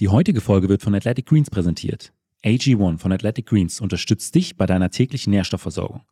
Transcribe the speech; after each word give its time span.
Die 0.00 0.08
heutige 0.08 0.40
Folge 0.40 0.68
wird 0.68 0.82
von 0.82 0.94
Athletic 0.94 1.26
Greens 1.26 1.50
präsentiert. 1.50 2.12
AG1 2.44 2.98
von 2.98 3.10
Athletic 3.10 3.46
Greens 3.46 3.80
unterstützt 3.80 4.32
dich 4.32 4.56
bei 4.56 4.64
deiner 4.64 4.90
täglichen 4.90 5.32
Nährstoffversorgung. 5.32 6.02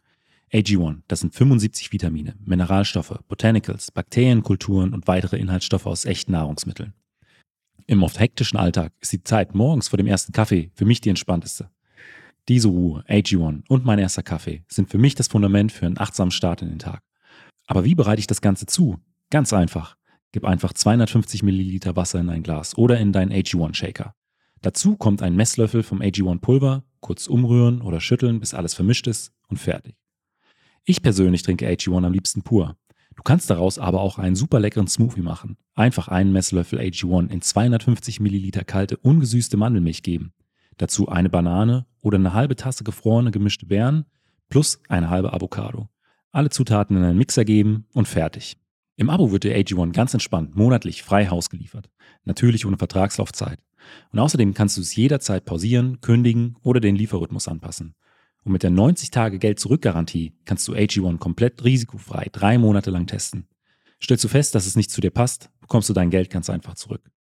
AG1, 0.53 1.03
das 1.07 1.21
sind 1.21 1.33
75 1.33 1.93
Vitamine, 1.93 2.35
Mineralstoffe, 2.45 3.21
Botanicals, 3.29 3.93
Bakterienkulturen 3.93 4.93
und 4.93 5.07
weitere 5.07 5.37
Inhaltsstoffe 5.37 5.87
aus 5.87 6.05
echten 6.05 6.33
Nahrungsmitteln. 6.33 6.95
Im 7.87 8.03
oft 8.03 8.19
hektischen 8.19 8.59
Alltag 8.59 8.93
ist 9.01 9.13
die 9.13 9.23
Zeit 9.23 9.55
morgens 9.55 9.87
vor 9.87 9.99
dem 9.99 10.09
ersten 10.09 10.33
Kaffee 10.33 10.73
für 10.75 10.85
mich 10.85 11.01
die 11.01 11.11
entspannteste. 11.11 11.71
Diese 12.49 12.67
Ruhe, 12.67 13.05
AG1 13.09 13.69
und 13.69 13.85
mein 13.85 14.01
erster 14.01 14.25
Kaffee 14.25 14.65
sind 14.69 14.91
für 14.91 14.99
mich 14.99 15.15
das 15.15 15.29
Fundament 15.29 15.71
für 15.71 15.87
einen 15.87 15.99
achtsamen 15.99 16.33
Start 16.33 16.61
in 16.61 16.71
den 16.71 16.81
Tag. 16.81 17.03
Aber 17.69 17.85
wie 17.85 17.95
bereite 17.95 18.19
ich 18.19 18.27
das 18.27 18.41
Ganze 18.41 18.67
zu? 18.67 18.99
Ganz 19.31 19.53
einfach. 19.53 19.96
Gib 20.37 20.45
einfach 20.45 20.75
250 20.75 21.43
Milliliter 21.43 21.97
Wasser 21.97 22.21
in 22.21 22.29
ein 22.29 22.43
Glas 22.43 22.77
oder 22.77 22.99
in 22.99 23.11
deinen 23.11 23.33
AG1 23.33 23.73
Shaker. 23.73 24.15
Dazu 24.61 24.95
kommt 24.95 25.23
ein 25.23 25.35
Messlöffel 25.35 25.83
vom 25.83 26.03
AG1 26.03 26.41
Pulver, 26.41 26.85
kurz 27.01 27.27
umrühren 27.27 27.81
oder 27.81 28.01
schütteln, 28.01 28.39
bis 28.39 28.53
alles 28.53 28.75
vermischt 28.75 29.07
ist 29.07 29.33
und 29.49 29.57
fertig. 29.57 29.97
Ich 30.85 31.01
persönlich 31.01 31.43
trinke 31.43 31.67
AG1 31.67 32.05
am 32.05 32.13
liebsten 32.13 32.43
pur. 32.43 32.77
Du 33.15 33.23
kannst 33.23 33.49
daraus 33.49 33.79
aber 33.79 34.03
auch 34.03 34.19
einen 34.19 34.37
super 34.37 34.61
leckeren 34.61 34.89
Smoothie 34.89 35.23
machen. 35.23 35.57
Einfach 35.75 36.09
einen 36.09 36.33
Messlöffel 36.33 36.81
AG1 36.81 37.31
in 37.31 37.41
250 37.41 38.21
Milliliter 38.21 38.63
kalte, 38.63 38.99
ungesüßte 38.99 39.57
Mandelmilch 39.57 40.03
geben. 40.03 40.35
Dazu 40.77 41.09
eine 41.09 41.31
Banane 41.31 41.87
oder 42.03 42.19
eine 42.19 42.35
halbe 42.35 42.57
Tasse 42.57 42.85
gefrorene 42.85 43.31
gemischte 43.31 43.65
Beeren 43.65 44.05
plus 44.51 44.83
eine 44.91 45.09
halbe 45.09 45.33
Avocado. 45.33 45.89
Alle 46.31 46.51
Zutaten 46.51 46.95
in 46.95 47.05
einen 47.05 47.17
Mixer 47.17 47.47
geben 47.47 47.87
und 47.95 48.07
fertig. 48.07 48.59
Im 48.99 49.11
Abo 49.11 49.31
wird 49.31 49.45
dir 49.45 49.55
AG1 49.55 49.93
ganz 49.93 50.15
entspannt 50.15 50.57
monatlich 50.57 51.03
frei 51.03 51.27
Haus 51.27 51.51
geliefert. 51.51 51.91
Natürlich 52.25 52.65
ohne 52.65 52.79
Vertragslaufzeit. 52.79 53.61
Und 54.11 54.19
außerdem 54.19 54.55
kannst 54.55 54.79
du 54.79 54.81
es 54.81 54.97
jederzeit 54.97 55.45
pausieren, 55.45 56.01
kündigen 56.01 56.57
oder 56.63 56.81
den 56.81 56.97
Lieferrhythmus 56.97 57.47
anpassen. 57.47 57.95
Und 58.43 58.53
mit 58.53 58.63
der 58.63 58.71
90-Tage-Geld-Zurück-Garantie 58.71 60.33
kannst 60.47 60.67
du 60.67 60.73
AG1 60.73 61.19
komplett 61.19 61.63
risikofrei 61.63 62.29
drei 62.33 62.57
Monate 62.57 62.91
lang 62.91 63.07
testen. 63.07 63.49
Stellst 64.03 64.25
du 64.25 64.29
fest, 64.29 64.55
dass 64.55 64.67
es 64.67 64.77
nicht 64.77 64.91
zu 64.91 65.03
dir 65.03 65.11
passt, 65.11 65.51
bekommst 65.61 65.89
du 65.91 65.93
dein 65.93 66.11
Geld 66.11 66.31
ganz 66.31 66.49
einfach 66.49 66.75
zurück. 66.75 67.11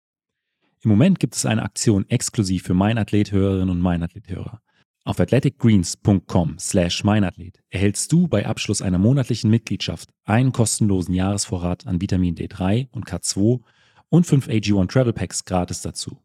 Im 0.83 0.91
Moment 0.91 1.19
gibt 1.19 1.35
es 1.35 1.45
eine 1.45 1.63
Aktion 1.63 2.09
exklusiv 2.09 2.63
für 2.63 2.75
Meinathlet-Hörerinnen 2.75 3.71
und 3.71 3.81
Meinathlet-Hörer. 3.81 4.63
Auf 5.07 5.21
athleticgreens.com 5.21 6.57
slash 6.59 7.05
meinathlet 7.05 7.61
erhältst 7.71 8.11
du 8.11 8.27
bei 8.27 8.45
Abschluss 8.45 8.83
einer 8.83 8.99
monatlichen 8.99 9.49
Mitgliedschaft 9.49 10.11
einen 10.25 10.51
kostenlosen 10.51 11.15
Jahresvorrat 11.15 11.87
an 11.87 12.01
Vitamin 12.01 12.35
D3 12.35 12.89
und 12.91 13.07
K2 13.07 13.61
und 14.09 14.27
5 14.27 14.49
AG1 14.49 14.89
Travel 14.89 15.13
Packs 15.13 15.45
gratis 15.45 15.81
dazu. 15.81 16.19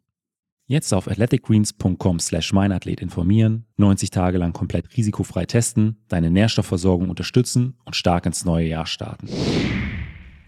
Jetzt 0.65 0.95
auf 0.95 1.07
athleticgreens.com 1.07 2.19
slash 2.19 2.53
meinathlet 2.53 3.01
informieren, 3.01 3.67
90 3.77 4.09
Tage 4.09 4.39
lang 4.39 4.51
komplett 4.51 4.97
risikofrei 4.97 5.45
testen, 5.45 5.97
deine 6.07 6.31
Nährstoffversorgung 6.31 7.07
unterstützen 7.09 7.77
und 7.85 7.95
stark 7.95 8.25
ins 8.25 8.45
neue 8.45 8.65
Jahr 8.65 8.87
starten. 8.87 9.29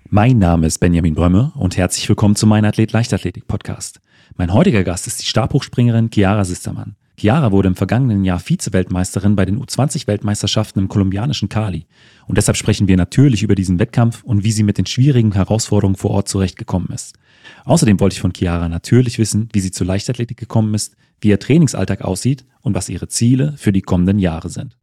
Mein 0.09 0.39
Name 0.39 0.65
ist 0.65 0.79
Benjamin 0.79 1.13
Brömme 1.13 1.51
und 1.53 1.77
herzlich 1.77 2.09
willkommen 2.09 2.35
zum 2.35 2.49
Mein 2.49 2.65
Athlet 2.65 2.93
Leichtathletik 2.93 3.45
Podcast. 3.45 3.99
Mein 4.37 4.51
heutiger 4.53 4.83
Gast 4.83 5.05
ist 5.05 5.21
die 5.21 5.27
Stabhochspringerin 5.27 6.09
Chiara 6.11 6.45
Sistermann. 6.45 6.95
Chiara 7.16 7.52
wurde 7.52 7.67
im 7.67 7.75
vergangenen 7.75 8.25
Jahr 8.25 8.39
Vize-Weltmeisterin 8.39 9.36
bei 9.36 9.45
den 9.45 9.64
U20-Weltmeisterschaften 9.64 10.80
im 10.80 10.88
kolumbianischen 10.88 11.47
Cali. 11.47 11.86
Und 12.28 12.38
deshalb 12.38 12.58
sprechen 12.58 12.88
wir 12.88 12.97
natürlich 12.97 13.44
über 13.44 13.56
diesen 13.56 13.80
Wettkampf 13.80 14.23
und 14.23 14.44
wie 14.44 14.52
sie 14.52 14.64
mit 14.64 14.78
den 14.78 14.86
schwierigen 14.86 15.34
Herausforderungen 15.34 15.95
vor 15.95 16.11
Ort 16.11 16.28
zurechtgekommen 16.28 16.89
ist. 16.89 17.16
Außerdem 17.66 18.00
wollte 18.00 18.16
ich 18.16 18.22
von 18.22 18.34
Chiara 18.34 18.67
natürlich 18.67 19.19
wissen, 19.19 19.50
wie 19.53 19.59
sie 19.59 19.72
zur 19.72 19.88
Leichtathletik 19.88 20.38
gekommen 20.38 20.73
ist, 20.73 20.95
wie 21.22 21.30
ihr 21.30 21.39
Trainingsalltag 21.39 22.02
aussieht 22.02 22.45
und 22.61 22.73
was 22.73 22.89
ihre 22.89 23.08
Ziele 23.08 23.53
für 23.58 23.72
die 23.72 23.81
kommenden 23.81 24.19
Jahre 24.19 24.50
sind. 24.50 24.75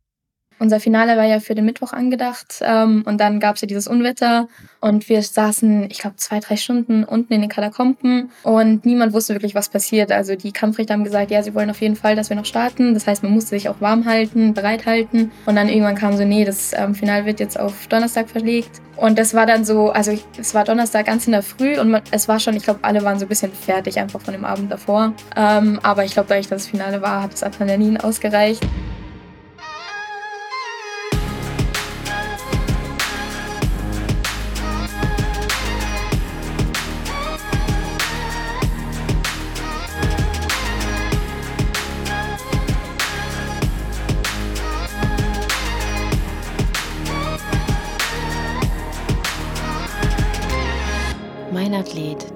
Unser 0.60 0.78
Finale 0.78 1.16
war 1.16 1.24
ja 1.24 1.40
für 1.40 1.54
den 1.54 1.64
Mittwoch 1.64 1.94
angedacht 1.94 2.60
ähm, 2.60 3.02
und 3.06 3.18
dann 3.18 3.40
gab 3.40 3.54
es 3.54 3.62
ja 3.62 3.66
dieses 3.66 3.88
Unwetter 3.88 4.46
und 4.80 5.08
wir 5.08 5.22
saßen, 5.22 5.88
ich 5.90 6.00
glaube, 6.00 6.16
zwei, 6.16 6.38
drei 6.38 6.56
Stunden 6.56 7.02
unten 7.02 7.32
in 7.32 7.40
den 7.40 7.48
Katakomben 7.48 8.30
und 8.42 8.84
niemand 8.84 9.14
wusste 9.14 9.32
wirklich, 9.34 9.54
was 9.54 9.70
passiert. 9.70 10.12
Also 10.12 10.36
die 10.36 10.52
Kampfrichter 10.52 10.92
haben 10.92 11.04
gesagt, 11.04 11.30
ja, 11.30 11.42
sie 11.42 11.54
wollen 11.54 11.70
auf 11.70 11.80
jeden 11.80 11.96
Fall, 11.96 12.14
dass 12.14 12.28
wir 12.28 12.36
noch 12.36 12.44
starten. 12.44 12.92
Das 12.92 13.06
heißt, 13.06 13.22
man 13.22 13.32
musste 13.32 13.50
sich 13.50 13.70
auch 13.70 13.80
warm 13.80 14.04
halten, 14.04 14.52
bereit 14.52 14.84
halten 14.84 15.32
und 15.46 15.56
dann 15.56 15.70
irgendwann 15.70 15.94
kam 15.94 16.14
so, 16.18 16.26
nee, 16.26 16.44
das 16.44 16.72
ähm, 16.74 16.94
Finale 16.94 17.24
wird 17.24 17.40
jetzt 17.40 17.58
auf 17.58 17.86
Donnerstag 17.86 18.28
verlegt. 18.28 18.82
Und 18.98 19.18
das 19.18 19.32
war 19.32 19.46
dann 19.46 19.64
so, 19.64 19.90
also 19.90 20.12
es 20.38 20.54
war 20.54 20.64
Donnerstag 20.64 21.06
ganz 21.06 21.24
in 21.24 21.32
der 21.32 21.42
Früh 21.42 21.80
und 21.80 21.90
man, 21.90 22.02
es 22.10 22.28
war 22.28 22.38
schon, 22.38 22.54
ich 22.54 22.64
glaube, 22.64 22.80
alle 22.82 23.02
waren 23.02 23.18
so 23.18 23.24
ein 23.24 23.30
bisschen 23.30 23.50
fertig 23.50 23.98
einfach 23.98 24.20
von 24.20 24.34
dem 24.34 24.44
Abend 24.44 24.70
davor. 24.70 25.14
Ähm, 25.36 25.80
aber 25.82 26.04
ich 26.04 26.12
glaube, 26.12 26.28
da 26.28 26.36
ich 26.36 26.48
das 26.48 26.66
Finale 26.66 27.00
war, 27.00 27.22
hat 27.22 27.32
das 27.32 27.42
Adrenalin 27.42 27.96
ausgereicht. 27.96 28.62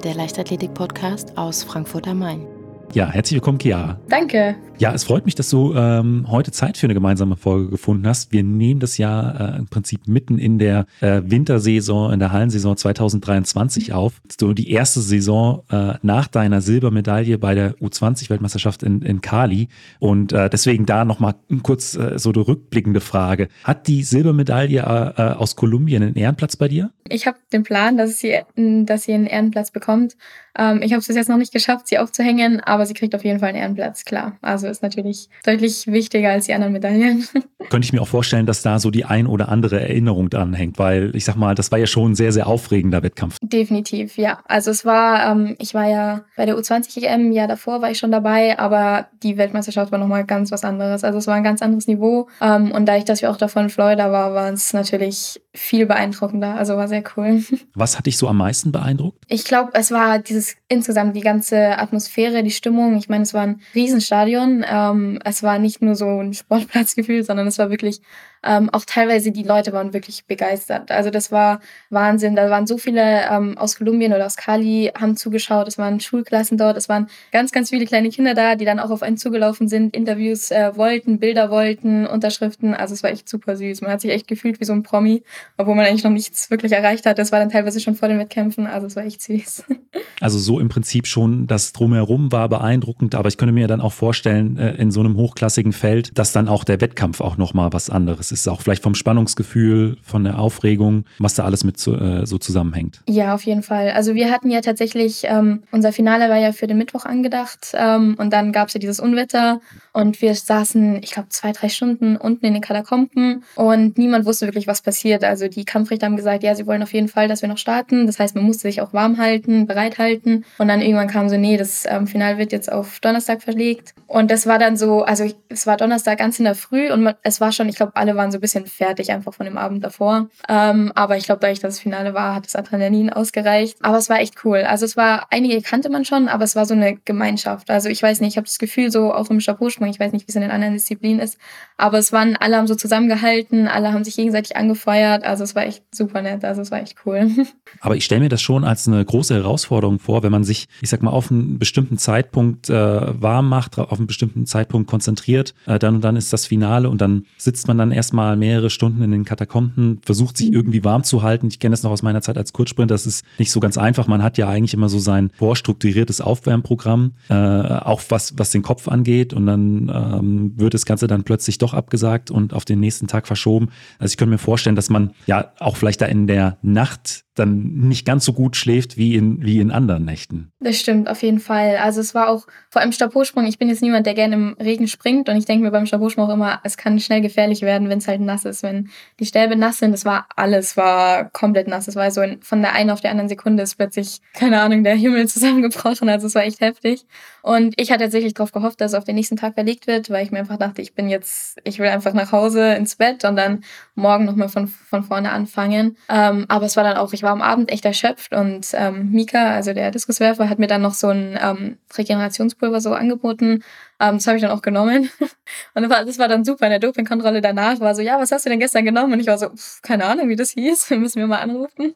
Der 0.04 0.14
Leichtathletik-Podcast 0.14 1.36
aus 1.38 1.64
Frankfurt 1.64 2.06
am 2.06 2.18
Main. 2.18 2.63
Ja, 2.94 3.10
herzlich 3.10 3.38
willkommen, 3.38 3.58
Chiara. 3.58 3.98
Danke. 4.08 4.54
Ja, 4.78 4.92
es 4.92 5.02
freut 5.02 5.24
mich, 5.24 5.34
dass 5.34 5.50
du 5.50 5.74
ähm, 5.74 6.26
heute 6.28 6.52
Zeit 6.52 6.76
für 6.76 6.86
eine 6.86 6.94
gemeinsame 6.94 7.36
Folge 7.36 7.70
gefunden 7.70 8.06
hast. 8.06 8.32
Wir 8.32 8.44
nehmen 8.44 8.78
das 8.78 8.98
ja 8.98 9.54
äh, 9.54 9.58
im 9.58 9.66
Prinzip 9.66 10.06
mitten 10.06 10.38
in 10.38 10.60
der 10.60 10.86
äh, 11.00 11.22
Wintersaison, 11.24 12.12
in 12.12 12.20
der 12.20 12.30
Hallensaison 12.30 12.76
2023 12.76 13.92
auf. 13.92 14.20
Du 14.38 14.52
die 14.52 14.70
erste 14.70 15.00
Saison 15.00 15.64
äh, 15.70 15.94
nach 16.02 16.28
deiner 16.28 16.60
Silbermedaille 16.60 17.38
bei 17.38 17.56
der 17.56 17.74
U20-Weltmeisterschaft 17.78 18.84
in, 18.84 19.02
in 19.02 19.20
Cali. 19.20 19.68
Und 19.98 20.32
äh, 20.32 20.48
deswegen 20.48 20.86
da 20.86 21.04
nochmal 21.04 21.34
kurz 21.64 21.96
äh, 21.96 22.16
so 22.18 22.30
eine 22.30 22.46
rückblickende 22.46 23.00
Frage. 23.00 23.48
Hat 23.64 23.88
die 23.88 24.04
Silbermedaille 24.04 24.80
äh, 25.16 25.22
aus 25.34 25.56
Kolumbien 25.56 26.02
einen 26.02 26.14
Ehrenplatz 26.14 26.56
bei 26.56 26.68
dir? 26.68 26.90
Ich 27.08 27.26
habe 27.26 27.38
den 27.52 27.64
Plan, 27.64 27.96
dass 27.96 28.18
sie, 28.18 28.40
dass 28.56 29.04
sie 29.04 29.12
einen 29.12 29.26
Ehrenplatz 29.26 29.70
bekommt. 29.70 30.16
Ähm, 30.56 30.80
ich 30.82 30.92
habe 30.92 31.00
es 31.00 31.06
bis 31.06 31.16
jetzt 31.16 31.28
noch 31.28 31.36
nicht 31.36 31.52
geschafft, 31.52 31.88
sie 31.88 31.98
aufzuhängen, 31.98 32.60
aber 32.60 32.83
sie 32.86 32.94
kriegt 32.94 33.14
auf 33.14 33.24
jeden 33.24 33.40
Fall 33.40 33.50
einen 33.50 33.58
Ehrenplatz, 33.58 34.04
klar. 34.04 34.36
Also 34.42 34.66
ist 34.66 34.82
natürlich 34.82 35.28
deutlich 35.44 35.86
wichtiger 35.86 36.30
als 36.30 36.46
die 36.46 36.54
anderen 36.54 36.72
Medaillen. 36.72 37.26
Könnte 37.70 37.86
ich 37.86 37.92
mir 37.92 38.02
auch 38.02 38.08
vorstellen, 38.08 38.46
dass 38.46 38.62
da 38.62 38.78
so 38.78 38.90
die 38.90 39.04
ein 39.04 39.26
oder 39.26 39.48
andere 39.48 39.80
Erinnerung 39.80 40.28
dran 40.28 40.52
hängt, 40.52 40.78
weil 40.78 41.14
ich 41.16 41.24
sag 41.24 41.36
mal, 41.36 41.54
das 41.54 41.72
war 41.72 41.78
ja 41.78 41.86
schon 41.86 42.12
ein 42.12 42.14
sehr, 42.14 42.32
sehr 42.32 42.46
aufregender 42.46 43.02
Wettkampf. 43.02 43.38
Definitiv, 43.42 44.18
ja. 44.18 44.40
Also 44.46 44.70
es 44.70 44.84
war, 44.84 45.30
ähm, 45.30 45.56
ich 45.58 45.74
war 45.74 45.88
ja 45.88 46.24
bei 46.36 46.46
der 46.46 46.56
U20-EM, 46.56 47.32
ja 47.32 47.46
davor 47.46 47.80
war 47.80 47.90
ich 47.90 47.98
schon 47.98 48.12
dabei, 48.12 48.58
aber 48.58 49.08
die 49.22 49.36
Weltmeisterschaft 49.36 49.92
war 49.92 49.98
nochmal 49.98 50.24
ganz 50.24 50.50
was 50.50 50.64
anderes. 50.64 51.04
Also 51.04 51.18
es 51.18 51.26
war 51.26 51.34
ein 51.34 51.44
ganz 51.44 51.62
anderes 51.62 51.86
Niveau. 51.86 52.28
Ähm, 52.40 52.72
und 52.72 52.86
da 52.86 52.96
ich, 52.96 53.04
dass 53.04 53.22
wir 53.22 53.30
auch 53.30 53.36
davon 53.36 53.70
Florida 53.70 54.12
war, 54.12 54.34
war 54.34 54.52
es 54.52 54.72
natürlich 54.72 55.40
viel 55.54 55.86
beeindruckender. 55.86 56.56
Also 56.56 56.76
war 56.76 56.88
sehr 56.88 57.04
cool. 57.16 57.42
Was 57.74 57.96
hat 57.96 58.06
dich 58.06 58.18
so 58.18 58.28
am 58.28 58.38
meisten 58.38 58.72
beeindruckt? 58.72 59.24
Ich 59.28 59.44
glaube, 59.44 59.70
es 59.74 59.92
war 59.92 60.18
dieses 60.18 60.56
insgesamt 60.68 61.14
die 61.14 61.20
ganze 61.20 61.78
Atmosphäre, 61.78 62.42
die 62.42 62.50
Stimmung. 62.50 62.96
Ich 62.96 63.08
meine, 63.08 63.22
es 63.22 63.32
war 63.32 63.42
ein 63.42 63.60
Riesenstadion. 63.74 64.64
Ähm, 64.68 65.20
es 65.24 65.42
war 65.44 65.58
nicht 65.60 65.80
nur 65.80 65.94
so 65.94 66.20
ein 66.20 66.34
Sportplatzgefühl, 66.34 67.22
sondern 67.22 67.46
es 67.46 67.58
war 67.58 67.70
wirklich 67.70 68.00
ähm, 68.44 68.70
auch 68.70 68.84
teilweise 68.84 69.32
die 69.32 69.42
Leute 69.42 69.72
waren 69.72 69.92
wirklich 69.92 70.26
begeistert. 70.26 70.90
Also 70.90 71.10
das 71.10 71.32
war 71.32 71.60
Wahnsinn. 71.90 72.36
Da 72.36 72.50
waren 72.50 72.66
so 72.66 72.78
viele 72.78 73.22
ähm, 73.30 73.56
aus 73.58 73.76
Kolumbien 73.76 74.12
oder 74.12 74.26
aus 74.26 74.36
Cali 74.36 74.92
haben 74.98 75.16
zugeschaut. 75.16 75.68
Es 75.68 75.78
waren 75.78 76.00
Schulklassen 76.00 76.58
dort. 76.58 76.76
Es 76.76 76.88
waren 76.88 77.08
ganz, 77.32 77.52
ganz 77.52 77.70
viele 77.70 77.86
kleine 77.86 78.10
Kinder 78.10 78.34
da, 78.34 78.56
die 78.56 78.64
dann 78.64 78.78
auch 78.78 78.90
auf 78.90 79.02
einen 79.02 79.16
zugelaufen 79.16 79.68
sind, 79.68 79.94
Interviews 79.94 80.50
äh, 80.50 80.76
wollten, 80.76 81.18
Bilder 81.18 81.50
wollten, 81.50 82.06
Unterschriften. 82.06 82.74
Also 82.74 82.94
es 82.94 83.02
war 83.02 83.10
echt 83.10 83.28
super 83.28 83.56
süß. 83.56 83.80
Man 83.80 83.90
hat 83.90 84.00
sich 84.00 84.10
echt 84.10 84.28
gefühlt 84.28 84.60
wie 84.60 84.64
so 84.64 84.72
ein 84.72 84.82
Promi, 84.82 85.22
obwohl 85.56 85.74
man 85.74 85.86
eigentlich 85.86 86.04
noch 86.04 86.10
nichts 86.10 86.50
wirklich 86.50 86.72
erreicht 86.72 87.06
hat. 87.06 87.18
Das 87.18 87.32
war 87.32 87.38
dann 87.38 87.50
teilweise 87.50 87.80
schon 87.80 87.94
vor 87.94 88.08
den 88.08 88.18
Wettkämpfen. 88.18 88.66
Also 88.66 88.86
es 88.86 88.96
war 88.96 89.04
echt 89.04 89.22
süß. 89.22 89.64
Also 90.20 90.38
so 90.38 90.60
im 90.60 90.68
Prinzip 90.68 91.06
schon 91.06 91.46
das 91.46 91.72
Drumherum 91.72 92.32
war 92.32 92.48
beeindruckend, 92.48 93.14
aber 93.14 93.28
ich 93.28 93.36
könnte 93.36 93.52
mir 93.52 93.66
dann 93.66 93.80
auch 93.80 93.92
vorstellen, 93.92 94.56
äh, 94.56 94.74
in 94.76 94.90
so 94.90 95.00
einem 95.00 95.16
hochklassigen 95.16 95.72
Feld, 95.72 96.16
dass 96.18 96.32
dann 96.32 96.48
auch 96.48 96.64
der 96.64 96.80
Wettkampf 96.80 97.20
auch 97.20 97.36
nochmal 97.36 97.72
was 97.72 97.90
anderes 97.90 98.30
ist, 98.34 98.48
auch 98.48 98.60
vielleicht 98.60 98.82
vom 98.82 98.94
Spannungsgefühl, 98.94 99.96
von 100.02 100.24
der 100.24 100.38
Aufregung, 100.38 101.04
was 101.18 101.34
da 101.34 101.44
alles 101.44 101.64
mit 101.64 101.78
so, 101.78 101.96
äh, 101.96 102.26
so 102.26 102.36
zusammenhängt. 102.36 103.00
Ja, 103.08 103.34
auf 103.34 103.42
jeden 103.44 103.62
Fall. 103.62 103.92
Also 103.92 104.14
wir 104.14 104.30
hatten 104.30 104.50
ja 104.50 104.60
tatsächlich, 104.60 105.22
ähm, 105.24 105.62
unser 105.70 105.92
Finale 105.92 106.28
war 106.28 106.36
ja 106.36 106.52
für 106.52 106.66
den 106.66 106.76
Mittwoch 106.76 107.06
angedacht 107.06 107.72
ähm, 107.74 108.16
und 108.18 108.32
dann 108.32 108.52
gab 108.52 108.68
es 108.68 108.74
ja 108.74 108.80
dieses 108.80 109.00
Unwetter 109.00 109.60
und 109.92 110.20
wir 110.20 110.34
saßen, 110.34 111.00
ich 111.02 111.12
glaube, 111.12 111.28
zwei, 111.30 111.52
drei 111.52 111.68
Stunden 111.68 112.16
unten 112.16 112.44
in 112.44 112.52
den 112.52 112.62
Katakomben 112.62 113.44
und 113.54 113.96
niemand 113.96 114.26
wusste 114.26 114.46
wirklich, 114.46 114.66
was 114.66 114.82
passiert. 114.82 115.24
Also 115.24 115.48
die 115.48 115.64
Kampfrichter 115.64 116.06
haben 116.06 116.16
gesagt, 116.16 116.42
ja, 116.42 116.54
sie 116.54 116.66
wollen 116.66 116.82
auf 116.82 116.92
jeden 116.92 117.08
Fall, 117.08 117.28
dass 117.28 117.42
wir 117.42 117.48
noch 117.48 117.58
starten. 117.58 118.06
Das 118.06 118.18
heißt, 118.18 118.34
man 118.34 118.44
musste 118.44 118.68
sich 118.68 118.80
auch 118.80 118.92
warm 118.92 119.18
halten, 119.18 119.66
bereit 119.66 119.98
halten 119.98 120.44
und 120.58 120.68
dann 120.68 120.82
irgendwann 120.82 121.08
kam 121.08 121.28
so, 121.28 121.36
nee, 121.36 121.56
das 121.56 121.84
ähm, 121.88 122.06
Finale 122.06 122.38
wird 122.38 122.52
jetzt 122.52 122.70
auf 122.70 122.98
Donnerstag 123.00 123.42
verlegt 123.42 123.94
und 124.06 124.30
das 124.30 124.46
war 124.46 124.58
dann 124.58 124.76
so, 124.76 125.02
also 125.02 125.24
es 125.48 125.66
war 125.66 125.76
Donnerstag 125.76 126.18
ganz 126.18 126.38
in 126.38 126.44
der 126.44 126.54
Früh 126.54 126.90
und 126.90 127.02
man, 127.02 127.14
es 127.22 127.40
war 127.40 127.52
schon, 127.52 127.68
ich 127.68 127.76
glaube, 127.76 127.92
alle 127.94 128.16
waren 128.16 128.23
so 128.30 128.38
ein 128.38 128.40
bisschen 128.40 128.66
fertig 128.66 129.10
einfach 129.10 129.34
von 129.34 129.46
dem 129.46 129.58
Abend 129.58 129.84
davor. 129.84 130.28
Ähm, 130.48 130.92
aber 130.94 131.16
ich 131.16 131.24
glaube, 131.24 131.40
dadurch, 131.40 131.60
dass 131.60 131.74
das 131.74 131.80
Finale 131.80 132.14
war, 132.14 132.34
hat 132.34 132.46
das 132.46 132.56
Adrenalin 132.56 133.10
ausgereicht. 133.10 133.78
Aber 133.82 133.98
es 133.98 134.08
war 134.08 134.20
echt 134.20 134.44
cool. 134.44 134.58
Also 134.58 134.84
es 134.84 134.96
war, 134.96 135.26
einige 135.30 135.60
kannte 135.62 135.90
man 135.90 136.04
schon, 136.04 136.28
aber 136.28 136.44
es 136.44 136.56
war 136.56 136.66
so 136.66 136.74
eine 136.74 136.96
Gemeinschaft. 137.04 137.70
Also 137.70 137.88
ich 137.88 138.02
weiß 138.02 138.20
nicht, 138.20 138.32
ich 138.32 138.36
habe 138.36 138.46
das 138.46 138.58
Gefühl, 138.58 138.90
so 138.90 139.12
auch 139.12 139.30
im 139.30 139.38
Chapeausprung, 139.38 139.88
ich 139.88 140.00
weiß 140.00 140.12
nicht, 140.12 140.26
wie 140.26 140.30
es 140.30 140.36
in 140.36 140.42
den 140.42 140.50
anderen 140.50 140.74
Disziplinen 140.74 141.20
ist, 141.20 141.38
aber 141.76 141.98
es 141.98 142.12
waren, 142.12 142.36
alle 142.36 142.56
haben 142.56 142.66
so 142.66 142.74
zusammengehalten, 142.74 143.66
alle 143.68 143.92
haben 143.92 144.04
sich 144.04 144.16
gegenseitig 144.16 144.56
angefeuert. 144.56 145.24
Also 145.24 145.44
es 145.44 145.54
war 145.54 145.66
echt 145.66 145.82
super 145.92 146.22
nett. 146.22 146.44
Also 146.44 146.62
es 146.62 146.70
war 146.70 146.80
echt 146.80 146.96
cool. 147.04 147.30
Aber 147.80 147.96
ich 147.96 148.04
stelle 148.04 148.20
mir 148.20 148.28
das 148.28 148.42
schon 148.42 148.64
als 148.64 148.86
eine 148.86 149.04
große 149.04 149.34
Herausforderung 149.34 149.98
vor, 149.98 150.22
wenn 150.22 150.32
man 150.32 150.44
sich, 150.44 150.68
ich 150.80 150.88
sag 150.88 151.02
mal, 151.02 151.10
auf 151.10 151.30
einen 151.30 151.58
bestimmten 151.58 151.98
Zeitpunkt 151.98 152.70
äh, 152.70 152.74
warm 153.20 153.48
macht, 153.48 153.78
auf 153.78 153.98
einen 153.98 154.06
bestimmten 154.06 154.46
Zeitpunkt 154.46 154.88
konzentriert, 154.88 155.54
äh, 155.66 155.78
dann 155.78 155.96
und 155.96 156.04
dann 156.04 156.16
ist 156.16 156.32
das 156.32 156.46
Finale 156.46 156.88
und 156.88 157.00
dann 157.00 157.26
sitzt 157.36 157.68
man 157.68 157.78
dann 157.78 157.92
erstmal 158.04 158.36
mehrere 158.36 158.68
Stunden 158.68 159.02
in 159.02 159.12
den 159.12 159.24
Katakomben, 159.24 159.98
versucht 160.04 160.36
sich 160.36 160.48
mhm. 160.48 160.54
irgendwie 160.54 160.84
warm 160.84 161.04
zu 161.04 161.22
halten. 161.22 161.48
Ich 161.48 161.58
kenne 161.58 161.72
das 161.72 161.82
noch 161.82 161.90
aus 161.90 162.02
meiner 162.02 162.20
Zeit 162.20 162.36
als 162.36 162.52
Kurzsprinter, 162.52 162.94
das 162.94 163.06
ist 163.06 163.24
nicht 163.38 163.50
so 163.50 163.60
ganz 163.60 163.78
einfach. 163.78 164.06
Man 164.06 164.22
hat 164.22 164.36
ja 164.36 164.46
eigentlich 164.46 164.74
immer 164.74 164.90
so 164.90 164.98
sein 164.98 165.30
vorstrukturiertes 165.34 166.20
Aufwärmprogramm, 166.20 167.12
äh, 167.30 167.34
auch 167.34 168.02
was, 168.10 168.34
was 168.36 168.50
den 168.50 168.62
Kopf 168.62 168.88
angeht 168.88 169.32
und 169.32 169.46
dann 169.46 169.90
ähm, 169.94 170.52
wird 170.56 170.74
das 170.74 170.84
Ganze 170.84 171.06
dann 171.06 171.24
plötzlich 171.24 171.56
doch 171.56 171.72
abgesagt 171.72 172.30
und 172.30 172.52
auf 172.52 172.66
den 172.66 172.78
nächsten 172.78 173.06
Tag 173.06 173.26
verschoben. 173.26 173.70
Also 173.98 174.12
ich 174.12 174.18
könnte 174.18 174.32
mir 174.32 174.38
vorstellen, 174.38 174.76
dass 174.76 174.90
man 174.90 175.12
ja 175.26 175.52
auch 175.58 175.76
vielleicht 175.76 176.02
da 176.02 176.06
in 176.06 176.26
der 176.26 176.58
Nacht 176.60 177.24
dann 177.34 177.88
nicht 177.88 178.06
ganz 178.06 178.24
so 178.24 178.32
gut 178.32 178.56
schläft 178.56 178.96
wie 178.96 179.16
in, 179.16 179.42
wie 179.44 179.58
in 179.58 179.70
anderen 179.70 180.04
Nächten. 180.04 180.52
Das 180.60 180.78
stimmt, 180.78 181.08
auf 181.08 181.22
jeden 181.22 181.40
Fall. 181.40 181.76
Also 181.78 182.00
es 182.00 182.14
war 182.14 182.28
auch 182.28 182.46
vor 182.70 182.80
allem 182.80 182.92
Stabhochsprung. 182.92 183.44
Ich 183.46 183.58
bin 183.58 183.68
jetzt 183.68 183.82
niemand, 183.82 184.06
der 184.06 184.14
gerne 184.14 184.34
im 184.34 184.56
Regen 184.60 184.86
springt 184.86 185.28
und 185.28 185.36
ich 185.36 185.44
denke 185.44 185.64
mir 185.64 185.70
beim 185.70 185.86
Stabhochsprung 185.86 186.28
auch 186.28 186.32
immer, 186.32 186.60
es 186.62 186.76
kann 186.76 187.00
schnell 187.00 187.20
gefährlich 187.20 187.62
werden, 187.62 187.88
wenn 187.94 187.98
es 188.00 188.08
halt 188.08 188.20
nass 188.20 188.44
ist. 188.44 188.62
Wenn 188.64 188.90
die 189.20 189.26
Stäbe 189.26 189.54
nass 189.54 189.78
sind, 189.78 189.92
das 189.92 190.04
war 190.04 190.26
alles, 190.34 190.76
war 190.76 191.30
komplett 191.30 191.68
nass. 191.68 191.86
Es 191.86 191.94
war 191.94 192.10
so 192.10 192.22
in, 192.22 192.42
von 192.42 192.60
der 192.60 192.72
einen 192.72 192.90
auf 192.90 193.00
die 193.00 193.06
anderen 193.08 193.28
Sekunde 193.28 193.62
ist 193.62 193.76
plötzlich, 193.76 194.20
keine 194.32 194.60
Ahnung, 194.60 194.82
der 194.82 194.96
Himmel 194.96 195.28
zusammengebrochen. 195.28 196.08
Also 196.08 196.26
es 196.26 196.34
war 196.34 196.42
echt 196.42 196.60
heftig. 196.60 197.06
Und 197.42 197.74
ich 197.76 197.92
hatte 197.92 198.04
tatsächlich 198.04 198.34
darauf 198.34 198.52
gehofft, 198.52 198.80
dass 198.80 198.92
es 198.92 198.98
auf 198.98 199.04
den 199.04 199.14
nächsten 199.14 199.36
Tag 199.36 199.54
verlegt 199.54 199.86
wird, 199.86 200.10
weil 200.10 200.24
ich 200.24 200.32
mir 200.32 200.38
einfach 200.40 200.56
dachte, 200.56 200.82
ich 200.82 200.94
bin 200.94 201.08
jetzt, 201.08 201.60
ich 201.62 201.78
will 201.78 201.88
einfach 201.88 202.14
nach 202.14 202.32
Hause 202.32 202.74
ins 202.74 202.96
Bett 202.96 203.24
und 203.24 203.36
dann 203.36 203.62
morgen 203.94 204.24
nochmal 204.24 204.48
von, 204.48 204.66
von 204.66 205.04
vorne 205.04 205.30
anfangen. 205.30 205.96
Ähm, 206.08 206.46
aber 206.48 206.66
es 206.66 206.76
war 206.76 206.82
dann 206.82 206.96
auch, 206.96 207.12
ich 207.12 207.22
war 207.22 207.30
am 207.30 207.42
Abend 207.42 207.70
echt 207.70 207.84
erschöpft 207.84 208.34
und 208.34 208.66
ähm, 208.72 209.12
Mika, 209.12 209.54
also 209.54 209.72
der 209.72 209.92
Diskuswerfer, 209.92 210.48
hat 210.48 210.58
mir 210.58 210.66
dann 210.66 210.82
noch 210.82 210.94
so 210.94 211.08
ein 211.08 211.38
ähm, 211.40 211.78
Regenerationspulver 211.96 212.80
so 212.80 212.92
angeboten. 212.94 213.62
Ähm, 214.00 214.16
das 214.16 214.26
habe 214.26 214.36
ich 214.36 214.42
dann 214.42 214.50
auch 214.50 214.62
genommen. 214.62 215.10
Und 215.74 215.88
das 215.88 216.18
war, 216.18 216.28
dann 216.28 216.44
super. 216.44 216.66
In 216.66 216.70
der 216.70 216.80
Dopingkontrolle 216.80 217.40
danach 217.40 217.80
war 217.80 217.94
so, 217.94 218.02
ja, 218.02 218.18
was 218.18 218.32
hast 218.32 218.44
du 218.44 218.50
denn 218.50 218.60
gestern 218.60 218.84
genommen? 218.84 219.12
Und 219.12 219.20
ich 219.20 219.26
war 219.26 219.38
so, 219.38 219.50
pff, 219.50 219.82
keine 219.82 220.04
Ahnung, 220.04 220.28
wie 220.28 220.36
das 220.36 220.50
hieß. 220.50 220.90
Müssen 220.98 221.20
wir 221.20 221.26
mal 221.26 221.40
anrufen. 221.40 221.94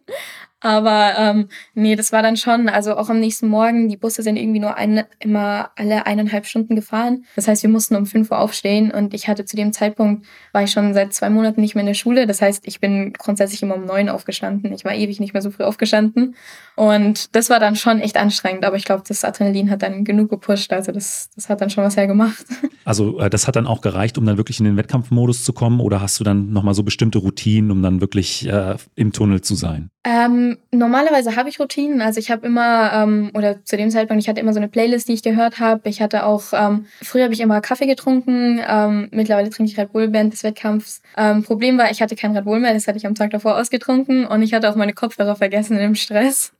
Aber 0.60 1.14
ähm, 1.16 1.48
nee, 1.74 1.94
das 1.94 2.10
war 2.10 2.22
dann 2.22 2.36
schon, 2.36 2.68
also 2.68 2.96
auch 2.96 3.08
am 3.10 3.20
nächsten 3.20 3.46
Morgen, 3.48 3.88
die 3.88 3.96
Busse 3.96 4.22
sind 4.22 4.36
irgendwie 4.36 4.58
nur 4.58 4.76
eine, 4.76 5.06
immer 5.20 5.70
alle 5.76 6.06
eineinhalb 6.06 6.46
Stunden 6.46 6.74
gefahren. 6.74 7.24
Das 7.36 7.46
heißt, 7.46 7.62
wir 7.62 7.70
mussten 7.70 7.94
um 7.94 8.06
fünf 8.06 8.30
Uhr 8.32 8.38
aufstehen 8.38 8.90
und 8.90 9.14
ich 9.14 9.28
hatte 9.28 9.44
zu 9.44 9.56
dem 9.56 9.72
Zeitpunkt, 9.72 10.26
war 10.52 10.64
ich 10.64 10.72
schon 10.72 10.94
seit 10.94 11.12
zwei 11.12 11.30
Monaten 11.30 11.60
nicht 11.60 11.76
mehr 11.76 11.82
in 11.82 11.86
der 11.86 11.94
Schule. 11.94 12.26
Das 12.26 12.42
heißt, 12.42 12.66
ich 12.66 12.80
bin 12.80 13.12
grundsätzlich 13.12 13.62
immer 13.62 13.76
um 13.76 13.84
neun 13.84 14.08
aufgestanden. 14.08 14.72
Ich 14.72 14.84
war 14.84 14.94
ewig 14.94 15.20
nicht 15.20 15.32
mehr 15.32 15.42
so 15.42 15.50
früh 15.50 15.62
aufgestanden. 15.62 16.34
Und 16.74 17.36
das 17.36 17.50
war 17.50 17.60
dann 17.60 17.76
schon 17.76 18.00
echt 18.00 18.16
anstrengend, 18.16 18.64
aber 18.64 18.76
ich 18.76 18.84
glaube, 18.84 19.04
das 19.06 19.24
Adrenalin 19.24 19.70
hat 19.70 19.82
dann 19.82 20.04
genug 20.04 20.28
gepusht. 20.30 20.72
Also 20.72 20.90
das, 20.90 21.30
das 21.36 21.48
hat 21.48 21.60
dann 21.60 21.70
schon 21.70 21.84
was 21.84 21.96
hergemacht. 21.96 22.44
Also 22.84 23.18
äh, 23.18 23.28
das 23.28 23.46
hat 23.46 23.54
dann 23.54 23.66
auch 23.66 23.82
gereicht, 23.82 24.16
um 24.16 24.24
dann 24.24 24.38
wirklich 24.38 24.60
in 24.60 24.64
den 24.64 24.78
Wettkampfmodus 24.78 25.44
zu 25.44 25.52
kommen 25.52 25.78
oder 25.78 26.00
hast 26.00 26.18
du 26.20 26.24
dann 26.24 26.54
nochmal 26.54 26.72
so 26.72 26.82
bestimmte 26.82 27.18
Routinen, 27.18 27.70
um 27.70 27.82
dann 27.82 28.00
wirklich 28.00 28.48
äh, 28.48 28.76
im 28.94 29.12
Tunnel 29.12 29.42
zu 29.42 29.56
sein? 29.56 29.90
Ähm, 30.04 30.47
normalerweise 30.70 31.36
habe 31.36 31.48
ich 31.48 31.60
Routinen. 31.60 32.00
Also 32.00 32.20
ich 32.20 32.30
habe 32.30 32.46
immer, 32.46 32.92
ähm, 32.92 33.30
oder 33.34 33.64
zu 33.64 33.76
dem 33.76 33.90
Zeitpunkt, 33.90 34.22
ich 34.22 34.28
hatte 34.28 34.40
immer 34.40 34.52
so 34.52 34.58
eine 34.58 34.68
Playlist, 34.68 35.08
die 35.08 35.14
ich 35.14 35.22
gehört 35.22 35.60
habe. 35.60 35.88
Ich 35.88 36.00
hatte 36.00 36.24
auch, 36.24 36.52
ähm, 36.52 36.86
früher 37.02 37.24
habe 37.24 37.34
ich 37.34 37.40
immer 37.40 37.60
Kaffee 37.60 37.86
getrunken. 37.86 38.60
Ähm, 38.66 39.08
mittlerweile 39.10 39.50
trinke 39.50 39.70
ich 39.70 39.78
Red 39.78 39.92
Bull 39.92 40.12
während 40.12 40.32
des 40.32 40.44
Wettkampfs. 40.44 41.02
Ähm, 41.16 41.42
Problem 41.42 41.78
war, 41.78 41.90
ich 41.90 42.00
hatte 42.00 42.16
kein 42.16 42.36
Red 42.36 42.44
Bull 42.44 42.60
mehr, 42.60 42.74
das 42.74 42.86
hatte 42.86 42.98
ich 42.98 43.06
am 43.06 43.14
Tag 43.14 43.30
davor 43.30 43.56
ausgetrunken 43.56 44.26
und 44.26 44.42
ich 44.42 44.54
hatte 44.54 44.70
auch 44.70 44.76
meine 44.76 44.92
Kopfhörer 44.92 45.36
vergessen 45.36 45.74
in 45.74 45.82
dem 45.82 45.94
Stress. 45.94 46.52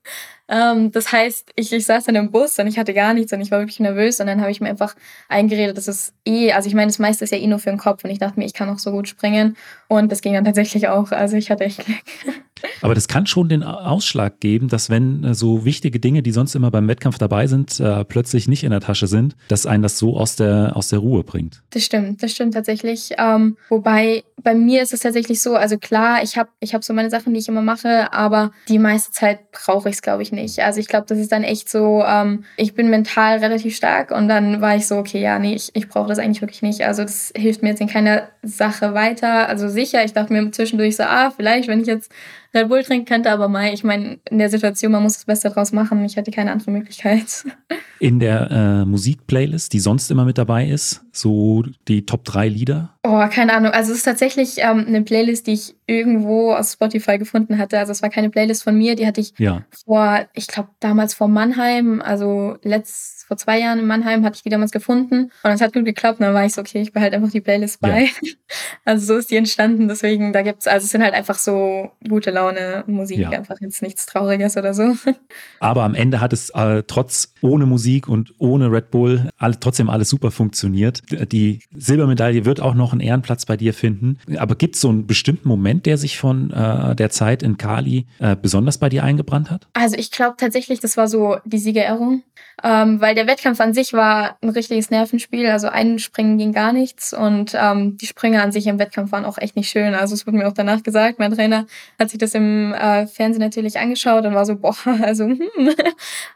Ähm, 0.48 0.90
das 0.92 1.12
heißt, 1.12 1.52
ich, 1.56 1.72
ich 1.72 1.84
saß 1.84 2.04
dann 2.04 2.14
im 2.14 2.30
Bus 2.30 2.58
und 2.58 2.66
ich 2.66 2.78
hatte 2.78 2.94
gar 2.94 3.14
nichts 3.14 3.32
und 3.32 3.40
ich 3.40 3.50
war 3.50 3.60
wirklich 3.60 3.80
nervös 3.80 4.20
und 4.20 4.26
dann 4.26 4.40
habe 4.40 4.50
ich 4.50 4.60
mir 4.60 4.68
einfach 4.68 4.94
eingeredet, 5.28 5.76
dass 5.76 5.88
es 5.88 6.12
eh, 6.24 6.52
also 6.52 6.68
ich 6.68 6.74
meine, 6.74 6.86
das 6.86 6.98
meiste 6.98 7.24
ist 7.24 7.30
ja 7.30 7.38
eh 7.38 7.46
nur 7.46 7.58
für 7.58 7.70
den 7.70 7.78
Kopf 7.78 8.04
und 8.04 8.10
ich 8.10 8.18
dachte 8.18 8.38
mir, 8.38 8.46
ich 8.46 8.54
kann 8.54 8.68
auch 8.70 8.78
so 8.78 8.90
gut 8.90 9.08
springen 9.08 9.56
und 9.88 10.10
das 10.10 10.22
ging 10.22 10.32
dann 10.32 10.44
tatsächlich 10.44 10.88
auch. 10.88 11.12
Also 11.12 11.36
ich 11.36 11.50
hatte 11.50 11.64
echt 11.64 11.84
Glück. 11.84 11.98
Aber 12.82 12.94
das 12.94 13.08
kann 13.08 13.26
schon 13.26 13.48
den 13.48 13.62
Ausschlag 13.62 14.40
geben, 14.40 14.68
dass 14.68 14.90
wenn 14.90 15.24
äh, 15.24 15.34
so 15.34 15.64
wichtige 15.64 16.00
Dinge, 16.00 16.22
die 16.22 16.32
sonst 16.32 16.54
immer 16.54 16.70
beim 16.70 16.88
Wettkampf 16.88 17.18
dabei 17.18 17.46
sind, 17.46 17.78
äh, 17.80 18.04
plötzlich 18.04 18.48
nicht 18.48 18.64
in 18.64 18.70
der 18.70 18.80
Tasche 18.80 19.06
sind, 19.06 19.36
dass 19.48 19.66
einen 19.66 19.82
das 19.82 19.98
so 19.98 20.16
aus 20.16 20.36
der, 20.36 20.72
aus 20.74 20.88
der 20.88 20.98
Ruhe 21.00 21.24
bringt. 21.24 21.62
Das 21.70 21.84
stimmt, 21.84 22.22
das 22.22 22.32
stimmt 22.32 22.54
tatsächlich. 22.54 23.12
Ähm, 23.18 23.56
wobei 23.68 24.24
bei 24.42 24.54
mir 24.54 24.82
ist 24.82 24.92
es 24.92 25.00
tatsächlich 25.00 25.40
so, 25.40 25.54
also 25.54 25.78
klar, 25.78 26.22
ich 26.22 26.36
habe 26.36 26.50
ich 26.60 26.74
hab 26.74 26.84
so 26.84 26.92
meine 26.92 27.10
Sachen, 27.10 27.32
die 27.32 27.40
ich 27.40 27.48
immer 27.48 27.62
mache, 27.62 28.12
aber 28.12 28.52
die 28.68 28.78
meiste 28.78 29.12
Zeit 29.12 29.50
brauche 29.52 29.88
ich 29.88 29.96
es, 29.96 30.02
glaube 30.02 30.22
ich, 30.22 30.32
nicht. 30.32 30.37
Also 30.62 30.80
ich 30.80 30.88
glaube, 30.88 31.06
das 31.08 31.18
ist 31.18 31.32
dann 31.32 31.44
echt 31.44 31.68
so, 31.68 32.02
ähm, 32.06 32.44
ich 32.56 32.74
bin 32.74 32.90
mental 32.90 33.38
relativ 33.38 33.76
stark 33.76 34.10
und 34.10 34.28
dann 34.28 34.60
war 34.60 34.76
ich 34.76 34.86
so, 34.86 34.96
okay, 34.96 35.20
ja, 35.20 35.38
nee, 35.38 35.54
ich, 35.54 35.70
ich 35.74 35.88
brauche 35.88 36.08
das 36.08 36.18
eigentlich 36.18 36.40
wirklich 36.40 36.62
nicht. 36.62 36.82
Also 36.82 37.02
das 37.02 37.32
hilft 37.36 37.62
mir 37.62 37.70
jetzt 37.70 37.80
in 37.80 37.88
keiner 37.88 38.28
Sache 38.42 38.94
weiter. 38.94 39.48
Also 39.48 39.68
sicher, 39.68 40.04
ich 40.04 40.12
dachte 40.12 40.32
mir 40.32 40.50
zwischendurch 40.52 40.96
so, 40.96 41.04
ah, 41.04 41.30
vielleicht, 41.30 41.68
wenn 41.68 41.80
ich 41.80 41.86
jetzt 41.86 42.12
Red 42.54 42.68
Bull 42.68 42.82
trinken 42.82 43.06
könnte, 43.06 43.30
aber 43.30 43.48
Mai, 43.48 43.72
ich 43.72 43.84
meine, 43.84 44.18
in 44.30 44.38
der 44.38 44.48
Situation, 44.48 44.92
man 44.92 45.02
muss 45.02 45.14
das 45.14 45.26
Beste 45.26 45.50
draus 45.50 45.72
machen. 45.72 46.04
Ich 46.04 46.16
hatte 46.16 46.30
keine 46.30 46.52
andere 46.52 46.70
Möglichkeit. 46.70 47.44
In 48.00 48.20
der 48.20 48.50
äh, 48.50 48.84
Musikplaylist, 48.84 49.72
die 49.72 49.80
sonst 49.80 50.08
immer 50.12 50.24
mit 50.24 50.38
dabei 50.38 50.68
ist, 50.68 51.04
so 51.10 51.64
die 51.88 52.06
Top 52.06 52.24
3 52.24 52.48
Lieder? 52.48 52.94
Oh, 53.02 53.26
keine 53.28 53.52
Ahnung. 53.54 53.72
Also 53.72 53.90
es 53.90 53.98
ist 53.98 54.04
tatsächlich 54.04 54.58
ähm, 54.58 54.84
eine 54.86 55.02
Playlist, 55.02 55.48
die 55.48 55.54
ich 55.54 55.74
irgendwo 55.86 56.52
aus 56.52 56.74
Spotify 56.74 57.18
gefunden 57.18 57.58
hatte. 57.58 57.76
Also 57.76 57.90
es 57.90 58.00
war 58.00 58.08
keine 58.08 58.30
Playlist 58.30 58.62
von 58.62 58.78
mir, 58.78 58.94
die 58.94 59.04
hatte 59.04 59.20
ich 59.20 59.34
ja. 59.38 59.64
vor, 59.84 60.20
ich 60.34 60.46
glaube 60.46 60.68
damals 60.78 61.14
vor 61.14 61.26
Mannheim, 61.26 62.00
also 62.00 62.56
letzt 62.62 63.17
vor 63.28 63.36
zwei 63.36 63.60
Jahren 63.60 63.78
in 63.78 63.86
Mannheim 63.86 64.24
hatte 64.24 64.36
ich 64.36 64.42
die 64.42 64.48
damals 64.48 64.72
gefunden 64.72 65.30
und 65.42 65.50
es 65.50 65.60
hat 65.60 65.74
gut 65.74 65.84
geklappt. 65.84 66.18
Und 66.18 66.26
dann 66.26 66.34
war 66.34 66.46
ich 66.46 66.54
so, 66.54 66.62
okay, 66.62 66.80
ich 66.80 66.94
behalte 66.94 67.16
einfach 67.16 67.30
die 67.30 67.42
Playlist 67.42 67.80
bei. 67.80 68.04
Ja. 68.04 68.08
Also 68.86 69.04
so 69.04 69.18
ist 69.18 69.30
die 69.30 69.36
entstanden. 69.36 69.88
Deswegen, 69.88 70.32
da 70.32 70.40
gibt's, 70.40 70.66
also 70.66 70.84
es 70.84 70.90
sind 70.90 71.02
halt 71.02 71.12
einfach 71.12 71.36
so 71.36 71.90
gute 72.08 72.30
Laune 72.30 72.84
Musik, 72.86 73.18
ja. 73.18 73.28
einfach 73.28 73.56
jetzt 73.60 73.82
nichts 73.82 74.06
Trauriges 74.06 74.56
oder 74.56 74.72
so. 74.72 74.96
Aber 75.60 75.82
am 75.82 75.94
Ende 75.94 76.22
hat 76.22 76.32
es 76.32 76.48
äh, 76.50 76.82
trotz 76.86 77.34
ohne 77.42 77.66
Musik 77.66 78.08
und 78.08 78.32
ohne 78.38 78.72
Red 78.72 78.90
Bull 78.90 79.28
alle, 79.36 79.60
trotzdem 79.60 79.90
alles 79.90 80.08
super 80.08 80.30
funktioniert. 80.30 81.02
Die 81.30 81.60
Silbermedaille 81.76 82.46
wird 82.46 82.60
auch 82.62 82.72
noch 82.72 82.92
einen 82.92 83.02
Ehrenplatz 83.02 83.44
bei 83.44 83.58
dir 83.58 83.74
finden. 83.74 84.18
Aber 84.38 84.54
gibt 84.54 84.76
es 84.76 84.80
so 84.80 84.88
einen 84.88 85.06
bestimmten 85.06 85.46
Moment, 85.46 85.84
der 85.84 85.98
sich 85.98 86.16
von 86.16 86.50
äh, 86.50 86.96
der 86.96 87.10
Zeit 87.10 87.42
in 87.42 87.58
Kali 87.58 88.06
äh, 88.20 88.34
besonders 88.40 88.78
bei 88.78 88.88
dir 88.88 89.04
eingebrannt 89.04 89.50
hat? 89.50 89.68
Also 89.74 89.96
ich 89.96 90.10
glaube 90.10 90.36
tatsächlich, 90.38 90.80
das 90.80 90.96
war 90.96 91.08
so 91.08 91.36
die 91.44 91.58
Siegerehrung, 91.58 92.22
ähm, 92.64 93.00
weil 93.00 93.14
der 93.18 93.26
Wettkampf 93.26 93.60
an 93.60 93.74
sich 93.74 93.94
war 93.94 94.36
ein 94.42 94.50
richtiges 94.50 94.90
Nervenspiel. 94.90 95.48
Also 95.48 95.66
ein 95.66 95.98
Springen 95.98 96.38
ging 96.38 96.52
gar 96.52 96.72
nichts 96.72 97.12
und 97.12 97.52
ähm, 97.60 97.96
die 97.96 98.06
Springer 98.06 98.44
an 98.44 98.52
sich 98.52 98.68
im 98.68 98.78
Wettkampf 98.78 99.10
waren 99.10 99.24
auch 99.24 99.38
echt 99.38 99.56
nicht 99.56 99.68
schön. 99.68 99.92
Also 99.94 100.14
es 100.14 100.24
wurde 100.24 100.38
mir 100.38 100.46
auch 100.46 100.52
danach 100.52 100.84
gesagt, 100.84 101.18
mein 101.18 101.34
Trainer 101.34 101.66
hat 101.98 102.10
sich 102.10 102.20
das 102.20 102.34
im 102.34 102.72
äh, 102.74 103.08
Fernsehen 103.08 103.42
natürlich 103.42 103.76
angeschaut 103.80 104.24
und 104.24 104.36
war 104.36 104.46
so, 104.46 104.54
boah, 104.54 104.76
also 105.02 105.24
hm. 105.24 105.40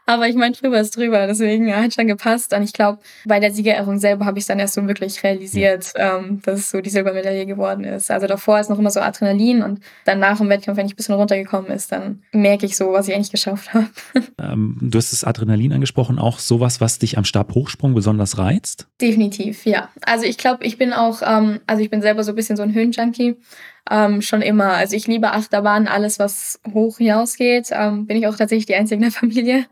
Aber 0.05 0.27
ich 0.27 0.35
meine, 0.35 0.53
drüber 0.53 0.77
ist 0.81 0.97
drüber, 0.97 1.25
deswegen 1.25 1.69
ja, 1.69 1.77
hat 1.77 1.93
schon 1.93 2.07
gepasst. 2.07 2.53
Und 2.53 2.63
ich 2.63 2.73
glaube, 2.73 2.99
bei 3.23 3.39
der 3.39 3.53
Siegerehrung 3.53 3.97
selber 3.97 4.25
habe 4.25 4.37
ich 4.37 4.45
dann 4.45 4.59
erst 4.59 4.73
so 4.73 4.85
wirklich 4.85 5.23
realisiert, 5.23 5.93
ähm, 5.95 6.41
dass 6.43 6.59
es 6.59 6.69
so 6.69 6.81
die 6.81 6.89
Silbermedaille 6.89 7.45
geworden 7.45 7.85
ist. 7.85 8.11
Also 8.11 8.27
davor 8.27 8.59
ist 8.59 8.69
noch 8.69 8.79
immer 8.79 8.91
so 8.91 8.99
Adrenalin 8.99 9.63
und 9.63 9.79
dann 10.03 10.19
nach 10.19 10.37
dem 10.37 10.49
Wettkampf, 10.49 10.77
wenn 10.77 10.87
ich 10.87 10.93
ein 10.93 10.97
bisschen 10.97 11.15
runtergekommen 11.15 11.71
ist, 11.71 11.93
dann 11.93 12.23
merke 12.33 12.65
ich 12.65 12.75
so, 12.75 12.91
was 12.91 13.07
ich 13.07 13.15
eigentlich 13.15 13.31
geschafft 13.31 13.73
habe. 13.73 13.87
Ähm, 14.37 14.77
du 14.81 14.97
hast 14.97 15.13
das 15.13 15.23
Adrenalin 15.23 15.71
angesprochen, 15.71 16.19
auch 16.19 16.39
sowas, 16.39 16.72
was 16.81 16.99
dich 16.99 17.17
am 17.17 17.25
Stabhochsprung 17.25 17.93
besonders 17.93 18.37
reizt? 18.37 18.87
Definitiv, 19.01 19.65
ja. 19.65 19.89
Also 20.05 20.25
ich 20.25 20.37
glaube, 20.37 20.63
ich 20.65 20.77
bin 20.77 20.93
auch, 20.93 21.21
ähm, 21.25 21.59
also 21.67 21.81
ich 21.81 21.89
bin 21.89 22.01
selber 22.01 22.23
so 22.23 22.31
ein 22.31 22.35
bisschen 22.35 22.57
so 22.57 22.63
ein 22.63 22.73
Höhenjunkie 22.73 23.37
ähm, 23.89 24.21
schon 24.21 24.41
immer. 24.41 24.73
Also 24.73 24.95
ich 24.95 25.07
liebe 25.07 25.31
Achterbahn, 25.31 25.87
alles, 25.87 26.19
was 26.19 26.59
hoch 26.73 26.97
hinausgeht. 26.97 27.69
Ähm, 27.71 28.05
bin 28.05 28.17
ich 28.17 28.27
auch 28.27 28.35
tatsächlich 28.35 28.65
die 28.65 28.75
Einzige 28.75 28.95
in 28.95 29.01
der 29.01 29.11
Familie. 29.19 29.65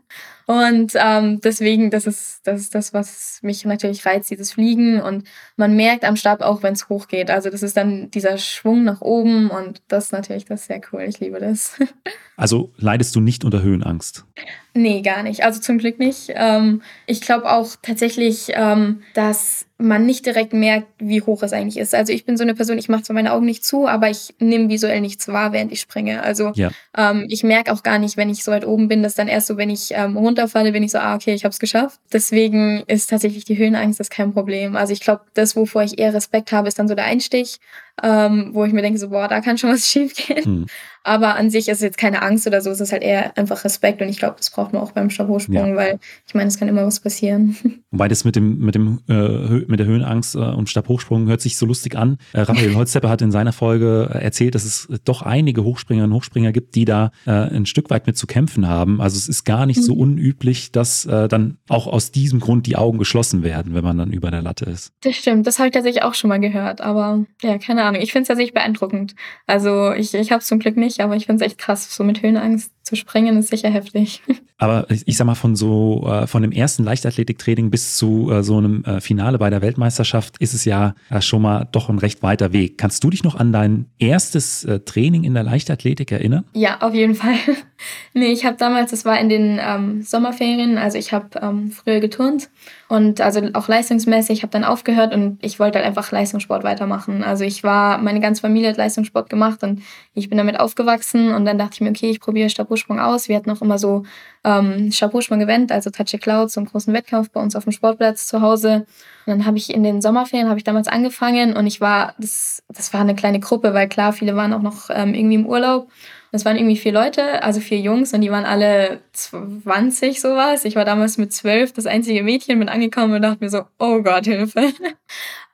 Und 0.46 0.92
ähm, 0.96 1.40
deswegen, 1.40 1.90
das 1.90 2.06
ist, 2.06 2.40
das 2.44 2.60
ist 2.60 2.74
das, 2.74 2.92
was 2.92 3.38
mich 3.42 3.64
natürlich 3.64 4.04
reizt, 4.04 4.30
dieses 4.30 4.52
Fliegen. 4.52 5.00
Und 5.00 5.26
man 5.56 5.76
merkt 5.76 6.04
am 6.04 6.16
Stab 6.16 6.42
auch, 6.42 6.62
wenn 6.62 6.74
es 6.74 6.88
hochgeht. 6.88 7.30
Also 7.30 7.48
das 7.48 7.62
ist 7.62 7.76
dann 7.76 8.10
dieser 8.10 8.36
Schwung 8.38 8.84
nach 8.84 9.00
oben 9.00 9.50
und 9.50 9.82
das 9.88 10.06
ist 10.06 10.12
natürlich, 10.12 10.44
das 10.44 10.62
ist 10.62 10.66
sehr 10.66 10.80
cool. 10.92 11.02
Ich 11.02 11.20
liebe 11.20 11.40
das. 11.40 11.78
Also 12.34 12.72
leidest 12.76 13.14
du 13.14 13.20
nicht 13.20 13.44
unter 13.44 13.62
Höhenangst? 13.62 14.24
Nee, 14.74 15.02
gar 15.02 15.22
nicht. 15.22 15.44
Also 15.44 15.60
zum 15.60 15.78
Glück 15.78 15.98
nicht. 15.98 16.30
Ähm, 16.34 16.80
ich 17.06 17.20
glaube 17.20 17.50
auch 17.50 17.76
tatsächlich, 17.82 18.52
ähm, 18.54 19.02
dass 19.12 19.66
man 19.76 20.06
nicht 20.06 20.24
direkt 20.24 20.54
merkt, 20.54 20.86
wie 20.98 21.20
hoch 21.20 21.42
es 21.42 21.52
eigentlich 21.52 21.76
ist. 21.76 21.94
Also 21.94 22.12
ich 22.12 22.24
bin 22.24 22.36
so 22.36 22.42
eine 22.42 22.54
Person, 22.54 22.78
ich 22.78 22.88
mache 22.88 23.02
zwar 23.02 23.14
meine 23.14 23.32
Augen 23.32 23.44
nicht 23.44 23.64
zu, 23.64 23.86
aber 23.86 24.08
ich 24.08 24.34
nehme 24.38 24.70
visuell 24.70 25.00
nichts 25.00 25.28
wahr, 25.28 25.52
während 25.52 25.72
ich 25.72 25.80
springe. 25.80 26.22
Also 26.22 26.52
ja. 26.54 26.70
ähm, 26.96 27.26
ich 27.28 27.42
merke 27.42 27.72
auch 27.72 27.82
gar 27.82 27.98
nicht, 27.98 28.16
wenn 28.16 28.30
ich 28.30 28.44
so 28.44 28.52
weit 28.52 28.66
oben 28.66 28.88
bin, 28.88 29.02
dass 29.02 29.14
dann 29.14 29.28
erst 29.28 29.48
so, 29.48 29.56
wenn 29.58 29.70
ich 29.70 29.90
ähm, 29.92 30.16
runterfalle, 30.16 30.72
bin 30.72 30.82
ich 30.82 30.92
so, 30.92 30.98
ah, 30.98 31.16
okay, 31.16 31.34
ich 31.34 31.44
habe 31.44 31.52
es 31.52 31.58
geschafft. 31.58 32.00
Deswegen 32.12 32.82
ist 32.86 33.10
tatsächlich 33.10 33.44
die 33.44 33.58
Höhenangst 33.58 34.00
das 34.00 34.08
kein 34.08 34.32
Problem. 34.32 34.76
Also 34.76 34.92
ich 34.92 35.00
glaube, 35.00 35.22
das, 35.34 35.54
wovor 35.54 35.82
ich 35.82 35.98
eher 35.98 36.14
Respekt 36.14 36.52
habe, 36.52 36.68
ist 36.68 36.78
dann 36.78 36.88
so 36.88 36.94
der 36.94 37.04
Einstich, 37.04 37.58
ähm, 38.02 38.50
wo 38.52 38.64
ich 38.64 38.72
mir 38.72 38.82
denke, 38.82 38.98
so, 38.98 39.10
boah, 39.10 39.28
da 39.28 39.40
kann 39.40 39.58
schon 39.58 39.70
was 39.70 39.86
schief 39.90 40.14
gehen. 40.14 40.44
Hm. 40.44 40.66
Aber 41.04 41.34
an 41.36 41.50
sich 41.50 41.68
ist 41.68 41.78
es 41.78 41.82
jetzt 41.82 41.98
keine 41.98 42.22
Angst 42.22 42.46
oder 42.46 42.60
so, 42.60 42.70
es 42.70 42.80
ist 42.80 42.92
halt 42.92 43.02
eher 43.02 43.36
einfach 43.36 43.64
Respekt 43.64 44.00
und 44.02 44.08
ich 44.08 44.18
glaube, 44.18 44.36
das 44.38 44.50
braucht 44.50 44.72
man 44.72 44.82
auch 44.82 44.92
beim 44.92 45.10
Stabhochsprung, 45.10 45.70
ja. 45.70 45.76
weil 45.76 45.98
ich 46.26 46.34
meine, 46.34 46.46
es 46.46 46.58
kann 46.58 46.68
immer 46.68 46.86
was 46.86 47.00
passieren. 47.00 47.56
Wobei 47.90 48.08
das 48.08 48.24
mit 48.24 48.36
dem, 48.36 48.58
mit 48.58 48.74
dem, 48.74 49.00
äh, 49.08 49.64
mit 49.66 49.80
der 49.80 49.86
Höhenangst 49.86 50.36
äh, 50.36 50.38
und 50.38 50.68
Stabhochsprung 50.68 51.26
hört 51.26 51.40
sich 51.40 51.56
so 51.56 51.66
lustig 51.66 51.96
an. 51.96 52.18
Äh, 52.32 52.42
Raphael 52.42 52.74
Holztepper 52.74 53.08
hat 53.08 53.20
in 53.20 53.32
seiner 53.32 53.52
Folge 53.52 54.10
erzählt, 54.12 54.54
dass 54.54 54.64
es 54.64 54.88
doch 55.04 55.22
einige 55.22 55.64
Hochspringerinnen 55.64 56.12
und 56.12 56.18
Hochspringer 56.18 56.52
gibt, 56.52 56.76
die 56.76 56.84
da 56.84 57.10
äh, 57.26 57.32
ein 57.32 57.66
Stück 57.66 57.90
weit 57.90 58.06
mit 58.06 58.16
zu 58.16 58.26
kämpfen 58.28 58.68
haben. 58.68 59.00
Also 59.00 59.16
es 59.16 59.28
ist 59.28 59.44
gar 59.44 59.66
nicht 59.66 59.78
mhm. 59.78 59.82
so 59.82 59.94
unüblich, 59.94 60.70
dass 60.70 61.04
äh, 61.06 61.26
dann 61.26 61.58
auch 61.68 61.88
aus 61.88 62.12
diesem 62.12 62.38
Grund 62.38 62.66
die 62.66 62.76
Augen 62.76 62.98
geschlossen 62.98 63.42
werden, 63.42 63.74
wenn 63.74 63.82
man 63.84 63.98
dann 63.98 64.12
über 64.12 64.30
der 64.30 64.42
Latte 64.42 64.66
ist. 64.66 64.92
Das 65.02 65.16
stimmt, 65.16 65.48
das 65.48 65.58
habe 65.58 65.68
ich 65.68 65.74
tatsächlich 65.74 66.04
auch 66.04 66.14
schon 66.14 66.28
mal 66.28 66.38
gehört, 66.38 66.80
aber 66.80 67.24
ja, 67.42 67.58
keine 67.58 67.81
Ahnung. 67.84 68.00
Ich 68.00 68.12
finde 68.12 68.22
es 68.22 68.28
tatsächlich 68.28 68.54
beeindruckend. 68.54 69.14
Also 69.46 69.92
ich, 69.92 70.14
ich 70.14 70.32
habe 70.32 70.40
es 70.40 70.46
zum 70.46 70.58
Glück 70.58 70.76
nicht, 70.76 71.00
aber 71.00 71.16
ich 71.16 71.26
finde 71.26 71.44
es 71.44 71.50
echt 71.50 71.58
krass, 71.58 71.94
so 71.94 72.04
mit 72.04 72.22
Höhenangst 72.22 72.72
zu 72.92 72.96
springen, 72.96 73.38
ist 73.38 73.48
sicher 73.48 73.70
heftig. 73.70 74.20
Aber 74.58 74.86
ich 74.88 75.16
sag 75.16 75.24
mal, 75.24 75.34
von 75.34 75.56
so, 75.56 76.06
äh, 76.06 76.26
von 76.26 76.42
dem 76.42 76.52
ersten 76.52 76.84
Leichtathletiktraining 76.84 77.70
bis 77.70 77.96
zu 77.96 78.30
äh, 78.30 78.42
so 78.42 78.58
einem 78.58 78.84
äh, 78.84 79.00
Finale 79.00 79.38
bei 79.38 79.50
der 79.50 79.62
Weltmeisterschaft 79.62 80.36
ist 80.38 80.54
es 80.54 80.64
ja 80.64 80.94
schon 81.20 81.42
mal 81.42 81.66
doch 81.72 81.88
ein 81.88 81.98
recht 81.98 82.22
weiter 82.22 82.52
Weg. 82.52 82.78
Kannst 82.78 83.02
du 83.02 83.10
dich 83.10 83.24
noch 83.24 83.34
an 83.34 83.52
dein 83.52 83.86
erstes 83.98 84.66
Training 84.84 85.24
in 85.24 85.34
der 85.34 85.42
Leichtathletik 85.42 86.12
erinnern? 86.12 86.44
Ja, 86.54 86.80
auf 86.80 86.94
jeden 86.94 87.14
Fall. 87.14 87.34
nee, 88.14 88.26
ich 88.26 88.44
habe 88.44 88.56
damals, 88.56 88.90
das 88.90 89.04
war 89.04 89.18
in 89.18 89.28
den 89.28 89.58
ähm, 89.60 90.02
Sommerferien, 90.02 90.78
also 90.78 90.98
ich 90.98 91.12
habe 91.12 91.40
ähm, 91.40 91.70
früher 91.70 92.00
geturnt 92.00 92.50
und 92.88 93.20
also 93.20 93.40
auch 93.54 93.68
leistungsmäßig, 93.68 94.42
habe 94.42 94.52
dann 94.52 94.64
aufgehört 94.64 95.14
und 95.14 95.38
ich 95.42 95.58
wollte 95.58 95.78
halt 95.78 95.86
einfach 95.86 96.12
Leistungssport 96.12 96.62
weitermachen. 96.62 97.24
Also 97.24 97.44
ich 97.44 97.64
war, 97.64 97.98
meine 97.98 98.20
ganze 98.20 98.42
Familie 98.42 98.70
hat 98.70 98.76
Leistungssport 98.76 99.28
gemacht 99.28 99.62
und 99.62 99.82
ich 100.14 100.28
bin 100.28 100.36
damit 100.36 100.60
aufgewachsen 100.60 101.32
und 101.34 101.44
dann 101.46 101.56
dachte 101.56 101.74
ich 101.74 101.80
mir, 101.80 101.90
okay, 101.90 102.10
ich 102.10 102.20
probiere 102.20 102.50
Stabhochsprung 102.50 103.00
aus. 103.00 103.28
Wir 103.28 103.36
hatten 103.36 103.50
auch 103.50 103.62
immer 103.62 103.78
so 103.78 104.04
ähm, 104.44 104.92
Stabhochsprung-Event, 104.92 105.72
also 105.72 105.90
Touch 105.90 106.20
Cloud, 106.20 106.50
so 106.50 106.60
einen 106.60 106.68
großen 106.68 106.92
Wettkampf 106.92 107.30
bei 107.30 107.40
uns 107.40 107.56
auf 107.56 107.64
dem 107.64 107.72
Sportplatz 107.72 108.26
zu 108.26 108.42
Hause. 108.42 108.86
Und 109.24 109.38
dann 109.38 109.46
habe 109.46 109.56
ich 109.56 109.72
in 109.72 109.82
den 109.82 110.02
Sommerferien, 110.02 110.48
habe 110.48 110.58
ich 110.58 110.64
damals 110.64 110.88
angefangen 110.88 111.56
und 111.56 111.66
ich 111.66 111.80
war, 111.80 112.14
das, 112.18 112.62
das 112.68 112.92
war 112.92 113.00
eine 113.00 113.14
kleine 113.14 113.40
Gruppe, 113.40 113.72
weil 113.72 113.88
klar, 113.88 114.12
viele 114.12 114.36
waren 114.36 114.52
auch 114.52 114.62
noch 114.62 114.90
ähm, 114.90 115.14
irgendwie 115.14 115.36
im 115.36 115.46
Urlaub. 115.46 115.88
Es 116.34 116.46
waren 116.46 116.56
irgendwie 116.56 116.78
vier 116.78 116.92
Leute, 116.92 117.42
also 117.42 117.60
vier 117.60 117.78
Jungs 117.78 118.14
und 118.14 118.22
die 118.22 118.30
waren 118.30 118.46
alle 118.46 119.00
20 119.12 120.20
sowas. 120.20 120.64
Ich 120.64 120.76
war 120.76 120.86
damals 120.86 121.18
mit 121.18 121.32
zwölf 121.32 121.72
das 121.72 121.86
einzige 121.86 122.22
Mädchen, 122.22 122.58
bin 122.58 122.70
angekommen 122.70 123.14
und 123.14 123.22
dachte 123.22 123.44
mir 123.44 123.50
so, 123.50 123.64
oh 123.78 124.02
Gott, 124.02 124.24
Hilfe. 124.24 124.72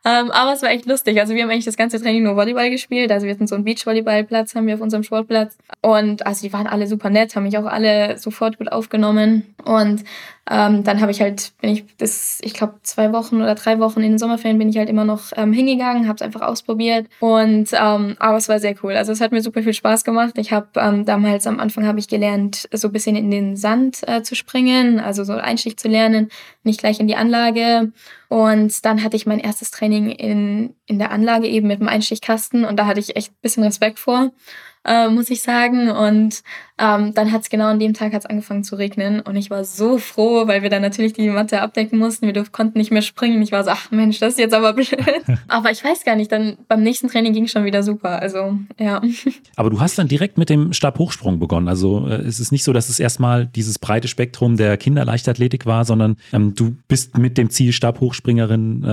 Ähm, 0.08 0.30
aber 0.30 0.54
es 0.54 0.62
war 0.62 0.70
echt 0.70 0.86
lustig. 0.86 1.20
Also 1.20 1.34
wir 1.34 1.42
haben 1.42 1.50
eigentlich 1.50 1.66
das 1.66 1.76
ganze 1.76 2.00
Training 2.00 2.22
nur 2.22 2.34
Volleyball 2.34 2.70
gespielt. 2.70 3.12
Also 3.12 3.26
wir 3.26 3.34
hatten 3.34 3.46
so 3.46 3.54
einen 3.54 3.64
Beachvolleyballplatz, 3.64 4.54
haben 4.54 4.66
wir 4.66 4.74
auf 4.74 4.80
unserem 4.80 5.02
Sportplatz. 5.02 5.58
Und 5.82 6.26
also 6.26 6.46
die 6.46 6.52
waren 6.52 6.66
alle 6.66 6.86
super 6.86 7.10
nett, 7.10 7.36
haben 7.36 7.42
mich 7.42 7.58
auch 7.58 7.66
alle 7.66 8.16
sofort 8.16 8.56
gut 8.56 8.72
aufgenommen. 8.72 9.54
Und 9.64 10.04
ähm, 10.50 10.82
dann 10.82 11.00
habe 11.00 11.12
ich 11.12 11.20
halt, 11.20 11.52
bin 11.60 11.70
ich 11.70 11.84
bis, 11.96 12.38
ich 12.42 12.54
glaube, 12.54 12.76
zwei 12.82 13.12
Wochen 13.12 13.36
oder 13.36 13.54
drei 13.54 13.78
Wochen 13.80 14.00
in 14.00 14.12
den 14.12 14.18
Sommerferien 14.18 14.58
bin 14.58 14.70
ich 14.70 14.78
halt 14.78 14.88
immer 14.88 15.04
noch 15.04 15.32
ähm, 15.36 15.52
hingegangen, 15.52 16.08
habe 16.08 16.16
es 16.16 16.22
einfach 16.22 16.40
ausprobiert. 16.40 17.06
Und 17.20 17.68
ähm, 17.72 18.16
aber 18.18 18.38
es 18.38 18.48
war 18.48 18.58
sehr 18.58 18.74
cool. 18.82 18.94
Also 18.94 19.12
es 19.12 19.20
hat 19.20 19.32
mir 19.32 19.42
super 19.42 19.62
viel 19.62 19.74
Spaß 19.74 20.04
gemacht. 20.04 20.34
Ich 20.38 20.52
habe 20.52 20.68
ähm, 20.76 21.04
damals 21.04 21.46
am 21.46 21.60
Anfang 21.60 21.86
habe 21.86 21.98
ich 21.98 22.08
gelernt, 22.08 22.66
so 22.72 22.88
ein 22.88 22.92
bisschen 22.92 23.16
in 23.16 23.30
den 23.30 23.56
Sand 23.56 24.08
äh, 24.08 24.22
zu 24.22 24.34
springen, 24.34 25.00
also 25.00 25.22
so 25.22 25.34
Einstich 25.34 25.76
zu 25.76 25.88
lernen, 25.88 26.30
nicht 26.68 26.80
gleich 26.80 27.00
in 27.00 27.08
die 27.08 27.16
Anlage. 27.16 27.92
Und 28.28 28.84
dann 28.84 29.02
hatte 29.02 29.16
ich 29.16 29.26
mein 29.26 29.40
erstes 29.40 29.70
Training 29.70 30.10
in, 30.10 30.76
in 30.86 30.98
der 30.98 31.10
Anlage 31.10 31.48
eben 31.48 31.66
mit 31.66 31.80
dem 31.80 31.88
Einstichkasten 31.88 32.64
und 32.64 32.78
da 32.78 32.86
hatte 32.86 33.00
ich 33.00 33.16
echt 33.16 33.32
ein 33.32 33.40
bisschen 33.42 33.64
Respekt 33.64 33.98
vor 33.98 34.30
äh, 34.84 35.08
muss 35.08 35.30
ich 35.30 35.42
sagen. 35.42 35.90
Und 35.90 36.42
ähm, 36.78 37.14
dann 37.14 37.32
hat 37.32 37.42
es 37.42 37.50
genau 37.50 37.66
an 37.66 37.78
dem 37.78 37.94
Tag 37.94 38.12
hat's 38.12 38.26
angefangen 38.26 38.64
zu 38.64 38.76
regnen 38.76 39.20
und 39.20 39.36
ich 39.36 39.50
war 39.50 39.64
so 39.64 39.98
froh, 39.98 40.46
weil 40.46 40.62
wir 40.62 40.70
dann 40.70 40.82
natürlich 40.82 41.12
die 41.12 41.28
Matte 41.28 41.60
abdecken 41.60 41.98
mussten. 41.98 42.26
Wir 42.26 42.44
konnten 42.50 42.78
nicht 42.78 42.90
mehr 42.90 43.02
springen. 43.02 43.42
Ich 43.42 43.52
war 43.52 43.64
so, 43.64 43.70
ach 43.70 43.90
Mensch, 43.90 44.18
das 44.20 44.34
ist 44.34 44.38
jetzt 44.38 44.54
aber 44.54 44.72
blöd. 44.74 44.96
aber 45.48 45.70
ich 45.70 45.84
weiß 45.84 46.04
gar 46.04 46.16
nicht, 46.16 46.30
dann 46.30 46.56
beim 46.68 46.82
nächsten 46.82 47.08
Training 47.08 47.32
ging 47.32 47.48
schon 47.48 47.64
wieder 47.64 47.82
super. 47.82 48.20
Also 48.20 48.58
ja. 48.78 49.02
Aber 49.56 49.70
du 49.70 49.80
hast 49.80 49.98
dann 49.98 50.08
direkt 50.08 50.38
mit 50.38 50.50
dem 50.50 50.72
Stabhochsprung 50.72 51.38
begonnen. 51.38 51.68
Also 51.68 52.06
äh, 52.06 52.14
es 52.14 52.38
ist 52.38 52.52
nicht 52.52 52.64
so, 52.64 52.72
dass 52.72 52.88
es 52.88 53.00
erstmal 53.00 53.46
dieses 53.46 53.78
breite 53.78 54.08
Spektrum 54.08 54.56
der 54.56 54.76
Kinderleichtathletik 54.76 55.66
war, 55.66 55.84
sondern 55.84 56.16
ähm, 56.32 56.54
du 56.54 56.76
bist 56.86 57.18
mit 57.18 57.38
dem 57.38 57.50
Ziel 57.50 57.72
Stabhochspringerin 57.72 58.84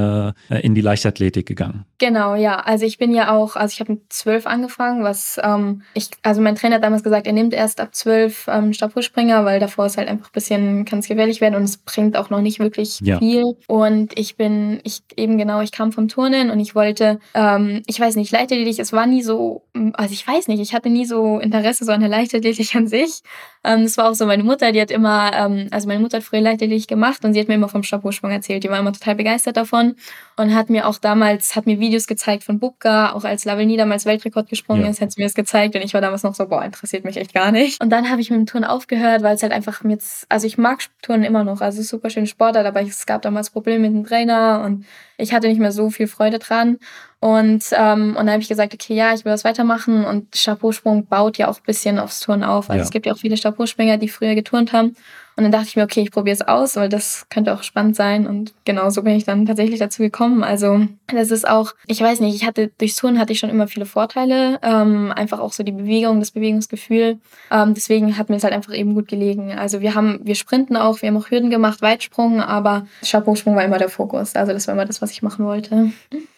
äh, 0.50 0.60
in 0.62 0.76
die 0.76 0.82
Leichtathletik 0.82 1.46
gegangen. 1.46 1.86
Genau, 1.98 2.36
ja. 2.36 2.60
Also 2.60 2.86
ich 2.86 2.98
bin 2.98 3.14
ja 3.14 3.32
auch, 3.32 3.56
also 3.56 3.74
ich 3.74 3.80
habe 3.80 3.94
mit 3.94 4.12
zwölf 4.12 4.48
angefangen, 4.48 5.04
was 5.04 5.40
ähm, 5.44 5.84
ich, 5.94 6.10
also 6.24 6.42
mein 6.42 6.56
Trainer 6.56 6.76
hat 6.76 6.84
damals 6.84 7.04
gesagt, 7.04 7.28
er 7.28 7.34
nimmt 7.34 7.54
erst 7.54 7.75
ab 7.80 7.94
zwölf 7.94 8.48
ähm, 8.48 8.74
Stabhochspringer, 8.74 9.46
weil 9.46 9.60
davor 9.60 9.86
ist 9.86 9.98
halt 9.98 10.08
einfach 10.08 10.28
ein 10.28 10.34
bisschen, 10.34 10.86
kann 10.86 11.00
es 11.00 11.08
gefährlich 11.08 11.42
werden 11.42 11.56
und 11.56 11.64
es 11.64 11.78
bringt 11.78 12.18
auch 12.18 12.30
noch 12.30 12.42
nicht 12.42 12.60
wirklich 12.60 13.00
ja. 13.02 13.20
viel. 13.20 13.44
Und 13.68 14.18
ich 14.18 14.36
bin, 14.38 14.80
ich 14.84 15.04
eben 15.16 15.38
genau, 15.38 15.62
ich 15.62 15.72
kam 15.72 15.92
vom 15.92 16.08
Turnen 16.08 16.50
und 16.50 16.60
ich 16.60 16.76
wollte, 16.76 17.20
ähm, 17.34 17.82
ich 17.88 18.00
weiß 18.00 18.16
nicht, 18.16 18.32
Leichtathletik, 18.32 18.80
es 18.80 18.94
war 18.94 19.06
nie 19.08 19.22
so, 19.22 19.64
also 19.94 20.14
ich 20.14 20.28
weiß 20.28 20.48
nicht, 20.48 20.60
ich 20.60 20.74
hatte 20.74 20.90
nie 20.90 21.06
so 21.06 21.40
Interesse 21.40 21.86
so 21.86 21.92
an 21.92 22.02
der 22.02 22.10
Leichtathletik 22.10 22.76
an 22.76 22.88
sich. 22.88 23.22
Ähm, 23.64 23.84
das 23.84 23.98
war 23.98 24.10
auch 24.10 24.16
so 24.16 24.26
meine 24.26 24.44
Mutter, 24.44 24.72
die 24.72 24.82
hat 24.82 24.92
immer, 24.92 25.32
ähm, 25.34 25.68
also 25.72 25.88
meine 25.88 26.00
Mutter 26.00 26.18
hat 26.18 26.24
früher 26.24 26.42
Leichtathletik 26.42 26.88
gemacht 26.88 27.26
und 27.26 27.34
sie 27.34 27.40
hat 27.40 27.48
mir 27.48 27.56
immer 27.56 27.70
vom 27.70 27.84
Stabhochsprung 27.84 28.32
erzählt. 28.32 28.64
Die 28.64 28.70
war 28.70 28.80
immer 28.80 28.94
total 28.94 29.16
begeistert 29.16 29.58
davon 29.58 29.96
und 30.38 30.54
hat 30.54 30.70
mir 30.70 30.88
auch 30.88 30.98
damals, 30.98 31.56
hat 31.56 31.66
mir 31.66 31.80
Videos 31.80 32.08
gezeigt 32.08 32.44
von 32.44 32.60
Bubka, 32.60 33.14
auch 33.14 33.24
als 33.24 33.46
Laveni 33.46 33.76
damals 33.76 34.06
Weltrekord 34.06 34.50
gesprungen 34.50 34.84
ja. 34.84 34.90
ist, 34.90 35.02
hat 35.02 35.12
sie 35.12 35.22
mir 35.22 35.26
das 35.26 35.34
gezeigt 35.34 35.76
und 35.76 35.82
ich 35.82 35.94
war 35.94 36.02
damals 36.02 36.24
noch 36.24 36.36
so, 36.36 36.48
boah, 36.48 36.64
interessiert 36.64 37.06
mich 37.06 37.18
echt 37.18 37.34
gar 37.34 37.52
nicht. 37.52 37.65
Und 37.80 37.90
dann 37.90 38.10
habe 38.10 38.22
ich 38.22 38.30
mit 38.30 38.40
dem 38.40 38.46
Turnen 38.46 38.66
aufgehört, 38.66 39.24
weil 39.24 39.36
es 39.36 39.44
halt 39.44 39.52
einfach 39.52 39.84
jetzt, 39.86 40.26
also 40.30 40.48
ich 40.48 40.58
mag 40.58 40.80
Turnen 41.02 41.24
immer 41.24 41.44
noch, 41.44 41.62
also 41.62 41.82
super 41.82 42.10
schön 42.10 42.28
Sportart, 42.28 42.66
aber 42.66 42.82
es 42.82 43.06
gab 43.06 43.22
damals 43.22 43.50
Probleme 43.50 43.90
mit 43.90 43.94
dem 43.94 44.06
Trainer 44.06 44.64
und 44.66 44.86
ich 45.18 45.34
hatte 45.34 45.48
nicht 45.48 45.60
mehr 45.60 45.72
so 45.72 45.90
viel 45.90 46.08
Freude 46.08 46.40
dran. 46.40 46.78
Und, 47.20 47.66
ähm, 47.72 48.10
und 48.10 48.18
dann 48.18 48.32
habe 48.32 48.42
ich 48.42 48.50
gesagt, 48.50 48.74
okay, 48.74 48.94
ja, 48.94 49.14
ich 49.14 49.26
will 49.26 49.32
das 49.32 49.44
weitermachen. 49.44 50.06
Und 50.06 50.36
Stabhochsprung 50.36 51.08
baut 51.08 51.38
ja 51.38 51.48
auch 51.48 51.58
ein 51.58 51.66
bisschen 51.66 51.98
aufs 51.98 52.20
Turnen 52.20 52.44
auf. 52.44 52.70
Also 52.70 52.80
ja. 52.80 52.84
es 52.84 52.92
gibt 52.92 53.06
ja 53.06 53.14
auch 53.14 53.18
viele 53.18 53.38
Stabhochspringer, 53.38 53.98
die 53.98 54.10
früher 54.10 54.36
geturnt 54.36 54.74
haben. 54.74 54.96
Und 55.38 55.44
dann 55.44 55.52
dachte 55.52 55.68
ich 55.68 55.76
mir, 55.76 55.84
okay, 55.84 56.02
ich 56.02 56.12
probiere 56.12 56.34
es 56.34 56.42
aus, 56.42 56.78
weil 56.78 56.88
das 56.88 57.28
könnte 57.30 57.54
auch 57.54 57.62
spannend 57.64 57.98
sein. 57.98 58.26
Und 58.26 58.54
genau 58.64 58.90
so 58.90 59.04
bin 59.04 59.16
ich 59.16 59.26
dann 59.26 59.46
tatsächlich 59.46 59.80
dazu 59.80 60.02
gekommen. 60.02 60.44
Also 60.44 60.88
das 61.08 61.30
ist 61.30 61.46
auch, 61.46 61.74
ich 61.88 62.00
weiß 62.00 62.22
nicht, 62.22 62.36
ich 62.36 62.46
hatte 62.46 62.72
durchs 62.78 62.96
Touren 62.96 63.20
hatte 63.20 63.34
ich 63.34 63.40
schon 63.40 63.50
immer 63.50 63.68
viele 63.68 63.86
Vorteile. 63.86 64.60
Ähm, 64.62 65.12
einfach 65.12 65.40
auch 65.40 65.52
so 65.52 65.64
die 65.64 65.74
Bewegung, 65.74 66.22
das 66.22 66.32
Bewegungsgefühl. 66.32 67.20
Ähm, 67.52 67.74
deswegen 67.74 68.18
hat 68.18 68.30
mir 68.30 68.38
es 68.38 68.46
halt 68.46 68.54
einfach 68.54 68.74
eben 68.74 68.96
gut 68.96 69.10
gelegen. 69.10 69.52
Also 69.52 69.82
wir 69.82 69.94
haben, 69.94 70.22
wir 70.24 70.36
sprinten 70.36 70.78
auch, 70.78 71.02
wir 71.02 71.10
haben 71.10 71.18
auch 71.18 71.30
Hürden 71.30 71.50
gemacht, 71.50 71.82
Weitsprung, 71.82 72.40
aber 72.40 72.88
Stabhochsprung 73.04 73.58
war 73.58 73.66
immer 73.66 73.78
der 73.78 73.90
Fokus. 73.90 74.36
Also 74.36 74.54
das 74.54 74.68
war 74.68 74.74
immer 74.74 74.86
das, 74.86 75.02
was 75.02 75.12
ich 75.12 75.22
machen 75.22 75.44
wollte. 75.44 75.92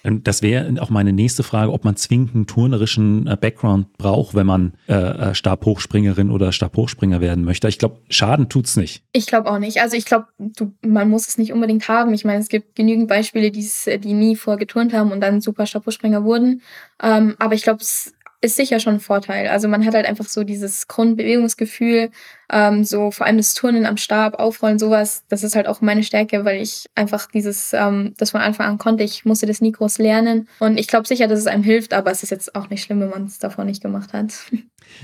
Das 0.03 0.41
wäre 0.41 0.66
auch 0.79 0.89
meine 0.89 1.13
nächste 1.13 1.43
Frage, 1.43 1.71
ob 1.71 1.83
man 1.85 1.95
zwingend 1.95 2.35
einen 2.35 2.47
turnerischen 2.47 3.27
äh, 3.27 3.37
Background 3.39 3.97
braucht, 3.97 4.35
wenn 4.35 4.45
man 4.45 4.73
äh, 4.87 4.93
äh 4.93 5.35
Stabhochspringerin 5.35 6.31
oder 6.31 6.51
Stabhochspringer 6.51 7.21
werden 7.21 7.43
möchte. 7.43 7.67
Ich 7.67 7.79
glaube, 7.79 7.97
Schaden 8.09 8.49
tut's 8.49 8.75
nicht. 8.75 9.03
Ich 9.13 9.27
glaube 9.27 9.49
auch 9.49 9.59
nicht. 9.59 9.81
Also 9.81 9.95
ich 9.95 10.05
glaube, 10.05 10.27
man 10.81 11.09
muss 11.09 11.27
es 11.27 11.37
nicht 11.37 11.53
unbedingt 11.53 11.87
haben. 11.87 12.13
Ich 12.13 12.25
meine, 12.25 12.39
es 12.39 12.49
gibt 12.49 12.75
genügend 12.75 13.07
Beispiele, 13.07 13.51
die 13.51 14.13
nie 14.13 14.35
vorher 14.35 14.59
geturnt 14.59 14.93
haben 14.93 15.11
und 15.11 15.21
dann 15.21 15.41
super 15.41 15.65
Stabhochspringer 15.65 16.23
wurden. 16.23 16.61
Ähm, 17.01 17.35
aber 17.39 17.55
ich 17.55 17.63
glaube, 17.63 17.81
es 17.81 18.13
ist 18.41 18.55
sicher 18.55 18.79
schon 18.79 18.95
ein 18.95 18.99
Vorteil. 18.99 19.47
Also 19.47 19.67
man 19.67 19.85
hat 19.85 19.95
halt 19.95 20.05
einfach 20.05 20.27
so 20.27 20.43
dieses 20.43 20.87
Grundbewegungsgefühl, 20.87 22.11
ähm, 22.51 22.83
so 22.83 23.11
vor 23.11 23.25
allem 23.25 23.37
das 23.37 23.53
Turnen 23.53 23.85
am 23.85 23.97
Stab, 23.97 24.39
Aufrollen, 24.39 24.79
sowas, 24.79 25.23
das 25.29 25.43
ist 25.43 25.55
halt 25.55 25.67
auch 25.67 25.81
meine 25.81 26.03
Stärke, 26.03 26.45
weil 26.45 26.61
ich 26.61 26.85
einfach 26.95 27.29
dieses, 27.31 27.73
ähm, 27.73 28.13
das 28.17 28.31
von 28.31 28.41
Anfang 28.41 28.67
an 28.67 28.77
konnte. 28.77 29.03
Ich 29.03 29.25
musste 29.25 29.45
das 29.45 29.61
nie 29.61 29.71
groß 29.71 29.97
lernen. 29.97 30.47
Und 30.59 30.77
ich 30.77 30.87
glaube 30.87 31.07
sicher, 31.07 31.27
dass 31.27 31.39
es 31.39 31.47
einem 31.47 31.63
hilft, 31.63 31.93
aber 31.93 32.11
es 32.11 32.23
ist 32.23 32.29
jetzt 32.29 32.55
auch 32.55 32.69
nicht 32.69 32.83
schlimm, 32.83 33.01
wenn 33.01 33.09
man 33.09 33.25
es 33.25 33.39
davor 33.39 33.65
nicht 33.65 33.81
gemacht 33.81 34.13
hat. 34.13 34.33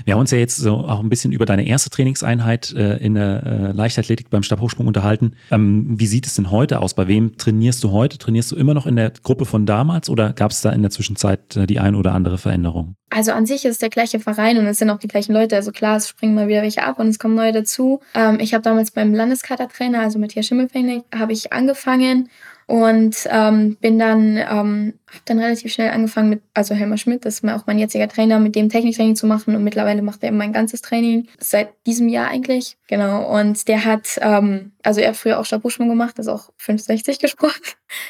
Wir 0.04 0.14
haben 0.14 0.20
uns 0.20 0.30
ja 0.30 0.38
jetzt 0.38 0.56
so 0.56 0.76
auch 0.76 1.00
ein 1.00 1.08
bisschen 1.08 1.32
über 1.32 1.46
deine 1.46 1.66
erste 1.66 1.90
Trainingseinheit 1.90 2.72
äh, 2.72 2.96
in 2.98 3.14
der 3.14 3.42
äh, 3.44 3.72
Leichtathletik 3.72 4.30
beim 4.30 4.42
Stabhochsprung 4.42 4.86
unterhalten. 4.86 5.34
Ähm, 5.50 5.94
wie 5.98 6.06
sieht 6.06 6.26
es 6.26 6.34
denn 6.34 6.50
heute 6.50 6.80
aus? 6.80 6.94
Bei 6.94 7.06
wem 7.06 7.36
trainierst 7.36 7.84
du 7.84 7.90
heute? 7.90 8.18
Trainierst 8.18 8.52
du 8.52 8.56
immer 8.56 8.74
noch 8.74 8.86
in 8.86 8.96
der 8.96 9.12
Gruppe 9.22 9.44
von 9.44 9.66
damals 9.66 10.08
oder 10.08 10.32
gab 10.32 10.50
es 10.50 10.60
da 10.60 10.70
in 10.70 10.82
der 10.82 10.90
Zwischenzeit 10.90 11.56
äh, 11.56 11.66
die 11.66 11.78
ein 11.78 11.94
oder 11.94 12.12
andere 12.12 12.38
Veränderung? 12.38 12.96
Also 13.10 13.32
an 13.32 13.46
sich 13.46 13.64
ist 13.64 13.80
der 13.80 13.90
gleiche 13.90 14.18
Verein 14.18 14.58
und 14.58 14.66
es 14.66 14.78
sind 14.78 14.90
auch 14.90 14.98
die 14.98 15.06
gleichen 15.06 15.32
Leute. 15.32 15.54
Also 15.54 15.70
klar, 15.70 15.96
es 15.96 16.08
springen 16.08 16.34
mal 16.34 16.48
wieder 16.48 16.62
welche 16.62 16.82
ab 16.82 16.98
und 16.98 17.08
es 17.08 17.18
kommen 17.18 17.33
neue 17.34 17.52
dazu. 17.52 18.00
Ähm, 18.14 18.38
ich 18.40 18.54
habe 18.54 18.62
damals 18.62 18.90
beim 18.90 19.14
Landeskadertrainer, 19.14 20.00
also 20.00 20.18
Matthias 20.18 20.46
Schimmelfänglich, 20.46 21.02
habe 21.14 21.32
ich 21.32 21.52
angefangen 21.52 22.28
und 22.66 23.28
ähm, 23.30 23.76
bin 23.80 23.98
dann, 23.98 24.36
ähm, 24.36 24.94
habe 25.06 25.22
dann 25.26 25.38
relativ 25.38 25.72
schnell 25.72 25.90
angefangen 25.90 26.30
mit, 26.30 26.42
also 26.54 26.74
Helmer 26.74 26.96
Schmidt, 26.96 27.24
das 27.24 27.40
ist 27.40 27.48
auch 27.48 27.66
mein 27.66 27.78
jetziger 27.78 28.08
Trainer, 28.08 28.40
mit 28.40 28.56
dem 28.56 28.70
Techniktraining 28.70 29.16
zu 29.16 29.26
machen 29.26 29.54
und 29.54 29.64
mittlerweile 29.64 30.00
macht 30.02 30.22
er 30.22 30.32
mein 30.32 30.52
ganzes 30.52 30.80
Training, 30.80 31.28
seit 31.38 31.68
diesem 31.86 32.08
Jahr 32.08 32.28
eigentlich, 32.28 32.78
genau. 32.88 33.38
Und 33.38 33.68
der 33.68 33.84
hat, 33.84 34.18
ähm, 34.22 34.72
also 34.82 35.00
er 35.00 35.10
hat 35.10 35.16
früher 35.16 35.38
auch 35.38 35.44
Stabhochsprung 35.44 35.88
gemacht, 35.88 36.18
ist 36.18 36.28
auch 36.28 36.50
560 36.56 37.18
gesprungen. 37.18 37.54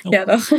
Oh. 0.04 0.10
ja, 0.12 0.24
doch. 0.24 0.50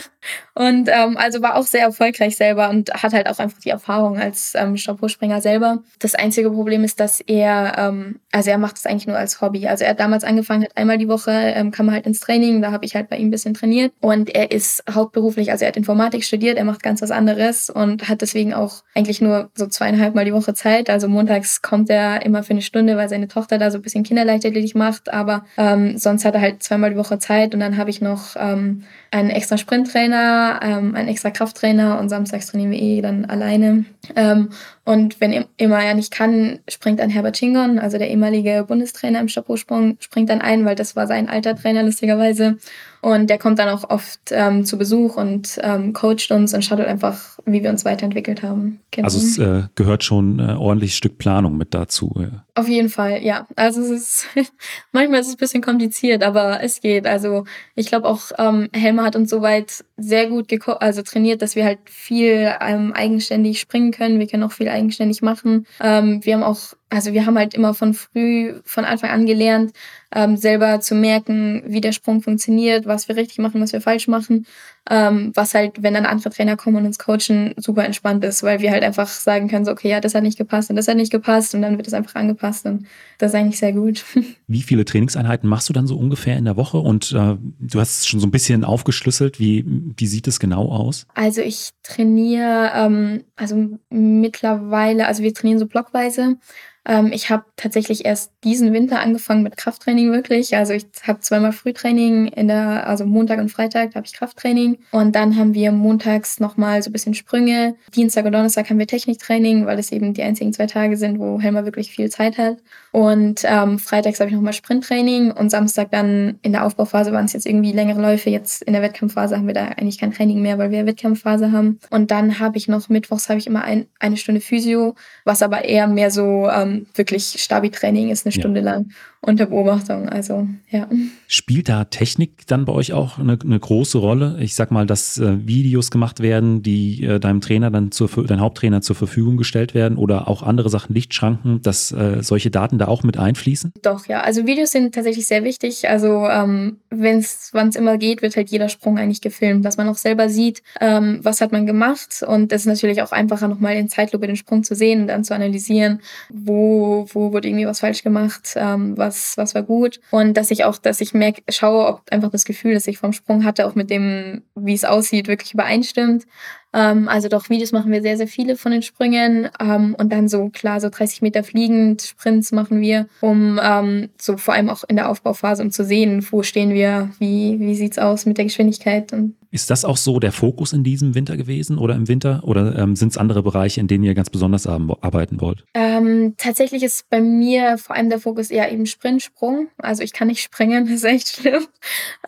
Und 0.54 0.90
ähm, 0.90 1.18
also 1.18 1.42
war 1.42 1.56
auch 1.56 1.64
sehr 1.64 1.82
erfolgreich 1.82 2.36
selber 2.36 2.70
und 2.70 2.92
hat 2.94 3.14
halt 3.14 3.28
auch 3.28 3.40
einfach 3.40 3.60
die 3.60 3.70
Erfahrung 3.70 4.18
als 4.18 4.54
ähm, 4.56 4.78
Stabhochspringer 4.78 5.42
selber. 5.42 5.84
Das 6.00 6.16
einzige 6.16 6.50
Problem 6.50 6.84
ist, 6.84 7.00
dass 7.00 7.20
er, 7.20 7.76
ähm, 7.78 8.20
also 8.32 8.50
er 8.50 8.58
macht 8.58 8.78
es 8.78 8.86
eigentlich 8.86 9.08
nur 9.08 9.18
als 9.18 9.42
Hobby. 9.42 9.68
Also 9.68 9.84
er 9.84 9.92
hat 9.92 10.00
damals 10.00 10.24
angefangen, 10.24 10.64
hat 10.64 10.78
einmal 10.78 10.98
die 10.98 11.08
Woche 11.08 11.32
ähm, 11.32 11.72
kam 11.72 11.90
er 11.90 11.94
halt 11.96 12.08
ins 12.08 12.20
Training, 12.20 12.62
da 12.62 12.72
habe 12.72 12.86
ich 12.86 12.96
halt 12.96 13.10
bei 13.10 13.18
ihm 13.18 13.28
ein 13.28 13.32
bisschen 13.32 13.54
trainiert 13.54 13.94
und 14.00 14.34
er 14.34 14.52
ist 14.52 14.84
hauptberuflich, 14.90 15.52
also 15.52 15.66
er 15.66 15.70
hat 15.70 15.78
Informatik 15.78 16.24
studiert, 16.24 16.58
er 16.58 16.64
macht 16.64 16.84
ganz 16.84 17.02
was 17.02 17.12
anderes 17.12 17.70
und 17.70 18.08
hat 18.08 18.22
deswegen 18.22 18.54
auch 18.54 18.84
eigentlich 18.94 19.22
nur 19.22 19.50
so 19.56 19.68
zweieinhalb 19.68 20.16
Mal 20.16 20.26
die 20.26 20.34
Woche 20.34 20.54
Zeit. 20.54 20.90
Also 20.90 21.08
montags 21.08 21.62
kommt 21.62 21.90
er 21.90 22.26
immer 22.26 22.44
für 22.44 22.52
eine 22.52 22.62
Stunde, 22.62 22.98
weil 22.98 23.10
seine 23.10 23.28
Tochter 23.28 23.58
da 23.58 23.72
so 23.72 23.78
ein 23.78 23.82
bisschen 23.82 24.04
Kinderleichtathletik 24.04 24.76
macht, 24.76 25.12
aber 25.12 25.46
ähm, 25.58 25.98
sonst 25.98 26.26
hat 26.26 26.36
er 26.36 26.42
halt 26.42 26.64
zweimal 26.64 26.92
die 26.92 26.98
Woche 26.98 27.20
Zeit 27.20 27.54
und 27.54 27.60
dann 27.60 27.78
habe 27.78 27.90
ich 27.90 28.02
noch 28.02 28.36
ähm, 28.38 28.84
einen 29.16 29.30
extra 29.30 29.58
Sprinttrainer, 29.58 30.60
ähm, 30.62 30.96
einen 30.96 31.08
extra 31.08 31.32
Krafttrainer 31.32 32.00
und 32.00 32.10
samstags 32.10 32.48
trainieren 32.48 32.72
wir 32.72 32.82
eh 32.82 33.02
dann 33.02 33.26
alleine. 33.26 33.86
Ähm, 34.16 34.50
und 34.86 35.20
wenn 35.20 35.46
immer 35.58 35.84
er 35.84 35.96
nicht 35.96 36.12
kann, 36.12 36.60
springt 36.70 37.00
dann 37.00 37.10
Herbert 37.10 37.38
Chingon, 37.38 37.80
also 37.80 37.98
der 37.98 38.12
ehemalige 38.12 38.66
Bundestrainer 38.68 39.20
im 39.20 39.28
Stabhochsprung, 39.28 39.98
springt 40.00 40.30
dann 40.30 40.42
ein, 40.42 40.64
weil 40.64 40.76
das 40.76 40.96
war 40.96 41.08
sein 41.08 41.28
alter 41.28 41.56
Trainer 41.56 41.82
lustigerweise. 41.82 42.58
Und 43.02 43.30
der 43.30 43.38
kommt 43.38 43.60
dann 43.60 43.70
auch 43.70 43.88
oft 43.90 44.20
ähm, 44.32 44.66
zu 44.66 44.80
Besuch 44.80 45.16
und 45.16 45.60
ähm, 45.62 45.94
coacht 45.94 46.32
uns 46.32 46.56
und 46.56 46.66
schaut 46.66 46.80
halt 46.80 46.88
einfach, 46.88 47.38
wie 47.46 47.62
wir 47.62 47.70
uns 47.70 47.86
weiterentwickelt 47.86 48.42
haben. 48.42 48.80
Genau. 48.90 49.06
Also 49.06 49.20
es 49.20 49.38
äh, 49.38 49.68
gehört 49.76 50.04
schon 50.04 50.40
äh, 50.40 50.54
ordentlich 50.54 50.96
Stück 50.96 51.20
Planung 51.20 51.56
mit 51.56 51.76
dazu. 51.76 52.12
Ja. 52.18 52.46
Auf 52.56 52.68
jeden 52.68 52.90
Fall, 52.90 53.22
ja. 53.22 53.46
Also 53.56 53.82
es 53.82 53.92
ist 53.92 54.28
manchmal 54.92 55.20
ist 55.20 55.28
es 55.28 55.34
ein 55.36 55.38
bisschen 55.38 55.62
kompliziert, 55.62 56.24
aber 56.24 56.64
es 56.64 56.82
geht. 56.82 57.06
Also 57.06 57.46
ich 57.76 57.88
glaube 57.88 58.08
auch 58.08 58.32
ähm, 58.40 58.70
Helmer 58.74 59.04
hat 59.04 59.16
uns 59.16 59.30
soweit 59.30 59.86
sehr 59.98 60.28
gut 60.28 60.48
also 60.80 61.02
trainiert, 61.04 61.44
dass 61.44 61.56
wir 61.56 61.66
halt 61.66 61.80
viel 61.86 62.54
ähm, 62.60 62.92
eigenständig 62.94 63.60
springen 63.60 63.92
können. 63.92 64.18
Wir 64.18 64.26
können 64.26 64.44
auch 64.44 64.52
viel 64.52 64.70
eigenständig 64.76 65.22
machen. 65.22 65.66
Ähm, 65.82 66.24
wir 66.24 66.36
haben 66.36 66.44
auch 66.44 66.74
also 66.90 67.14
wir 67.14 67.26
haben 67.26 67.38
halt 67.38 67.54
immer 67.54 67.74
von 67.74 67.94
früh, 67.94 68.54
von 68.64 68.86
Anfang 68.86 69.10
an 69.10 69.26
gelernt, 69.26 69.74
ähm, 70.14 70.38
selber 70.38 70.80
zu 70.80 70.96
merken, 70.96 71.64
wie 71.66 71.82
der 71.82 71.92
Sprung 71.92 72.22
funktioniert, 72.22 72.86
was 72.86 73.08
wir 73.08 73.16
richtig 73.16 73.40
machen, 73.40 73.62
was 73.62 73.74
wir 73.74 73.82
falsch 73.82 74.08
machen. 74.08 74.46
Ähm, 74.88 75.32
was 75.34 75.56
halt, 75.56 75.82
wenn 75.82 75.96
dann 75.96 76.06
andere 76.06 76.30
Trainer 76.30 76.56
kommen 76.56 76.78
und 76.78 76.86
uns 76.86 77.00
coachen, 77.00 77.56
super 77.58 77.84
entspannt 77.86 78.24
ist, 78.24 78.44
weil 78.44 78.60
wir 78.60 78.70
halt 78.70 78.84
einfach 78.84 79.08
sagen 79.08 79.48
können, 79.48 79.66
so, 79.66 79.72
okay, 79.72 79.90
ja, 79.90 80.00
das 80.00 80.14
hat 80.14 80.22
nicht 80.22 80.38
gepasst 80.38 80.70
und 80.70 80.76
das 80.76 80.88
hat 80.88 80.96
nicht 80.96 81.12
gepasst 81.12 81.56
und 81.56 81.64
dann 81.64 81.78
wird 81.78 81.88
es 81.88 81.94
einfach 81.96 82.14
angepasst 82.14 82.68
und 82.68 82.86
das 83.18 83.32
ist 83.32 83.36
eigentlich 83.36 83.58
sehr 83.58 83.74
gut. 83.74 84.06
Wie 84.48 84.62
viele 84.62 84.86
Trainingseinheiten 84.86 85.50
machst 85.50 85.70
du 85.70 85.74
dann 85.74 85.88
so 85.88 85.98
ungefähr 85.98 86.38
in 86.38 86.46
der 86.46 86.56
Woche 86.56 86.78
und 86.78 87.12
äh, 87.14 87.36
du 87.60 87.80
hast 87.80 88.02
es 88.02 88.08
schon 88.08 88.20
so 88.20 88.28
ein 88.28 88.32
bisschen 88.32 88.64
aufgeschlüsselt, 88.64 89.40
wie, 89.40 89.66
wie 89.66 90.06
sieht 90.06 90.28
es 90.28 90.40
genau 90.40 90.70
aus? 90.70 91.08
Also 91.16 91.42
ich 91.42 91.72
trainiere, 91.82 92.72
ähm, 92.76 93.24
also 93.36 93.80
mittlerweile, 93.90 95.08
also 95.08 95.24
wir 95.24 95.34
trainieren 95.34 95.58
so 95.58 95.66
blockweise. 95.66 96.38
Ähm, 96.86 97.12
ich 97.12 97.30
habe 97.30 97.46
tatsächlich 97.56 98.06
erst 98.06 98.32
diesen 98.44 98.74
Winter 98.74 99.00
angefangen 99.00 99.44
mit 99.44 99.58
Krafttraining 99.58 100.12
wirklich. 100.12 100.56
Also 100.56 100.74
ich 100.74 100.86
habe 101.04 101.20
zweimal 101.20 101.52
Frühtraining 101.52 102.28
in 102.28 102.48
der, 102.48 102.88
also 102.88 103.06
Montag 103.06 103.40
und 103.40 103.50
Freitag 103.50 103.96
habe 103.96 104.06
ich 104.06 104.14
Krafttraining 104.14 104.78
und 104.92 105.16
dann 105.16 105.36
haben 105.36 105.54
wir 105.54 105.72
montags 105.72 106.40
nochmal 106.40 106.82
so 106.84 106.90
ein 106.90 106.94
bisschen 106.94 107.14
Sprünge. 107.14 107.76
Dienstag 107.96 108.26
und 108.26 108.34
Donnerstag 108.34 108.70
haben 108.70 108.80
wir 108.80 108.88
Techniktraining, 108.88 109.66
weil 109.66 109.80
es 109.80 109.92
eben 109.92 110.14
die 110.14 110.24
einzigen 110.24 110.54
zwei 110.54 110.68
Tage 110.68 110.98
sind, 110.98 111.20
wo 111.20 111.40
Helmer 111.40 111.66
wirklich 111.66 111.92
viel 111.92 112.10
Zeit 112.10 112.38
hat. 112.38 112.58
Und 112.96 113.42
ähm, 113.44 113.78
freitags 113.78 114.22
habe 114.22 114.30
ich 114.30 114.36
nochmal 114.38 114.54
Sprinttraining 114.54 115.30
und 115.30 115.50
Samstag 115.50 115.92
dann 115.92 116.40
in 116.44 116.54
der 116.54 116.66
Aufbauphase 116.66 117.12
waren 117.12 117.26
es 117.26 117.34
jetzt 117.34 117.46
irgendwie 117.46 117.74
längere 117.74 118.02
Läufe. 118.02 118.30
Jetzt 118.30 118.62
in 118.62 118.72
der 118.72 118.82
Wettkampfphase 118.82 119.36
haben 119.36 119.48
wir 119.48 119.54
da 119.54 119.66
eigentlich 119.66 120.00
kein 120.00 120.14
Training 120.14 120.42
mehr, 120.42 120.58
weil 120.60 120.72
wir 120.72 120.86
Wettkampfphase 120.86 121.52
haben. 121.52 121.78
Und 121.90 122.10
dann 122.10 122.40
habe 122.40 122.58
ich 122.58 122.70
noch 122.70 122.88
mittwochs 122.88 123.28
habe 123.28 123.38
ich 123.38 123.48
immer 123.48 123.66
ein, 123.66 123.88
eine 124.00 124.16
Stunde 124.16 124.40
Physio, 124.40 124.96
was 125.26 125.42
aber 125.42 125.66
eher 125.66 125.88
mehr 125.88 126.10
so 126.10 126.48
ähm, 126.50 126.86
wirklich 126.96 127.36
Stabi-Training 127.38 128.12
ist, 128.12 128.26
eine 128.26 128.32
Stunde 128.32 128.62
ja. 128.62 128.66
lang 128.72 128.92
unter 129.26 129.48
Beobachtung. 129.48 130.10
Also 130.10 130.48
ja. 130.70 130.88
Spielt 131.28 131.70
da 131.70 131.86
Technik 131.86 132.46
dann 132.48 132.66
bei 132.66 132.74
euch 132.74 132.94
auch 132.94 133.18
eine, 133.18 133.38
eine 133.42 133.60
große 133.60 133.98
Rolle? 133.98 134.38
Ich 134.40 134.56
sag 134.56 134.72
mal, 134.72 134.86
dass 134.86 135.18
äh, 135.18 135.48
Videos 135.48 135.92
gemacht 135.92 136.20
werden, 136.20 136.62
die 136.62 137.04
äh, 137.04 137.20
deinem 137.20 137.42
Trainer 137.42 137.72
dann 137.72 137.92
zur 137.92 138.10
dein 138.26 138.40
Haupttrainer 138.40 138.82
zur 138.82 138.96
Verfügung 138.96 139.38
gestellt 139.38 139.74
werden 139.74 139.98
oder 139.98 140.28
auch 140.28 140.44
andere 140.44 140.70
Sachen, 140.70 140.94
Lichtschranken, 140.94 141.62
dass 141.62 141.92
äh, 141.92 142.22
solche 142.22 142.52
Daten 142.52 142.78
da 142.78 142.88
auch 142.88 143.04
mit 143.04 143.18
einfließen? 143.18 143.74
Doch, 143.82 144.06
ja. 144.08 144.22
Also 144.22 144.46
Videos 144.46 144.72
sind 144.72 144.94
tatsächlich 144.94 145.26
sehr 145.26 145.44
wichtig. 145.44 145.90
Also 145.90 146.28
ähm, 146.28 146.78
wenn 146.90 147.20
es 147.20 147.52
immer 147.76 147.98
geht, 147.98 148.22
wird 148.22 148.36
halt 148.36 148.50
jeder 148.50 148.70
Sprung 148.70 148.98
eigentlich 148.98 149.22
gefilmt, 149.22 149.66
dass 149.66 149.78
man 149.78 149.90
auch 149.90 149.98
selber 149.98 150.30
sieht, 150.30 150.62
ähm, 150.80 151.20
was 151.24 151.42
hat 151.42 151.52
man 151.52 151.66
gemacht. 151.66 152.24
Und 152.26 152.52
es 152.52 152.62
ist 152.62 152.68
natürlich 152.68 153.02
auch 153.02 153.12
einfacher, 153.12 153.48
nochmal 153.48 153.76
in 153.76 153.90
Zeitlupe 153.90 154.28
den 154.28 154.36
Sprung 154.36 154.64
zu 154.64 154.76
sehen 154.76 155.02
und 155.02 155.08
dann 155.08 155.24
zu 155.24 155.34
analysieren, 155.34 156.02
wo, 156.30 157.08
wo 157.12 157.34
wurde 157.34 157.48
irgendwie 157.48 157.66
was 157.66 157.80
falsch 157.80 158.04
gemacht, 158.04 158.54
ähm, 158.56 158.98
was 158.98 159.15
was, 159.16 159.38
was 159.38 159.56
war 159.56 159.64
gut. 159.64 160.00
Und 160.12 160.36
dass 160.36 160.52
ich 160.52 160.64
auch, 160.66 160.78
dass 160.78 161.02
ich 161.02 161.14
merke, 161.14 161.42
schaue, 161.50 161.88
ob 161.88 162.02
einfach 162.12 162.32
das 162.32 162.46
Gefühl, 162.46 162.74
das 162.74 162.88
ich 162.88 162.98
vom 162.98 163.14
Sprung 163.14 163.44
hatte, 163.44 163.66
auch 163.66 163.76
mit 163.76 163.90
dem, 163.90 164.44
wie 164.56 164.74
es 164.74 164.86
aussieht, 164.86 165.28
wirklich 165.28 165.54
übereinstimmt. 165.54 166.26
Ähm, 166.74 167.08
also 167.08 167.30
doch 167.30 167.50
Videos 167.50 167.72
machen 167.72 167.92
wir 167.92 168.02
sehr, 168.02 168.18
sehr 168.18 168.28
viele 168.28 168.58
von 168.58 168.72
den 168.72 168.82
Sprüngen. 168.82 169.50
Ähm, 169.60 169.96
und 169.98 170.12
dann 170.12 170.28
so, 170.28 170.50
klar, 170.50 170.82
so 170.82 170.90
30 170.90 171.22
Meter 171.22 171.44
fliegend, 171.44 172.02
Sprints 172.02 172.52
machen 172.52 172.82
wir, 172.82 173.08
um 173.22 173.60
ähm, 173.64 174.10
so 174.20 174.38
vor 174.38 174.54
allem 174.54 174.70
auch 174.70 174.84
in 174.88 174.98
der 174.98 175.10
Aufbauphase, 175.10 175.64
um 175.64 175.72
zu 175.72 175.86
sehen, 175.86 176.26
wo 176.32 176.44
stehen 176.44 176.74
wir, 176.74 177.12
wie, 177.20 177.60
wie 177.60 177.76
sieht 177.76 177.94
es 177.94 178.00
aus 178.00 178.26
mit 178.26 178.38
der 178.38 178.46
Geschwindigkeit. 178.46 179.14
Und 179.14 179.36
ist 179.56 179.70
das 179.70 179.86
auch 179.86 179.96
so 179.96 180.20
der 180.20 180.34
Fokus 180.34 180.74
in 180.74 180.84
diesem 180.84 181.16
Winter 181.16 181.38
gewesen 181.38 181.78
oder 181.78 181.96
im 181.96 182.10
Winter? 182.10 182.42
Oder 182.44 182.78
ähm, 182.78 182.98
sind 182.98 183.14
es 183.14 183.18
andere 183.18 183.42
Bereiche, 183.42 183.80
in 183.80 183.88
denen 183.88 184.04
ihr 184.04 184.14
ganz 184.14 184.30
besonders 184.30 184.68
arbeiten 184.68 185.40
wollt? 185.40 185.64
Ähm, 185.74 186.36
tatsächlich 186.38 186.84
ist 186.84 187.10
bei 187.10 187.22
mir 187.22 187.78
vor 187.78 187.96
allem 187.96 188.10
der 188.10 188.20
Fokus 188.20 188.52
eher 188.52 188.70
eben 188.70 188.86
Sprintsprung. 188.86 189.70
Also 189.78 190.04
ich 190.04 190.12
kann 190.12 190.28
nicht 190.28 190.42
springen, 190.42 190.86
das 190.90 190.96
ist 190.96 191.04
echt 191.06 191.30
schlimm. 191.30 191.66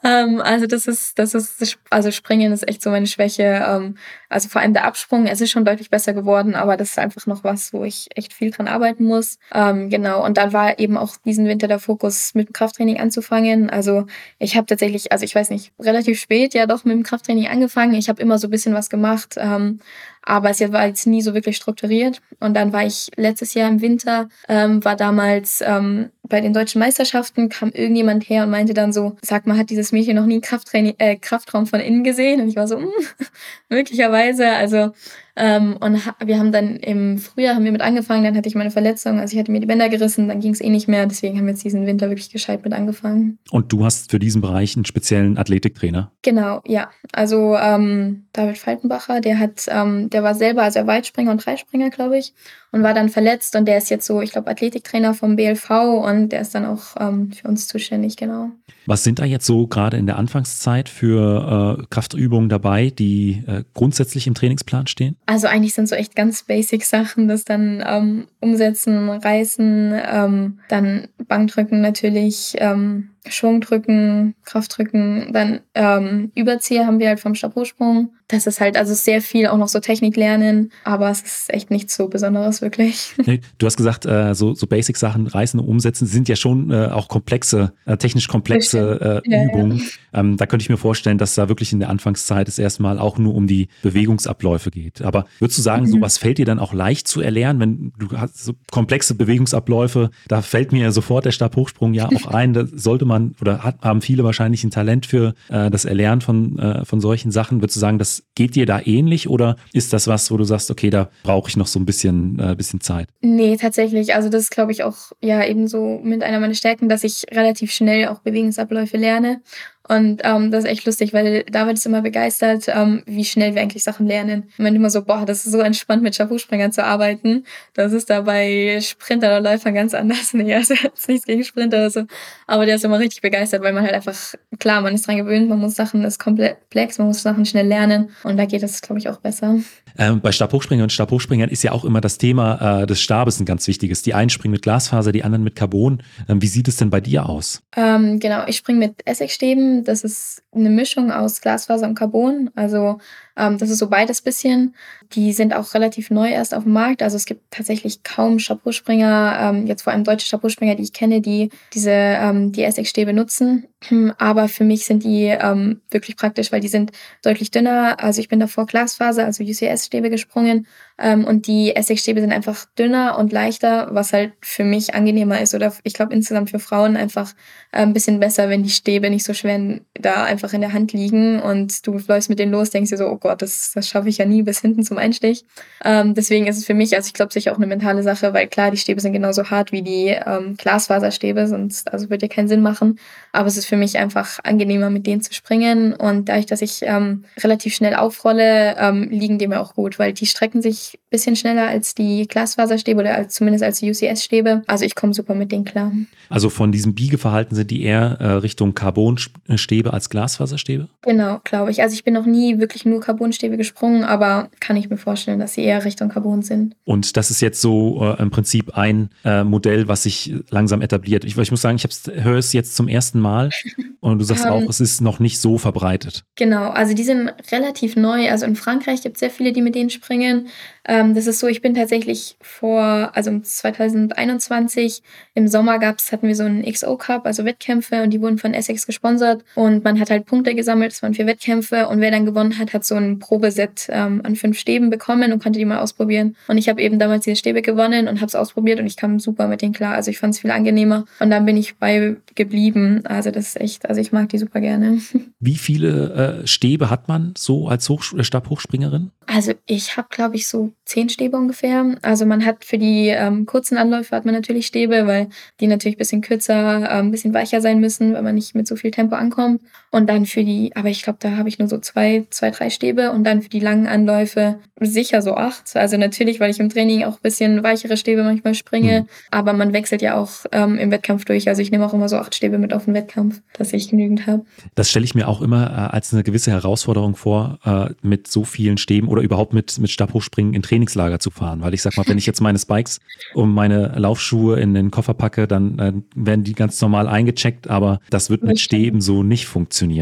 Ähm, 0.05 0.41
also 0.41 0.67
das 0.67 0.87
ist, 0.87 1.19
das 1.19 1.33
ist, 1.33 1.77
also 1.89 2.11
Springen 2.11 2.53
ist 2.53 2.67
echt 2.67 2.81
so 2.81 2.89
meine 2.89 3.07
Schwäche. 3.07 3.85
Also 4.29 4.49
vor 4.49 4.61
allem 4.61 4.73
der 4.73 4.85
Absprung, 4.85 5.25
es 5.25 5.39
ist 5.39 5.51
schon 5.51 5.65
deutlich 5.65 5.89
besser 5.89 6.13
geworden, 6.13 6.55
aber 6.55 6.75
das 6.75 6.91
ist 6.91 6.99
einfach 6.99 7.25
noch 7.27 7.43
was, 7.43 7.71
wo 7.73 7.83
ich 7.83 8.09
echt 8.15 8.33
viel 8.33 8.51
dran 8.51 8.67
arbeiten 8.67 9.05
muss. 9.05 9.39
Ähm, 9.53 9.89
genau. 9.89 10.25
Und 10.25 10.37
dann 10.37 10.53
war 10.53 10.79
eben 10.79 10.97
auch 10.97 11.15
diesen 11.25 11.45
Winter 11.47 11.67
der 11.67 11.79
Fokus, 11.79 12.33
mit 12.33 12.49
dem 12.49 12.53
Krafttraining 12.53 12.99
anzufangen. 12.99 13.69
Also 13.69 14.05
ich 14.39 14.57
habe 14.57 14.65
tatsächlich, 14.65 15.11
also 15.11 15.23
ich 15.23 15.33
weiß 15.33 15.49
nicht, 15.49 15.71
relativ 15.79 16.19
spät 16.19 16.53
ja 16.53 16.65
doch 16.65 16.83
mit 16.83 16.95
dem 16.95 17.03
Krafttraining 17.03 17.47
angefangen. 17.47 17.93
Ich 17.93 18.09
habe 18.09 18.21
immer 18.21 18.37
so 18.37 18.47
ein 18.47 18.51
bisschen 18.51 18.73
was 18.73 18.89
gemacht. 18.89 19.35
Ähm, 19.37 19.79
aber 20.27 20.49
es 20.49 20.59
war 20.59 20.85
jetzt 20.85 21.07
nie 21.07 21.21
so 21.21 21.33
wirklich 21.33 21.55
strukturiert. 21.55 22.21
Und 22.39 22.53
dann 22.53 22.73
war 22.73 22.85
ich 22.85 23.09
letztes 23.15 23.53
Jahr 23.53 23.69
im 23.69 23.81
Winter, 23.81 24.27
ähm, 24.49 24.83
war 24.83 24.97
damals 24.97 25.63
ähm, 25.65 26.09
bei 26.23 26.41
den 26.41 26.53
deutschen 26.53 26.79
Meisterschaften, 26.79 27.47
kam 27.47 27.69
irgendjemand 27.71 28.29
her 28.29 28.43
und 28.43 28.49
meinte 28.49 28.73
dann 28.73 28.91
so, 28.91 29.15
sag 29.21 29.47
mal, 29.47 29.57
hat 29.57 29.69
dieses 29.69 29.93
Mädchen 29.93 30.17
noch 30.17 30.25
nie 30.25 30.41
Krafttraining, 30.41 30.95
äh, 30.97 31.15
Kraftraum 31.15 31.65
von 31.65 31.79
innen 31.79 32.03
gesehen? 32.03 32.41
Und 32.41 32.49
ich 32.49 32.57
war 32.57 32.67
so, 32.67 32.77
mh, 32.77 32.87
möglicherweise. 33.69 34.49
Also 34.49 34.91
ähm, 35.37 35.77
und 35.79 36.01
wir 36.25 36.39
haben 36.39 36.51
dann 36.51 36.77
im 36.77 37.19
Frühjahr 37.19 37.55
haben 37.55 37.63
wir 37.63 37.71
mit 37.71 37.81
angefangen, 37.81 38.23
dann 38.23 38.35
hatte 38.35 38.49
ich 38.49 38.55
meine 38.55 38.71
Verletzung, 38.71 39.19
also 39.19 39.33
ich 39.33 39.39
hatte 39.39 39.51
mir 39.51 39.59
die 39.59 39.67
Bänder 39.67 39.87
gerissen, 39.87 40.27
dann 40.27 40.39
ging 40.39 40.51
es 40.51 40.61
eh 40.61 40.69
nicht 40.69 40.87
mehr, 40.87 41.05
deswegen 41.05 41.37
haben 41.37 41.45
wir 41.45 41.53
jetzt 41.53 41.63
diesen 41.63 41.85
Winter 41.85 42.09
wirklich 42.09 42.31
gescheit 42.31 42.63
mit 42.63 42.73
angefangen. 42.73 43.37
Und 43.51 43.71
du 43.71 43.85
hast 43.85 44.09
für 44.09 44.19
diesen 44.19 44.41
Bereich 44.41 44.75
einen 44.75 44.85
speziellen 44.85 45.37
Athletiktrainer? 45.37 46.11
Genau, 46.23 46.61
ja. 46.65 46.89
Also 47.13 47.55
ähm, 47.55 48.25
David 48.33 48.57
Faltenbacher, 48.57 49.21
der 49.21 49.37
hat, 49.37 49.65
ähm, 49.67 50.09
der 50.09 50.23
war 50.23 50.33
selber, 50.33 50.63
also 50.63 50.79
er 50.79 50.87
Weitspringer 50.87 51.31
und 51.31 51.45
Dreispringer, 51.45 51.91
glaube 51.91 52.17
ich, 52.17 52.33
und 52.71 52.83
war 52.83 52.93
dann 52.93 53.09
verletzt 53.09 53.55
und 53.55 53.65
der 53.65 53.77
ist 53.77 53.89
jetzt 53.89 54.05
so, 54.05 54.21
ich 54.21 54.31
glaube, 54.31 54.49
Athletiktrainer 54.49 55.13
vom 55.13 55.35
BLV 55.35 55.69
und 56.03 56.29
der 56.29 56.41
ist 56.41 56.53
dann 56.53 56.65
auch 56.65 56.95
ähm, 56.99 57.31
für 57.31 57.47
uns 57.47 57.67
zuständig, 57.67 58.17
genau. 58.17 58.51
Was 58.85 59.03
sind 59.03 59.19
da 59.19 59.25
jetzt 59.25 59.45
so 59.45 59.67
gerade 59.67 59.97
in 59.97 60.05
der 60.05 60.17
Anfangszeit 60.17 60.87
für 60.87 61.79
äh, 61.79 61.85
Kraftübungen 61.89 62.49
dabei, 62.49 62.89
die 62.89 63.43
äh, 63.47 63.63
grundsätzlich 63.73 64.27
im 64.27 64.33
Trainingsplan 64.33 64.87
stehen? 64.87 65.17
Also 65.25 65.47
eigentlich 65.47 65.73
sind 65.73 65.89
so 65.89 65.95
echt 65.95 66.15
ganz 66.15 66.43
basic 66.43 66.85
Sachen, 66.85 67.27
das 67.27 67.43
dann 67.43 67.83
ähm, 67.85 68.27
umsetzen, 68.39 69.09
reißen, 69.09 69.93
ähm, 70.09 70.59
dann 70.69 71.07
Bankdrücken 71.27 71.81
natürlich, 71.81 72.55
ähm, 72.59 73.09
Schwungdrücken, 73.29 74.35
Kraftdrücken, 74.43 75.31
dann 75.33 75.61
ähm, 75.73 76.31
Überzieher 76.35 76.85
haben 76.85 76.99
wir 76.99 77.09
halt 77.09 77.19
vom 77.19 77.35
Stabhochsprung. 77.35 78.11
Das 78.27 78.45
ist 78.45 78.59
halt 78.59 78.75
also 78.75 78.93
sehr 78.93 79.21
viel 79.21 79.47
auch 79.47 79.57
noch 79.57 79.69
so 79.69 79.79
Technik 79.79 80.17
lernen, 80.17 80.71
aber 80.83 81.09
es 81.09 81.21
ist 81.21 81.53
echt 81.53 81.71
nichts 81.71 81.95
so 81.95 82.07
Besonderes 82.09 82.61
wirklich. 82.61 83.13
Du 83.57 83.65
hast 83.65 83.77
gesagt, 83.77 84.05
äh, 84.05 84.33
so, 84.33 84.53
so 84.53 84.67
Basic-Sachen 84.67 85.27
reißen 85.27 85.59
und 85.59 85.67
umsetzen 85.67 86.05
sind 86.05 86.27
ja 86.27 86.35
schon 86.35 86.71
äh, 86.71 86.87
auch 86.87 87.07
komplexe, 87.07 87.73
äh, 87.85 87.97
technisch 87.97 88.27
komplexe 88.27 89.21
äh, 89.25 89.29
ja, 89.29 89.43
Übungen. 89.45 89.77
Ja. 89.77 90.19
Ähm, 90.19 90.37
da 90.37 90.45
könnte 90.45 90.63
ich 90.63 90.69
mir 90.69 90.77
vorstellen, 90.77 91.17
dass 91.17 91.35
da 91.35 91.49
wirklich 91.49 91.73
in 91.73 91.79
der 91.79 91.89
Anfangszeit 91.89 92.47
es 92.47 92.59
erstmal 92.59 92.99
auch 92.99 93.17
nur 93.17 93.35
um 93.35 93.47
die 93.47 93.67
Bewegungsabläufe 93.81 94.71
geht. 94.71 95.01
Aber 95.01 95.25
würdest 95.39 95.57
du 95.57 95.61
sagen, 95.61 95.83
mhm. 95.83 95.91
sowas 95.91 96.17
fällt 96.17 96.37
dir 96.37 96.45
dann 96.45 96.59
auch 96.59 96.73
leicht 96.73 97.07
zu 97.07 97.21
erlernen, 97.21 97.59
wenn 97.59 97.93
du 97.97 98.17
hast 98.17 98.43
so 98.43 98.53
komplexe 98.71 99.15
Bewegungsabläufe, 99.15 100.09
da 100.27 100.41
fällt 100.41 100.71
mir 100.71 100.91
sofort 100.91 101.25
der 101.25 101.31
Stabhochsprung 101.31 101.93
ja 101.93 102.09
auch 102.15 102.27
ein, 102.27 102.53
da 102.53 102.65
sollte 102.71 103.05
man 103.05 103.16
man 103.19 103.35
oder 103.41 103.63
hat, 103.63 103.81
haben 103.81 104.01
viele 104.01 104.23
wahrscheinlich 104.23 104.63
ein 104.63 104.71
Talent 104.71 105.05
für 105.05 105.33
äh, 105.49 105.69
das 105.69 105.85
Erlernen 105.85 106.21
von, 106.21 106.57
äh, 106.59 106.85
von 106.85 106.99
solchen 106.99 107.31
Sachen. 107.31 107.61
Würdest 107.61 107.75
du 107.75 107.79
sagen, 107.79 107.99
das 107.99 108.23
geht 108.35 108.55
dir 108.55 108.65
da 108.65 108.79
ähnlich 108.83 109.29
oder 109.29 109.57
ist 109.73 109.93
das 109.93 110.07
was, 110.07 110.31
wo 110.31 110.37
du 110.37 110.43
sagst, 110.43 110.71
okay, 110.71 110.89
da 110.89 111.09
brauche 111.23 111.49
ich 111.49 111.57
noch 111.57 111.67
so 111.67 111.79
ein 111.79 111.85
bisschen, 111.85 112.39
äh, 112.39 112.55
bisschen 112.55 112.81
Zeit? 112.81 113.09
Nee, 113.21 113.57
tatsächlich. 113.57 114.15
Also 114.15 114.29
das 114.29 114.43
ist, 114.43 114.51
glaube 114.51 114.71
ich, 114.71 114.83
auch 114.83 115.11
ja 115.21 115.45
eben 115.45 115.67
so 115.67 115.99
mit 116.03 116.23
einer 116.23 116.39
meiner 116.39 116.53
Stärken, 116.53 116.89
dass 116.89 117.03
ich 117.03 117.25
relativ 117.31 117.71
schnell 117.71 118.07
auch 118.07 118.19
Bewegungsabläufe 118.19 118.97
lerne 118.97 119.41
und 119.87 120.21
ähm, 120.23 120.51
das 120.51 120.65
ist 120.65 120.69
echt 120.69 120.85
lustig, 120.85 121.13
weil 121.13 121.43
David 121.43 121.77
ist 121.77 121.85
immer 121.85 122.01
begeistert, 122.01 122.65
ähm, 122.67 123.03
wie 123.05 123.23
schnell 123.23 123.55
wir 123.55 123.61
eigentlich 123.61 123.83
Sachen 123.83 124.05
lernen. 124.05 124.45
Ich 124.49 124.59
meine 124.59 124.75
immer 124.75 124.89
so, 124.89 125.03
boah, 125.03 125.25
das 125.25 125.45
ist 125.45 125.51
so 125.51 125.59
entspannt, 125.59 126.03
mit 126.03 126.15
Schafuspringern 126.15 126.71
zu 126.71 126.83
arbeiten. 126.83 127.45
Das 127.73 127.93
ist 127.93 128.09
da 128.09 128.21
bei 128.21 128.79
Sprinter 128.81 129.27
oder 129.27 129.51
Läufern 129.51 129.73
ganz 129.73 129.93
anders. 129.93 130.33
Nee, 130.37 130.53
also 130.53 130.75
jetzt 130.75 131.07
nichts 131.07 131.25
gegen 131.25 131.43
Sprinter 131.43 131.77
oder 131.77 131.89
so. 131.89 132.03
Aber 132.45 132.65
der 132.67 132.75
ist 132.75 132.85
immer 132.85 132.99
richtig 132.99 133.21
begeistert, 133.21 133.63
weil 133.63 133.73
man 133.73 133.83
halt 133.83 133.93
einfach, 133.93 134.15
klar, 134.59 134.81
man 134.81 134.93
ist 134.93 135.07
dran 135.07 135.17
gewöhnt, 135.17 135.49
man 135.49 135.57
muss 135.57 135.73
Sachen, 135.73 136.03
das 136.03 136.13
ist 136.13 136.19
komplex, 136.19 136.99
man 136.99 137.07
muss 137.07 137.23
Sachen 137.23 137.45
schnell 137.45 137.65
lernen. 137.65 138.11
Und 138.23 138.37
da 138.37 138.45
geht 138.45 138.61
es, 138.61 138.81
glaube 138.81 138.99
ich, 138.99 139.09
auch 139.09 139.17
besser. 139.17 139.57
Ähm, 139.97 140.21
bei 140.21 140.31
Stabhochspringern 140.31 140.83
und 140.83 140.91
Stabhochspringern 140.91 141.49
ist 141.49 141.63
ja 141.63 141.71
auch 141.71 141.85
immer 141.85 142.01
das 142.01 142.17
Thema 142.19 142.81
äh, 142.81 142.85
des 142.85 143.01
Stabes 143.01 143.39
ein 143.39 143.45
ganz 143.45 143.67
wichtiges. 143.67 144.03
Die 144.03 144.13
einen 144.13 144.29
springen 144.29 144.51
mit 144.51 144.61
Glasfaser, 144.61 145.11
die 145.11 145.23
anderen 145.23 145.43
mit 145.43 145.55
Carbon. 145.55 146.03
Ähm, 146.29 146.41
wie 146.41 146.47
sieht 146.47 146.67
es 146.67 146.77
denn 146.77 146.91
bei 146.91 147.01
dir 147.01 147.27
aus? 147.27 147.63
Ähm, 147.75 148.19
genau, 148.19 148.43
ich 148.47 148.57
springe 148.57 148.79
mit 148.79 149.01
Essigstäben. 149.05 149.76
Das 149.83 150.03
ist 150.03 150.43
eine 150.59 150.69
Mischung 150.69 151.11
aus 151.11 151.41
Glasfaser 151.41 151.87
und 151.87 151.95
Carbon. 151.95 152.49
Also 152.55 152.99
ähm, 153.37 153.57
das 153.57 153.69
ist 153.69 153.77
so 153.77 153.87
beides 153.87 154.21
bisschen. 154.21 154.75
Die 155.13 155.31
sind 155.31 155.55
auch 155.55 155.73
relativ 155.73 156.09
neu 156.09 156.29
erst 156.29 156.53
auf 156.53 156.63
dem 156.63 156.73
Markt. 156.73 157.03
Also 157.03 157.15
es 157.15 157.25
gibt 157.25 157.51
tatsächlich 157.51 158.03
kaum 158.03 158.39
Chapeauspringer, 158.39 159.37
ähm, 159.39 159.67
jetzt 159.67 159.83
vor 159.83 159.93
allem 159.93 160.03
deutsche 160.03 160.29
Chapeauspringer, 160.29 160.75
die 160.75 160.83
ich 160.83 160.93
kenne, 160.93 161.21
die 161.21 161.49
diese 161.73 161.91
ähm, 161.91 162.51
die 162.51 162.63
Essigstäbe 162.63 163.13
nutzen. 163.13 163.67
Aber 164.17 164.47
für 164.47 164.63
mich 164.63 164.85
sind 164.85 165.03
die 165.03 165.25
ähm, 165.25 165.81
wirklich 165.91 166.17
praktisch, 166.17 166.51
weil 166.51 166.61
die 166.61 166.67
sind 166.67 166.91
deutlich 167.23 167.51
dünner. 167.51 167.97
Also 168.03 168.19
ich 168.19 168.27
bin 168.27 168.39
davor 168.39 168.65
Glasfaser, 168.65 169.25
also 169.25 169.43
UCS-Stäbe 169.43 170.09
gesprungen 170.09 170.65
ähm, 170.97 171.25
und 171.25 171.47
die 171.47 171.75
Essigstäbe 171.75 172.21
sind 172.21 172.31
einfach 172.31 172.65
dünner 172.77 173.17
und 173.19 173.31
leichter, 173.31 173.89
was 173.91 174.13
halt 174.13 174.33
für 174.41 174.63
mich 174.63 174.95
angenehmer 174.95 175.39
ist. 175.39 175.53
Oder 175.53 175.73
ich 175.83 175.93
glaube 175.93 176.13
insgesamt 176.13 176.49
für 176.49 176.59
Frauen 176.59 176.97
einfach 176.97 177.33
äh, 177.71 177.81
ein 177.81 177.93
bisschen 177.93 178.19
besser, 178.19 178.49
wenn 178.49 178.63
die 178.63 178.71
Stäbe 178.71 179.09
nicht 179.11 179.25
so 179.25 179.33
schwer 179.33 179.79
da 179.93 180.23
einfach 180.23 180.46
in 180.53 180.61
der 180.61 180.73
Hand 180.73 180.93
liegen 180.93 181.39
und 181.39 181.85
du 181.85 181.99
läufst 182.07 182.29
mit 182.29 182.39
denen 182.39 182.51
los, 182.51 182.69
denkst 182.69 182.89
dir 182.89 182.97
so, 182.97 183.07
oh 183.07 183.17
Gott, 183.17 183.41
das, 183.41 183.71
das 183.73 183.87
schaffe 183.87 184.09
ich 184.09 184.17
ja 184.17 184.25
nie 184.25 184.43
bis 184.43 184.61
hinten 184.61 184.83
zum 184.83 184.97
Einstich. 184.97 185.45
Ähm, 185.83 186.13
deswegen 186.13 186.47
ist 186.47 186.57
es 186.57 186.65
für 186.65 186.73
mich, 186.73 186.95
also 186.95 187.07
ich 187.07 187.13
glaube, 187.13 187.33
sicher 187.33 187.51
auch 187.51 187.57
eine 187.57 187.67
mentale 187.67 188.03
Sache, 188.03 188.33
weil 188.33 188.47
klar, 188.47 188.71
die 188.71 188.77
Stäbe 188.77 189.01
sind 189.01 189.13
genauso 189.13 189.49
hart 189.49 189.71
wie 189.71 189.81
die 189.81 190.07
ähm, 190.07 190.55
Glasfaserstäbe, 190.57 191.47
sonst 191.47 191.91
also 191.91 192.09
würde 192.09 192.25
ja 192.25 192.33
keinen 192.33 192.47
Sinn 192.47 192.61
machen. 192.61 192.99
Aber 193.31 193.47
es 193.47 193.57
ist 193.57 193.65
für 193.65 193.77
mich 193.77 193.97
einfach 193.97 194.39
angenehmer, 194.43 194.89
mit 194.89 195.05
denen 195.07 195.21
zu 195.21 195.33
springen. 195.33 195.93
Und 195.93 196.29
dadurch, 196.29 196.45
dass 196.45 196.61
ich 196.61 196.79
ähm, 196.83 197.25
relativ 197.39 197.75
schnell 197.75 197.95
aufrolle, 197.95 198.75
ähm, 198.77 199.09
liegen 199.09 199.37
die 199.37 199.47
mir 199.47 199.59
auch 199.61 199.75
gut, 199.75 199.99
weil 199.99 200.13
die 200.13 200.25
strecken 200.25 200.61
sich 200.61 200.93
ein 200.95 201.09
bisschen 201.09 201.35
schneller 201.35 201.67
als 201.67 201.95
die 201.95 202.27
Glasfaserstäbe 202.27 202.99
oder 203.01 203.15
als, 203.15 203.35
zumindest 203.35 203.63
als 203.63 203.79
die 203.79 203.89
UCS-Stäbe. 203.89 204.63
Also 204.67 204.85
ich 204.85 204.95
komme 204.95 205.13
super 205.13 205.35
mit 205.35 205.51
denen 205.51 205.65
klar. 205.65 205.91
Also 206.29 206.49
von 206.49 206.71
diesem 206.71 206.95
Biegeverhalten 206.95 207.55
sind 207.55 207.71
die 207.71 207.83
eher 207.83 208.17
äh, 208.19 208.31
Richtung 208.33 208.73
Carbonstäbe 208.73 209.93
als 209.93 210.09
Glasfaserstäbe? 210.37 210.87
Genau, 211.01 211.39
glaube 211.43 211.71
ich. 211.71 211.81
Also 211.81 211.93
ich 211.93 212.03
bin 212.03 212.13
noch 212.13 212.25
nie 212.25 212.59
wirklich 212.59 212.85
nur 212.85 213.01
Carbonstäbe 213.01 213.57
gesprungen, 213.57 214.03
aber 214.03 214.49
kann 214.59 214.77
ich 214.77 214.89
mir 214.89 214.97
vorstellen, 214.97 215.39
dass 215.39 215.53
sie 215.53 215.63
eher 215.63 215.83
Richtung 215.83 216.09
Carbon 216.09 216.41
sind. 216.41 216.75
Und 216.85 217.17
das 217.17 217.31
ist 217.31 217.41
jetzt 217.41 217.61
so 217.61 218.03
äh, 218.03 218.21
im 218.21 218.29
Prinzip 218.29 218.77
ein 218.77 219.09
äh, 219.25 219.43
Modell, 219.43 219.87
was 219.87 220.03
sich 220.03 220.33
langsam 220.49 220.81
etabliert. 220.81 221.25
Ich, 221.25 221.37
ich 221.37 221.51
muss 221.51 221.61
sagen, 221.61 221.77
ich 221.77 221.87
höre 222.23 222.37
es 222.37 222.53
jetzt 222.53 222.75
zum 222.75 222.87
ersten 222.87 223.19
Mal 223.19 223.49
und 223.99 224.19
du 224.19 224.25
sagst 224.25 224.45
um, 224.45 224.51
auch, 224.51 224.61
ähm, 224.61 224.67
es 224.69 224.79
ist 224.79 225.01
noch 225.01 225.19
nicht 225.19 225.39
so 225.39 225.57
verbreitet. 225.57 226.23
Genau, 226.35 226.69
also 226.69 226.93
die 226.93 227.03
sind 227.03 227.31
relativ 227.51 227.95
neu. 227.95 228.29
Also 228.29 228.45
in 228.45 228.55
Frankreich 228.55 229.01
gibt 229.01 229.15
es 229.15 229.19
sehr 229.21 229.31
viele, 229.31 229.51
die 229.51 229.61
mit 229.61 229.75
denen 229.75 229.89
springen. 229.89 230.47
Ähm, 230.87 231.13
das 231.15 231.27
ist 231.27 231.39
so, 231.39 231.47
ich 231.47 231.61
bin 231.61 231.73
tatsächlich 231.73 232.37
vor, 232.41 233.11
also 233.13 233.37
2021 233.39 235.01
im 235.33 235.47
Sommer 235.47 235.79
gab's, 235.79 236.11
hatten 236.11 236.27
wir 236.27 236.35
so 236.35 236.43
einen 236.43 236.63
XO 236.63 236.95
Cup, 236.97 237.25
also 237.25 237.43
Wettkämpfe 237.43 238.03
und 238.03 238.11
die 238.11 238.21
wurden 238.21 238.37
von 238.37 238.53
Essex 238.53 238.85
gesponsert 238.85 239.43
und 239.55 239.83
man 239.83 239.99
hat 239.99 240.09
halt 240.09 240.16
Punkte 240.21 240.55
gesammelt, 240.55 240.91
das 240.91 241.03
waren 241.03 241.13
vier 241.13 241.27
Wettkämpfe 241.27 241.87
und 241.87 241.99
wer 241.99 242.11
dann 242.11 242.25
gewonnen 242.25 242.57
hat, 242.57 242.73
hat 242.73 242.85
so 242.85 242.95
ein 242.95 243.19
Probeset 243.19 243.87
ähm, 243.89 244.21
an 244.23 244.35
fünf 244.35 244.57
Stäben 244.59 244.89
bekommen 244.89 245.31
und 245.31 245.41
konnte 245.41 245.59
die 245.59 245.65
mal 245.65 245.79
ausprobieren. 245.79 246.35
Und 246.47 246.57
ich 246.57 246.69
habe 246.69 246.81
eben 246.81 246.99
damals 246.99 247.25
diese 247.25 247.35
Stäbe 247.35 247.61
gewonnen 247.61 248.07
und 248.07 248.17
habe 248.17 248.27
es 248.27 248.35
ausprobiert 248.35 248.79
und 248.79 248.85
ich 248.85 248.97
kam 248.97 249.19
super 249.19 249.47
mit 249.47 249.61
denen 249.61 249.73
klar. 249.73 249.95
Also 249.95 250.11
ich 250.11 250.19
fand 250.19 250.33
es 250.33 250.41
viel 250.41 250.51
angenehmer 250.51 251.05
und 251.19 251.29
dann 251.29 251.45
bin 251.45 251.57
ich 251.57 251.77
bei 251.77 252.15
geblieben. 252.35 253.01
Also 253.05 253.31
das 253.31 253.47
ist 253.47 253.61
echt, 253.61 253.89
also 253.89 253.99
ich 254.01 254.11
mag 254.11 254.29
die 254.29 254.37
super 254.37 254.61
gerne. 254.61 254.99
Wie 255.39 255.55
viele 255.55 256.41
äh, 256.43 256.47
Stäbe 256.47 256.89
hat 256.89 257.07
man 257.07 257.33
so 257.37 257.67
als 257.67 257.87
Hoch 257.89 258.03
Stabhochspringerin? 258.03 259.11
Also 259.25 259.53
ich 259.65 259.97
habe, 259.97 260.07
glaube 260.09 260.35
ich, 260.35 260.47
so 260.47 260.71
zehn 260.85 261.09
Stäbe 261.09 261.35
ungefähr. 261.35 261.97
Also 262.01 262.25
man 262.25 262.45
hat 262.45 262.63
für 262.63 262.77
die 262.77 263.09
ähm, 263.09 263.45
kurzen 263.45 263.77
Anläufe 263.77 264.15
hat 264.15 264.25
man 264.25 264.33
natürlich 264.33 264.67
Stäbe, 264.67 265.05
weil 265.05 265.27
die 265.59 265.67
natürlich 265.67 265.95
ein 265.95 265.99
bisschen 265.99 266.21
kürzer, 266.21 266.83
äh, 266.83 266.99
ein 266.99 267.11
bisschen 267.11 267.33
weicher 267.33 267.59
sein 267.59 267.79
müssen, 267.79 268.13
weil 268.13 268.23
man 268.23 268.35
nicht 268.35 268.55
mit 268.55 268.67
so 268.67 268.75
viel 268.75 268.91
Tempo 268.91 269.15
ankommt. 269.15 269.61
Und 269.91 270.06
dann 270.07 270.25
für 270.25 270.43
die, 270.43 270.75
aber 270.75 270.89
ich 270.89 271.03
glaube, 271.03 271.19
da 271.21 271.37
habe 271.37 271.49
ich 271.49 271.59
nur 271.59 271.67
so 271.67 271.77
zwei, 271.77 272.25
zwei, 272.29 272.51
drei 272.51 272.69
Stäbe 272.69 273.11
und 273.11 273.23
dann 273.23 273.41
für 273.41 273.49
die 273.49 273.59
langen 273.59 273.87
Anläufe 273.87 274.57
sicher 274.79 275.21
so 275.21 275.35
acht. 275.35 275.75
Also 275.75 275.97
natürlich, 275.97 276.39
weil 276.39 276.51
ich 276.51 276.59
im 276.59 276.69
Training 276.69 277.03
auch 277.03 277.15
ein 277.15 277.21
bisschen 277.21 277.63
weichere 277.63 277.97
Stäbe 277.97 278.23
manchmal 278.23 278.53
springe, 278.53 279.01
mhm. 279.01 279.07
aber 279.31 279.53
man 279.53 279.73
wechselt 279.73 280.01
ja 280.01 280.15
auch 280.15 280.45
ähm, 280.51 280.77
im 280.77 280.91
Wettkampf 280.91 281.25
durch. 281.25 281.47
Also 281.47 281.61
ich 281.61 281.71
nehme 281.71 281.85
auch 281.85 281.93
immer 281.93 282.09
so 282.09 282.17
acht 282.17 282.35
Stäbe 282.35 282.57
mit 282.57 282.73
auf 282.73 282.85
den 282.85 282.93
Wettkampf, 282.93 283.41
dass 283.53 283.73
ich 283.73 283.89
genügend 283.89 284.27
habe. 284.27 284.45
Das 284.75 284.89
stelle 284.89 285.05
ich 285.05 285.15
mir 285.15 285.27
auch 285.27 285.41
immer 285.41 285.69
äh, 285.69 285.95
als 285.95 286.13
eine 286.13 286.23
gewisse 286.23 286.51
Herausforderung 286.51 287.15
vor, 287.15 287.59
äh, 287.65 287.93
mit 288.01 288.27
so 288.27 288.43
vielen 288.43 288.77
Stäben 288.77 289.07
oder 289.07 289.21
überhaupt 289.21 289.53
mit, 289.53 289.77
mit 289.79 289.89
Stabhochspringen 289.89 290.53
in 290.53 290.61
Trainingslager 290.61 291.19
zu 291.19 291.31
fahren. 291.31 291.61
Weil 291.61 291.73
ich 291.73 291.81
sag 291.81 291.97
mal, 291.97 292.07
wenn 292.07 292.17
ich 292.17 292.25
jetzt 292.25 292.41
meine 292.41 292.59
Spikes 292.59 292.99
und 293.33 293.53
meine 293.53 293.93
Laufschuhe 293.97 294.59
in 294.59 294.73
den 294.73 294.91
Koffer 294.91 295.13
packe, 295.13 295.47
dann 295.47 295.79
äh, 295.79 295.93
werden 296.15 296.43
die 296.43 296.53
ganz 296.53 296.79
normal 296.81 297.07
eingecheckt, 297.07 297.69
aber 297.69 297.99
das 298.09 298.29
wird 298.29 298.43
mit 298.43 298.59
Stäben 298.59 299.01
so 299.01 299.23
nicht 299.23 299.47
funktionieren. 299.47 299.96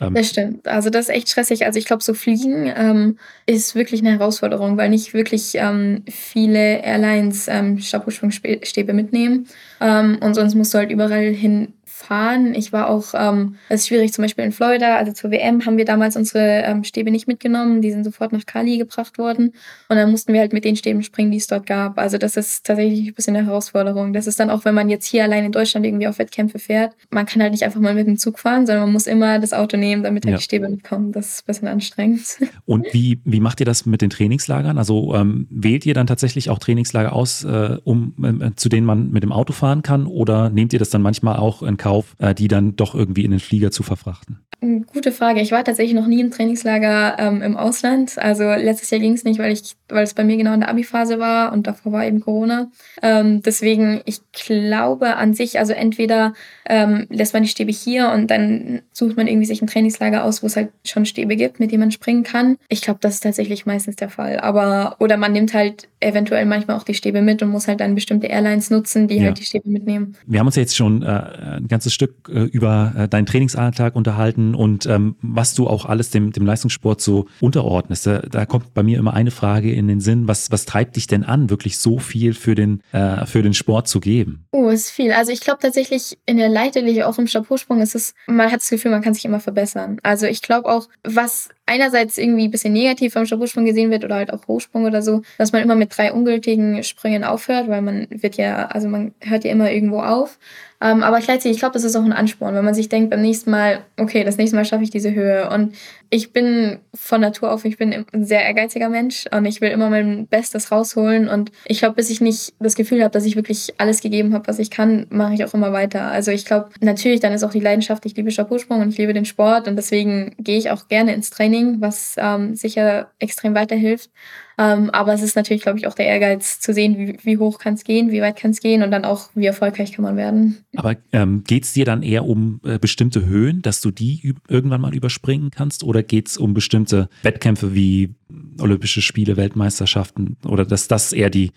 Ähm, 0.00 0.14
das 0.14 0.28
stimmt. 0.28 0.66
Also 0.66 0.90
das 0.90 1.08
ist 1.08 1.14
echt 1.14 1.28
stressig. 1.28 1.64
Also 1.66 1.78
ich 1.78 1.84
glaube, 1.84 2.02
so 2.02 2.14
Fliegen 2.14 2.72
ähm, 2.74 3.18
ist 3.46 3.74
wirklich 3.74 4.00
eine 4.00 4.12
Herausforderung, 4.12 4.76
weil 4.76 4.90
nicht 4.90 5.14
wirklich 5.14 5.52
ähm, 5.54 6.04
viele 6.08 6.82
Airlines 6.82 7.48
ähm, 7.48 7.78
Stabhochsprungstäbe 7.78 8.92
mitnehmen. 8.92 9.46
Ähm, 9.80 10.18
und 10.20 10.34
sonst 10.34 10.54
musst 10.54 10.74
du 10.74 10.78
halt 10.78 10.90
überall 10.90 11.32
hin 11.32 11.74
fahren. 11.98 12.54
Ich 12.54 12.72
war 12.72 12.88
auch, 12.88 13.14
ähm, 13.14 13.56
es 13.68 13.82
ist 13.82 13.88
schwierig, 13.88 14.12
zum 14.12 14.22
Beispiel 14.22 14.44
in 14.44 14.52
Florida, 14.52 14.96
also 14.96 15.12
zur 15.12 15.30
WM 15.30 15.64
haben 15.66 15.76
wir 15.76 15.84
damals 15.84 16.16
unsere 16.16 16.62
ähm, 16.64 16.84
Stäbe 16.84 17.10
nicht 17.10 17.28
mitgenommen. 17.28 17.82
Die 17.82 17.90
sind 17.90 18.04
sofort 18.04 18.32
nach 18.32 18.46
Cali 18.46 18.78
gebracht 18.78 19.18
worden. 19.18 19.52
Und 19.88 19.96
dann 19.96 20.10
mussten 20.10 20.32
wir 20.32 20.40
halt 20.40 20.52
mit 20.52 20.64
den 20.64 20.76
Stäben 20.76 21.02
springen, 21.02 21.30
die 21.30 21.38
es 21.38 21.46
dort 21.46 21.66
gab. 21.66 21.98
Also 21.98 22.18
das 22.18 22.36
ist 22.36 22.64
tatsächlich 22.66 23.08
ein 23.08 23.14
bisschen 23.14 23.36
eine 23.36 23.46
Herausforderung. 23.46 24.12
Das 24.12 24.26
ist 24.26 24.40
dann 24.40 24.50
auch, 24.50 24.64
wenn 24.64 24.74
man 24.74 24.88
jetzt 24.88 25.06
hier 25.06 25.24
allein 25.24 25.44
in 25.44 25.52
Deutschland 25.52 25.84
irgendwie 25.84 26.06
auf 26.06 26.18
Wettkämpfe 26.18 26.58
fährt, 26.58 26.94
man 27.10 27.26
kann 27.26 27.42
halt 27.42 27.52
nicht 27.52 27.64
einfach 27.64 27.80
mal 27.80 27.94
mit 27.94 28.06
dem 28.06 28.16
Zug 28.16 28.38
fahren, 28.38 28.66
sondern 28.66 28.84
man 28.84 28.92
muss 28.92 29.06
immer 29.06 29.38
das 29.38 29.52
Auto 29.52 29.76
nehmen, 29.76 30.02
damit 30.02 30.24
halt 30.24 30.32
ja. 30.32 30.38
die 30.38 30.44
Stäbe 30.44 30.68
mitkommen. 30.68 31.12
Das 31.12 31.28
ist 31.28 31.42
ein 31.42 31.46
bisschen 31.46 31.68
anstrengend. 31.68 32.38
Und 32.64 32.86
wie, 32.92 33.20
wie 33.24 33.40
macht 33.40 33.60
ihr 33.60 33.66
das 33.66 33.86
mit 33.86 34.02
den 34.02 34.10
Trainingslagern? 34.10 34.78
Also 34.78 35.14
ähm, 35.14 35.46
wählt 35.50 35.84
ihr 35.86 35.94
dann 35.94 36.06
tatsächlich 36.06 36.50
auch 36.50 36.58
Trainingslager 36.58 37.12
aus, 37.12 37.44
äh, 37.44 37.78
um, 37.84 38.14
äh, 38.22 38.50
zu 38.56 38.68
denen 38.68 38.86
man 38.86 39.10
mit 39.10 39.22
dem 39.22 39.32
Auto 39.32 39.52
fahren 39.52 39.82
kann? 39.82 40.06
Oder 40.06 40.50
nehmt 40.50 40.72
ihr 40.72 40.78
das 40.78 40.90
dann 40.90 41.02
manchmal 41.02 41.36
auch 41.36 41.62
in 41.62 41.76
Kauf, 41.76 41.87
äh, 42.18 42.34
die 42.34 42.48
dann 42.48 42.76
doch 42.76 42.94
irgendwie 42.94 43.24
in 43.24 43.30
den 43.30 43.40
Flieger 43.40 43.70
zu 43.70 43.82
verfrachten? 43.82 44.40
Gute 44.60 45.12
Frage. 45.12 45.40
Ich 45.40 45.52
war 45.52 45.62
tatsächlich 45.62 45.94
noch 45.94 46.06
nie 46.08 46.20
im 46.20 46.30
Trainingslager 46.30 47.16
ähm, 47.18 47.42
im 47.42 47.56
Ausland. 47.56 48.18
Also 48.18 48.44
letztes 48.44 48.90
Jahr 48.90 49.00
ging 49.00 49.12
es 49.12 49.24
nicht, 49.24 49.38
weil 49.38 49.52
ich, 49.52 49.76
weil 49.88 50.04
es 50.04 50.14
bei 50.14 50.24
mir 50.24 50.36
genau 50.36 50.52
in 50.54 50.60
der 50.60 50.68
Abi-Phase 50.68 51.18
war 51.18 51.52
und 51.52 51.66
davor 51.66 51.92
war 51.92 52.06
eben 52.06 52.20
Corona. 52.20 52.70
Ähm, 53.02 53.42
deswegen, 53.42 54.00
ich 54.04 54.20
glaube 54.32 55.16
an 55.16 55.34
sich, 55.34 55.58
also 55.58 55.72
entweder 55.72 56.34
ähm, 56.66 57.06
lässt 57.10 57.34
man 57.34 57.42
die 57.42 57.48
Stäbe 57.48 57.72
hier 57.72 58.10
und 58.10 58.30
dann 58.30 58.82
sucht 58.92 59.16
man 59.16 59.26
irgendwie 59.26 59.46
sich 59.46 59.62
ein 59.62 59.66
Trainingslager 59.66 60.24
aus, 60.24 60.42
wo 60.42 60.46
es 60.46 60.56
halt 60.56 60.70
schon 60.84 61.06
Stäbe 61.06 61.36
gibt, 61.36 61.60
mit 61.60 61.72
denen 61.72 61.80
man 61.80 61.90
springen 61.90 62.22
kann. 62.22 62.56
Ich 62.68 62.82
glaube, 62.82 63.00
das 63.00 63.14
ist 63.14 63.22
tatsächlich 63.22 63.66
meistens 63.66 63.96
der 63.96 64.10
Fall. 64.10 64.40
Aber 64.40 64.96
oder 64.98 65.16
man 65.16 65.32
nimmt 65.32 65.54
halt 65.54 65.88
eventuell 66.00 66.46
manchmal 66.46 66.76
auch 66.76 66.84
die 66.84 66.94
Stäbe 66.94 67.22
mit 67.22 67.42
und 67.42 67.50
muss 67.50 67.66
halt 67.66 67.80
dann 67.80 67.94
bestimmte 67.94 68.28
Airlines 68.28 68.70
nutzen, 68.70 69.08
die 69.08 69.16
ja. 69.16 69.24
halt 69.24 69.38
die 69.38 69.44
Stäbe 69.44 69.68
mitnehmen. 69.68 70.16
Wir 70.26 70.40
haben 70.40 70.46
uns 70.46 70.56
ja 70.56 70.62
jetzt 70.62 70.76
schon 70.76 71.02
äh, 71.02 71.06
ein 71.06 71.68
ganzes 71.68 71.92
Stück 71.92 72.28
äh, 72.32 72.44
über 72.44 72.92
äh, 72.96 73.08
deinen 73.08 73.26
Trainingsalltag 73.26 73.96
unterhalten 73.96 74.54
und 74.54 74.86
ähm, 74.86 75.16
was 75.22 75.54
du 75.54 75.66
auch 75.66 75.86
alles 75.86 76.10
dem, 76.10 76.32
dem 76.32 76.46
Leistungssport 76.46 77.00
so 77.00 77.26
unterordnest. 77.40 78.06
Da, 78.06 78.20
da, 78.20 78.46
kommt 78.46 78.74
bei 78.74 78.82
mir 78.82 78.98
immer 78.98 79.14
eine 79.14 79.30
Frage 79.30 79.72
in 79.78 79.88
den 79.88 80.00
Sinn, 80.00 80.28
was, 80.28 80.50
was 80.50 80.64
treibt 80.66 80.96
dich 80.96 81.06
denn 81.06 81.24
an, 81.24 81.48
wirklich 81.48 81.78
so 81.78 81.98
viel 81.98 82.34
für 82.34 82.54
den, 82.54 82.82
äh, 82.92 83.24
für 83.26 83.42
den 83.42 83.54
Sport 83.54 83.88
zu 83.88 84.00
geben? 84.00 84.44
Oh, 84.52 84.68
ist 84.68 84.90
viel. 84.90 85.12
Also 85.12 85.32
ich 85.32 85.40
glaube 85.40 85.60
tatsächlich 85.62 86.18
in 86.26 86.36
der 86.36 86.48
Leiterlinie, 86.48 87.06
auch 87.06 87.18
im 87.18 87.26
Stabhochsprung, 87.26 87.80
ist 87.80 87.94
es, 87.94 88.14
man 88.26 88.50
hat 88.50 88.60
das 88.60 88.70
Gefühl, 88.70 88.90
man 88.90 89.02
kann 89.02 89.14
sich 89.14 89.24
immer 89.24 89.40
verbessern. 89.40 89.98
Also 90.02 90.26
ich 90.26 90.42
glaube 90.42 90.68
auch, 90.68 90.88
was 91.04 91.48
einerseits 91.66 92.18
irgendwie 92.18 92.44
ein 92.44 92.50
bisschen 92.50 92.72
negativ 92.72 93.16
am 93.16 93.26
Stabhochsprung 93.26 93.64
gesehen 93.64 93.90
wird 93.90 94.04
oder 94.04 94.16
halt 94.16 94.32
auch 94.32 94.46
Hochsprung 94.48 94.84
oder 94.84 95.02
so, 95.02 95.22
dass 95.36 95.52
man 95.52 95.62
immer 95.62 95.74
mit 95.74 95.96
drei 95.96 96.12
ungültigen 96.12 96.82
Sprüngen 96.82 97.24
aufhört, 97.24 97.68
weil 97.68 97.82
man 97.82 98.06
wird 98.10 98.36
ja, 98.36 98.66
also 98.66 98.88
man 98.88 99.14
hört 99.20 99.44
ja 99.44 99.52
immer 99.52 99.70
irgendwo 99.70 100.00
auf. 100.00 100.38
Ähm, 100.80 101.02
aber 101.02 101.18
gleichzeitig, 101.18 101.52
ich 101.52 101.58
glaube, 101.58 101.72
das 101.72 101.82
ist 101.82 101.96
auch 101.96 102.04
ein 102.04 102.12
Ansporn, 102.12 102.54
wenn 102.54 102.64
man 102.64 102.74
sich 102.74 102.88
denkt, 102.88 103.10
beim 103.10 103.20
nächsten 103.20 103.50
Mal, 103.50 103.80
okay, 103.96 104.22
das 104.22 104.36
nächste 104.36 104.54
Mal 104.54 104.64
schaffe 104.64 104.84
ich 104.84 104.90
diese 104.90 105.12
Höhe. 105.12 105.50
Und 105.50 105.74
ich 106.08 106.32
bin 106.32 106.78
von 106.94 107.20
Natur 107.20 107.50
auf, 107.52 107.64
ich 107.64 107.78
bin 107.78 107.92
ein 108.12 108.24
sehr 108.24 108.42
ehrgeiziger 108.42 108.88
Mensch 108.88 109.24
und 109.32 109.44
ich 109.44 109.60
will 109.60 109.70
immer 109.70 109.90
mein 109.90 110.28
Bestes 110.28 110.70
rausholen. 110.70 111.28
Und 111.28 111.50
ich 111.64 111.80
glaube, 111.80 111.96
bis 111.96 112.10
ich 112.10 112.20
nicht 112.20 112.54
das 112.60 112.76
Gefühl 112.76 113.02
habe, 113.02 113.10
dass 113.10 113.24
ich 113.24 113.34
wirklich 113.34 113.74
alles 113.78 114.00
gegeben 114.00 114.32
habe, 114.34 114.46
was 114.46 114.60
ich 114.60 114.70
kann, 114.70 115.06
mache 115.10 115.34
ich 115.34 115.44
auch 115.44 115.54
immer 115.54 115.72
weiter. 115.72 116.02
Also 116.02 116.30
ich 116.30 116.44
glaube, 116.44 116.70
natürlich, 116.80 117.18
dann 117.18 117.32
ist 117.32 117.42
auch 117.42 117.50
die 117.50 117.60
Leidenschaft, 117.60 118.06
ich 118.06 118.16
liebe 118.16 118.30
Stabhochsprung 118.30 118.80
und 118.80 118.90
ich 118.90 118.98
liebe 118.98 119.12
den 119.12 119.24
Sport 119.24 119.66
und 119.66 119.74
deswegen 119.74 120.36
gehe 120.38 120.58
ich 120.58 120.70
auch 120.70 120.86
gerne 120.86 121.12
ins 121.12 121.30
Training, 121.30 121.80
was 121.80 122.14
ähm, 122.18 122.54
sicher 122.54 123.10
extrem 123.18 123.54
weiterhilft. 123.54 124.10
Ähm, 124.58 124.90
aber 124.90 125.14
es 125.14 125.22
ist 125.22 125.36
natürlich, 125.36 125.62
glaube 125.62 125.78
ich, 125.78 125.86
auch 125.86 125.94
der 125.94 126.06
Ehrgeiz 126.06 126.58
zu 126.58 126.74
sehen, 126.74 126.98
wie, 126.98 127.16
wie 127.22 127.38
hoch 127.38 127.58
kann 127.58 127.74
es 127.74 127.84
gehen, 127.84 128.10
wie 128.10 128.20
weit 128.20 128.36
kann 128.36 128.50
es 128.50 128.60
gehen 128.60 128.82
und 128.82 128.90
dann 128.90 129.04
auch, 129.04 129.30
wie 129.34 129.46
erfolgreich 129.46 129.92
kann 129.92 130.02
man 130.02 130.16
werden. 130.16 130.64
Aber 130.76 130.96
ähm, 131.12 131.44
geht 131.44 131.62
es 131.62 131.72
dir 131.72 131.84
dann 131.84 132.02
eher 132.02 132.24
um 132.24 132.60
äh, 132.64 132.78
bestimmte 132.78 133.24
Höhen, 133.24 133.62
dass 133.62 133.80
du 133.80 133.92
die 133.92 134.34
irgendwann 134.48 134.80
mal 134.80 134.94
überspringen 134.94 135.50
kannst? 135.50 135.84
Oder 135.84 136.02
geht 136.02 136.28
es 136.28 136.36
um 136.36 136.54
bestimmte 136.54 137.08
Wettkämpfe 137.22 137.72
wie 137.74 138.14
Olympische 138.60 139.00
Spiele, 139.00 139.36
Weltmeisterschaften? 139.36 140.36
Oder 140.44 140.64
dass 140.64 140.88
das 140.88 141.12
eher 141.12 141.30
die 141.30 141.52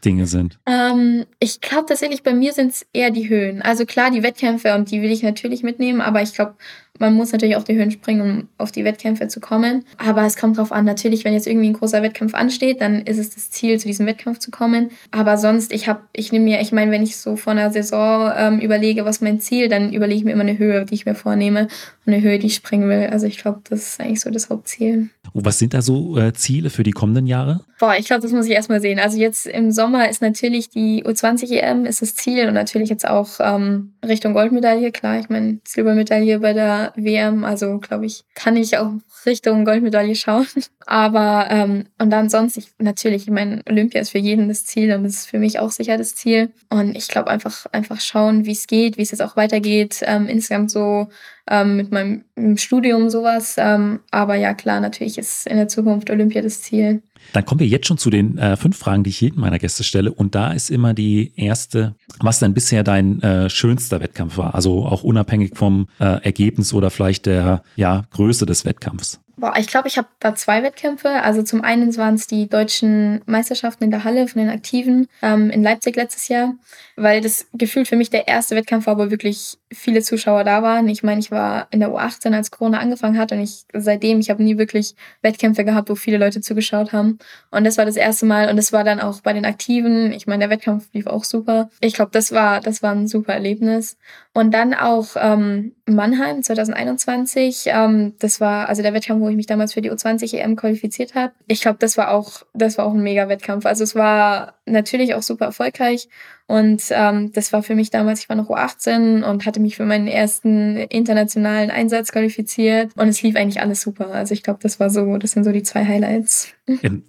Antriebsdinge 0.00 0.26
sind? 0.26 0.58
Ähm, 0.66 1.24
ich 1.38 1.60
glaube 1.60 1.86
tatsächlich, 1.86 2.22
bei 2.22 2.34
mir 2.34 2.52
sind 2.52 2.72
es 2.72 2.86
eher 2.92 3.10
die 3.10 3.28
Höhen. 3.28 3.62
Also 3.62 3.84
klar, 3.84 4.10
die 4.10 4.22
Wettkämpfe 4.22 4.74
und 4.74 4.90
die 4.90 5.02
will 5.02 5.10
ich 5.10 5.22
natürlich 5.22 5.62
mitnehmen, 5.62 6.00
aber 6.00 6.22
ich 6.22 6.34
glaube, 6.34 6.54
man 6.98 7.14
muss 7.14 7.32
natürlich 7.32 7.56
auch 7.56 7.64
die 7.64 7.76
Höhen 7.76 7.90
springen, 7.90 8.20
um 8.20 8.48
auf 8.58 8.72
die 8.72 8.84
Wettkämpfe 8.84 9.26
zu 9.28 9.40
kommen. 9.40 9.84
Aber 9.96 10.26
es 10.26 10.36
kommt 10.36 10.58
drauf 10.58 10.70
an. 10.70 10.84
Natürlich, 10.84 11.24
wenn 11.24 11.32
jetzt 11.32 11.46
irgendwie 11.46 11.68
ein 11.68 11.72
großer 11.72 12.02
Wettkampf 12.02 12.34
ansteht, 12.34 12.82
dann 12.82 13.00
ist 13.00 13.16
es 13.16 13.30
das 13.30 13.50
Ziel, 13.50 13.78
zu 13.80 13.86
diesem 13.86 14.04
Wettkampf 14.04 14.38
zu 14.38 14.50
kommen. 14.50 14.90
Aber 15.10 15.38
sonst, 15.38 15.72
ich 15.72 15.88
habe, 15.88 16.00
ich 16.12 16.30
nehme 16.30 16.44
mir, 16.44 16.60
ich 16.60 16.72
meine, 16.72 16.90
wenn 16.90 17.02
ich 17.02 17.16
so 17.16 17.36
vor 17.36 17.52
einer 17.52 17.70
Saison 17.70 18.30
ähm, 18.36 18.58
überlege, 18.60 19.06
was 19.06 19.22
mein 19.22 19.40
Ziel, 19.40 19.70
dann 19.70 19.94
überlege 19.94 20.18
ich 20.18 20.24
mir 20.24 20.32
immer 20.32 20.42
eine 20.42 20.58
Höhe, 20.58 20.84
die 20.84 20.92
ich 20.92 21.06
mir 21.06 21.14
vornehme 21.14 21.68
und 22.04 22.12
eine 22.12 22.20
Höhe, 22.20 22.38
die 22.38 22.48
ich 22.48 22.54
springen 22.56 22.86
will. 22.90 23.06
Also 23.06 23.26
ich 23.26 23.38
glaube, 23.38 23.62
das 23.70 23.80
ist 23.80 24.00
eigentlich 24.00 24.20
so 24.20 24.28
das 24.28 24.50
Hauptziel. 24.50 25.08
Und 25.32 25.46
was 25.46 25.58
sind 25.58 25.72
da 25.72 25.80
so 25.80 26.18
äh, 26.18 26.34
Ziele 26.34 26.68
für 26.68 26.82
die 26.82 26.90
kommenden 26.90 27.26
Jahre? 27.26 27.64
Boah, 27.80 27.96
ich 27.96 28.04
glaube, 28.04 28.20
das 28.20 28.32
muss 28.32 28.44
ich 28.44 28.52
erstmal 28.52 28.82
sehen. 28.82 28.98
Also 28.98 29.16
jetzt 29.16 29.46
im 29.46 29.70
Sommer 29.70 30.10
ist 30.10 30.20
natürlich 30.20 30.68
die 30.68 31.02
U20 31.02 31.50
EM 31.50 31.86
ist 31.86 32.02
das 32.02 32.14
Ziel 32.14 32.46
und 32.46 32.52
natürlich 32.52 32.90
jetzt 32.90 33.08
auch 33.08 33.40
ähm, 33.40 33.94
Richtung 34.06 34.34
Goldmedaille. 34.34 34.92
Klar, 34.92 35.18
ich 35.18 35.30
meine 35.30 35.60
Silbermedaille 35.66 36.40
bei 36.40 36.52
der 36.52 36.92
WM, 36.94 37.42
also 37.42 37.78
glaube 37.78 38.04
ich, 38.04 38.24
kann 38.34 38.58
ich 38.58 38.76
auch 38.76 38.92
Richtung 39.24 39.64
Goldmedaille 39.64 40.14
schauen. 40.14 40.46
Aber 40.86 41.46
ähm, 41.48 41.86
und 41.98 42.10
dann 42.10 42.28
sonst, 42.28 42.58
ich, 42.58 42.68
natürlich, 42.76 43.22
ich 43.22 43.30
meine, 43.30 43.62
Olympia 43.66 44.02
ist 44.02 44.10
für 44.10 44.18
jeden 44.18 44.48
das 44.48 44.66
Ziel 44.66 44.92
und 44.92 45.04
das 45.04 45.14
ist 45.14 45.30
für 45.30 45.38
mich 45.38 45.58
auch 45.58 45.70
sicher 45.70 45.96
das 45.96 46.14
Ziel. 46.14 46.52
Und 46.68 46.94
ich 46.94 47.08
glaube 47.08 47.30
einfach, 47.30 47.64
einfach 47.72 48.02
schauen, 48.02 48.44
wie 48.44 48.52
es 48.52 48.66
geht, 48.66 48.98
wie 48.98 49.02
es 49.02 49.10
jetzt 49.10 49.22
auch 49.22 49.36
weitergeht. 49.36 50.00
Ähm, 50.02 50.26
insgesamt 50.26 50.70
so 50.70 51.08
ähm, 51.50 51.76
mit 51.76 51.90
meinem 51.90 52.24
Studium 52.56 53.10
sowas. 53.10 53.56
Ähm, 53.58 54.00
aber 54.10 54.36
ja, 54.36 54.54
klar, 54.54 54.80
natürlich 54.80 55.18
ist 55.18 55.46
in 55.46 55.56
der 55.56 55.68
Zukunft 55.68 56.08
Olympia 56.08 56.40
das 56.40 56.62
Ziel. 56.62 57.02
Dann 57.32 57.44
kommen 57.44 57.60
wir 57.60 57.66
jetzt 57.66 57.86
schon 57.86 57.98
zu 57.98 58.08
den 58.08 58.38
äh, 58.38 58.56
fünf 58.56 58.78
Fragen, 58.78 59.04
die 59.04 59.10
ich 59.10 59.20
jedem 59.20 59.40
meiner 59.40 59.58
Gäste 59.58 59.84
stelle. 59.84 60.12
Und 60.12 60.34
da 60.34 60.52
ist 60.52 60.70
immer 60.70 60.94
die 60.94 61.32
erste, 61.36 61.94
was 62.20 62.38
denn 62.38 62.54
bisher 62.54 62.82
dein 62.82 63.20
äh, 63.22 63.50
schönster 63.50 64.00
Wettkampf 64.00 64.38
war? 64.38 64.54
Also 64.54 64.86
auch 64.86 65.02
unabhängig 65.02 65.52
vom 65.54 65.88
äh, 65.98 66.22
Ergebnis 66.24 66.72
oder 66.72 66.90
vielleicht 66.90 67.26
der 67.26 67.62
ja, 67.76 68.04
Größe 68.10 68.46
des 68.46 68.64
Wettkampfs. 68.64 69.20
Boah, 69.40 69.54
ich 69.58 69.68
glaube, 69.68 69.88
ich 69.88 69.96
habe 69.96 70.08
da 70.18 70.34
zwei 70.34 70.62
Wettkämpfe. 70.62 71.08
Also 71.08 71.42
zum 71.42 71.62
einen 71.62 71.96
waren 71.96 72.14
es 72.14 72.26
die 72.26 72.46
deutschen 72.46 73.22
Meisterschaften 73.24 73.84
in 73.84 73.90
der 73.90 74.04
Halle 74.04 74.28
von 74.28 74.38
den 74.38 74.50
Aktiven 74.50 75.08
ähm, 75.22 75.48
in 75.48 75.62
Leipzig 75.62 75.96
letztes 75.96 76.28
Jahr, 76.28 76.54
weil 77.00 77.22
das 77.22 77.46
gefühlt 77.54 77.88
für 77.88 77.96
mich 77.96 78.10
der 78.10 78.28
erste 78.28 78.54
Wettkampf 78.54 78.86
war, 78.86 78.98
wo 78.98 79.10
wirklich 79.10 79.58
viele 79.72 80.02
Zuschauer 80.02 80.44
da 80.44 80.62
waren. 80.62 80.86
Ich 80.88 81.02
meine, 81.02 81.20
ich 81.20 81.30
war 81.30 81.66
in 81.70 81.80
der 81.80 81.90
U18, 81.90 82.34
als 82.34 82.50
Corona 82.50 82.78
angefangen 82.78 83.18
hat 83.18 83.32
und 83.32 83.40
ich 83.40 83.64
seitdem, 83.72 84.20
ich 84.20 84.28
habe 84.28 84.42
nie 84.42 84.58
wirklich 84.58 84.94
Wettkämpfe 85.22 85.64
gehabt, 85.64 85.88
wo 85.88 85.94
viele 85.94 86.18
Leute 86.18 86.42
zugeschaut 86.42 86.92
haben. 86.92 87.18
Und 87.50 87.64
das 87.64 87.78
war 87.78 87.86
das 87.86 87.96
erste 87.96 88.26
Mal 88.26 88.50
und 88.50 88.56
das 88.56 88.72
war 88.72 88.84
dann 88.84 89.00
auch 89.00 89.22
bei 89.22 89.32
den 89.32 89.46
Aktiven. 89.46 90.12
Ich 90.12 90.26
meine, 90.26 90.40
der 90.40 90.50
Wettkampf 90.50 90.88
lief 90.92 91.06
auch 91.06 91.24
super. 91.24 91.70
Ich 91.80 91.94
glaube, 91.94 92.10
das 92.12 92.32
war, 92.32 92.60
das 92.60 92.82
war 92.82 92.92
ein 92.92 93.08
super 93.08 93.32
Erlebnis. 93.32 93.96
Und 94.32 94.52
dann 94.52 94.74
auch 94.74 95.16
ähm, 95.16 95.72
Mannheim 95.86 96.42
2021. 96.42 97.64
Ähm, 97.66 98.14
das 98.18 98.40
war 98.40 98.68
also 98.68 98.82
der 98.82 98.94
Wettkampf, 98.94 99.22
wo 99.22 99.28
ich 99.28 99.36
mich 99.36 99.46
damals 99.46 99.72
für 99.72 99.80
die 99.80 99.90
U20 99.90 100.36
EM 100.36 100.54
qualifiziert 100.54 101.14
habe. 101.14 101.32
Ich 101.46 101.62
glaube, 101.62 101.78
das 101.80 101.96
war 101.96 102.10
auch, 102.10 102.42
das 102.54 102.78
war 102.78 102.86
auch 102.86 102.94
ein 102.94 103.02
mega 103.02 103.28
Wettkampf. 103.28 103.66
Also 103.66 103.84
es 103.84 103.94
war 103.94 104.54
natürlich 104.66 105.14
auch 105.14 105.22
super 105.22 105.46
erfolgreich 105.46 106.08
und 106.50 106.82
ähm, 106.90 107.30
das 107.32 107.52
war 107.52 107.62
für 107.62 107.76
mich 107.76 107.90
damals, 107.90 108.22
ich 108.22 108.28
war 108.28 108.34
noch 108.34 108.50
U18 108.50 109.22
und 109.22 109.46
hatte 109.46 109.60
mich 109.60 109.76
für 109.76 109.84
meinen 109.84 110.08
ersten 110.08 110.78
internationalen 110.78 111.70
Einsatz 111.70 112.10
qualifiziert. 112.10 112.90
Und 112.96 113.06
es 113.06 113.22
lief 113.22 113.36
eigentlich 113.36 113.60
alles 113.60 113.82
super. 113.82 114.08
Also 114.08 114.34
ich 114.34 114.42
glaube, 114.42 114.58
das 114.60 114.80
war 114.80 114.90
so, 114.90 115.16
das 115.16 115.30
sind 115.30 115.44
so 115.44 115.52
die 115.52 115.62
zwei 115.62 115.86
Highlights. 115.86 116.48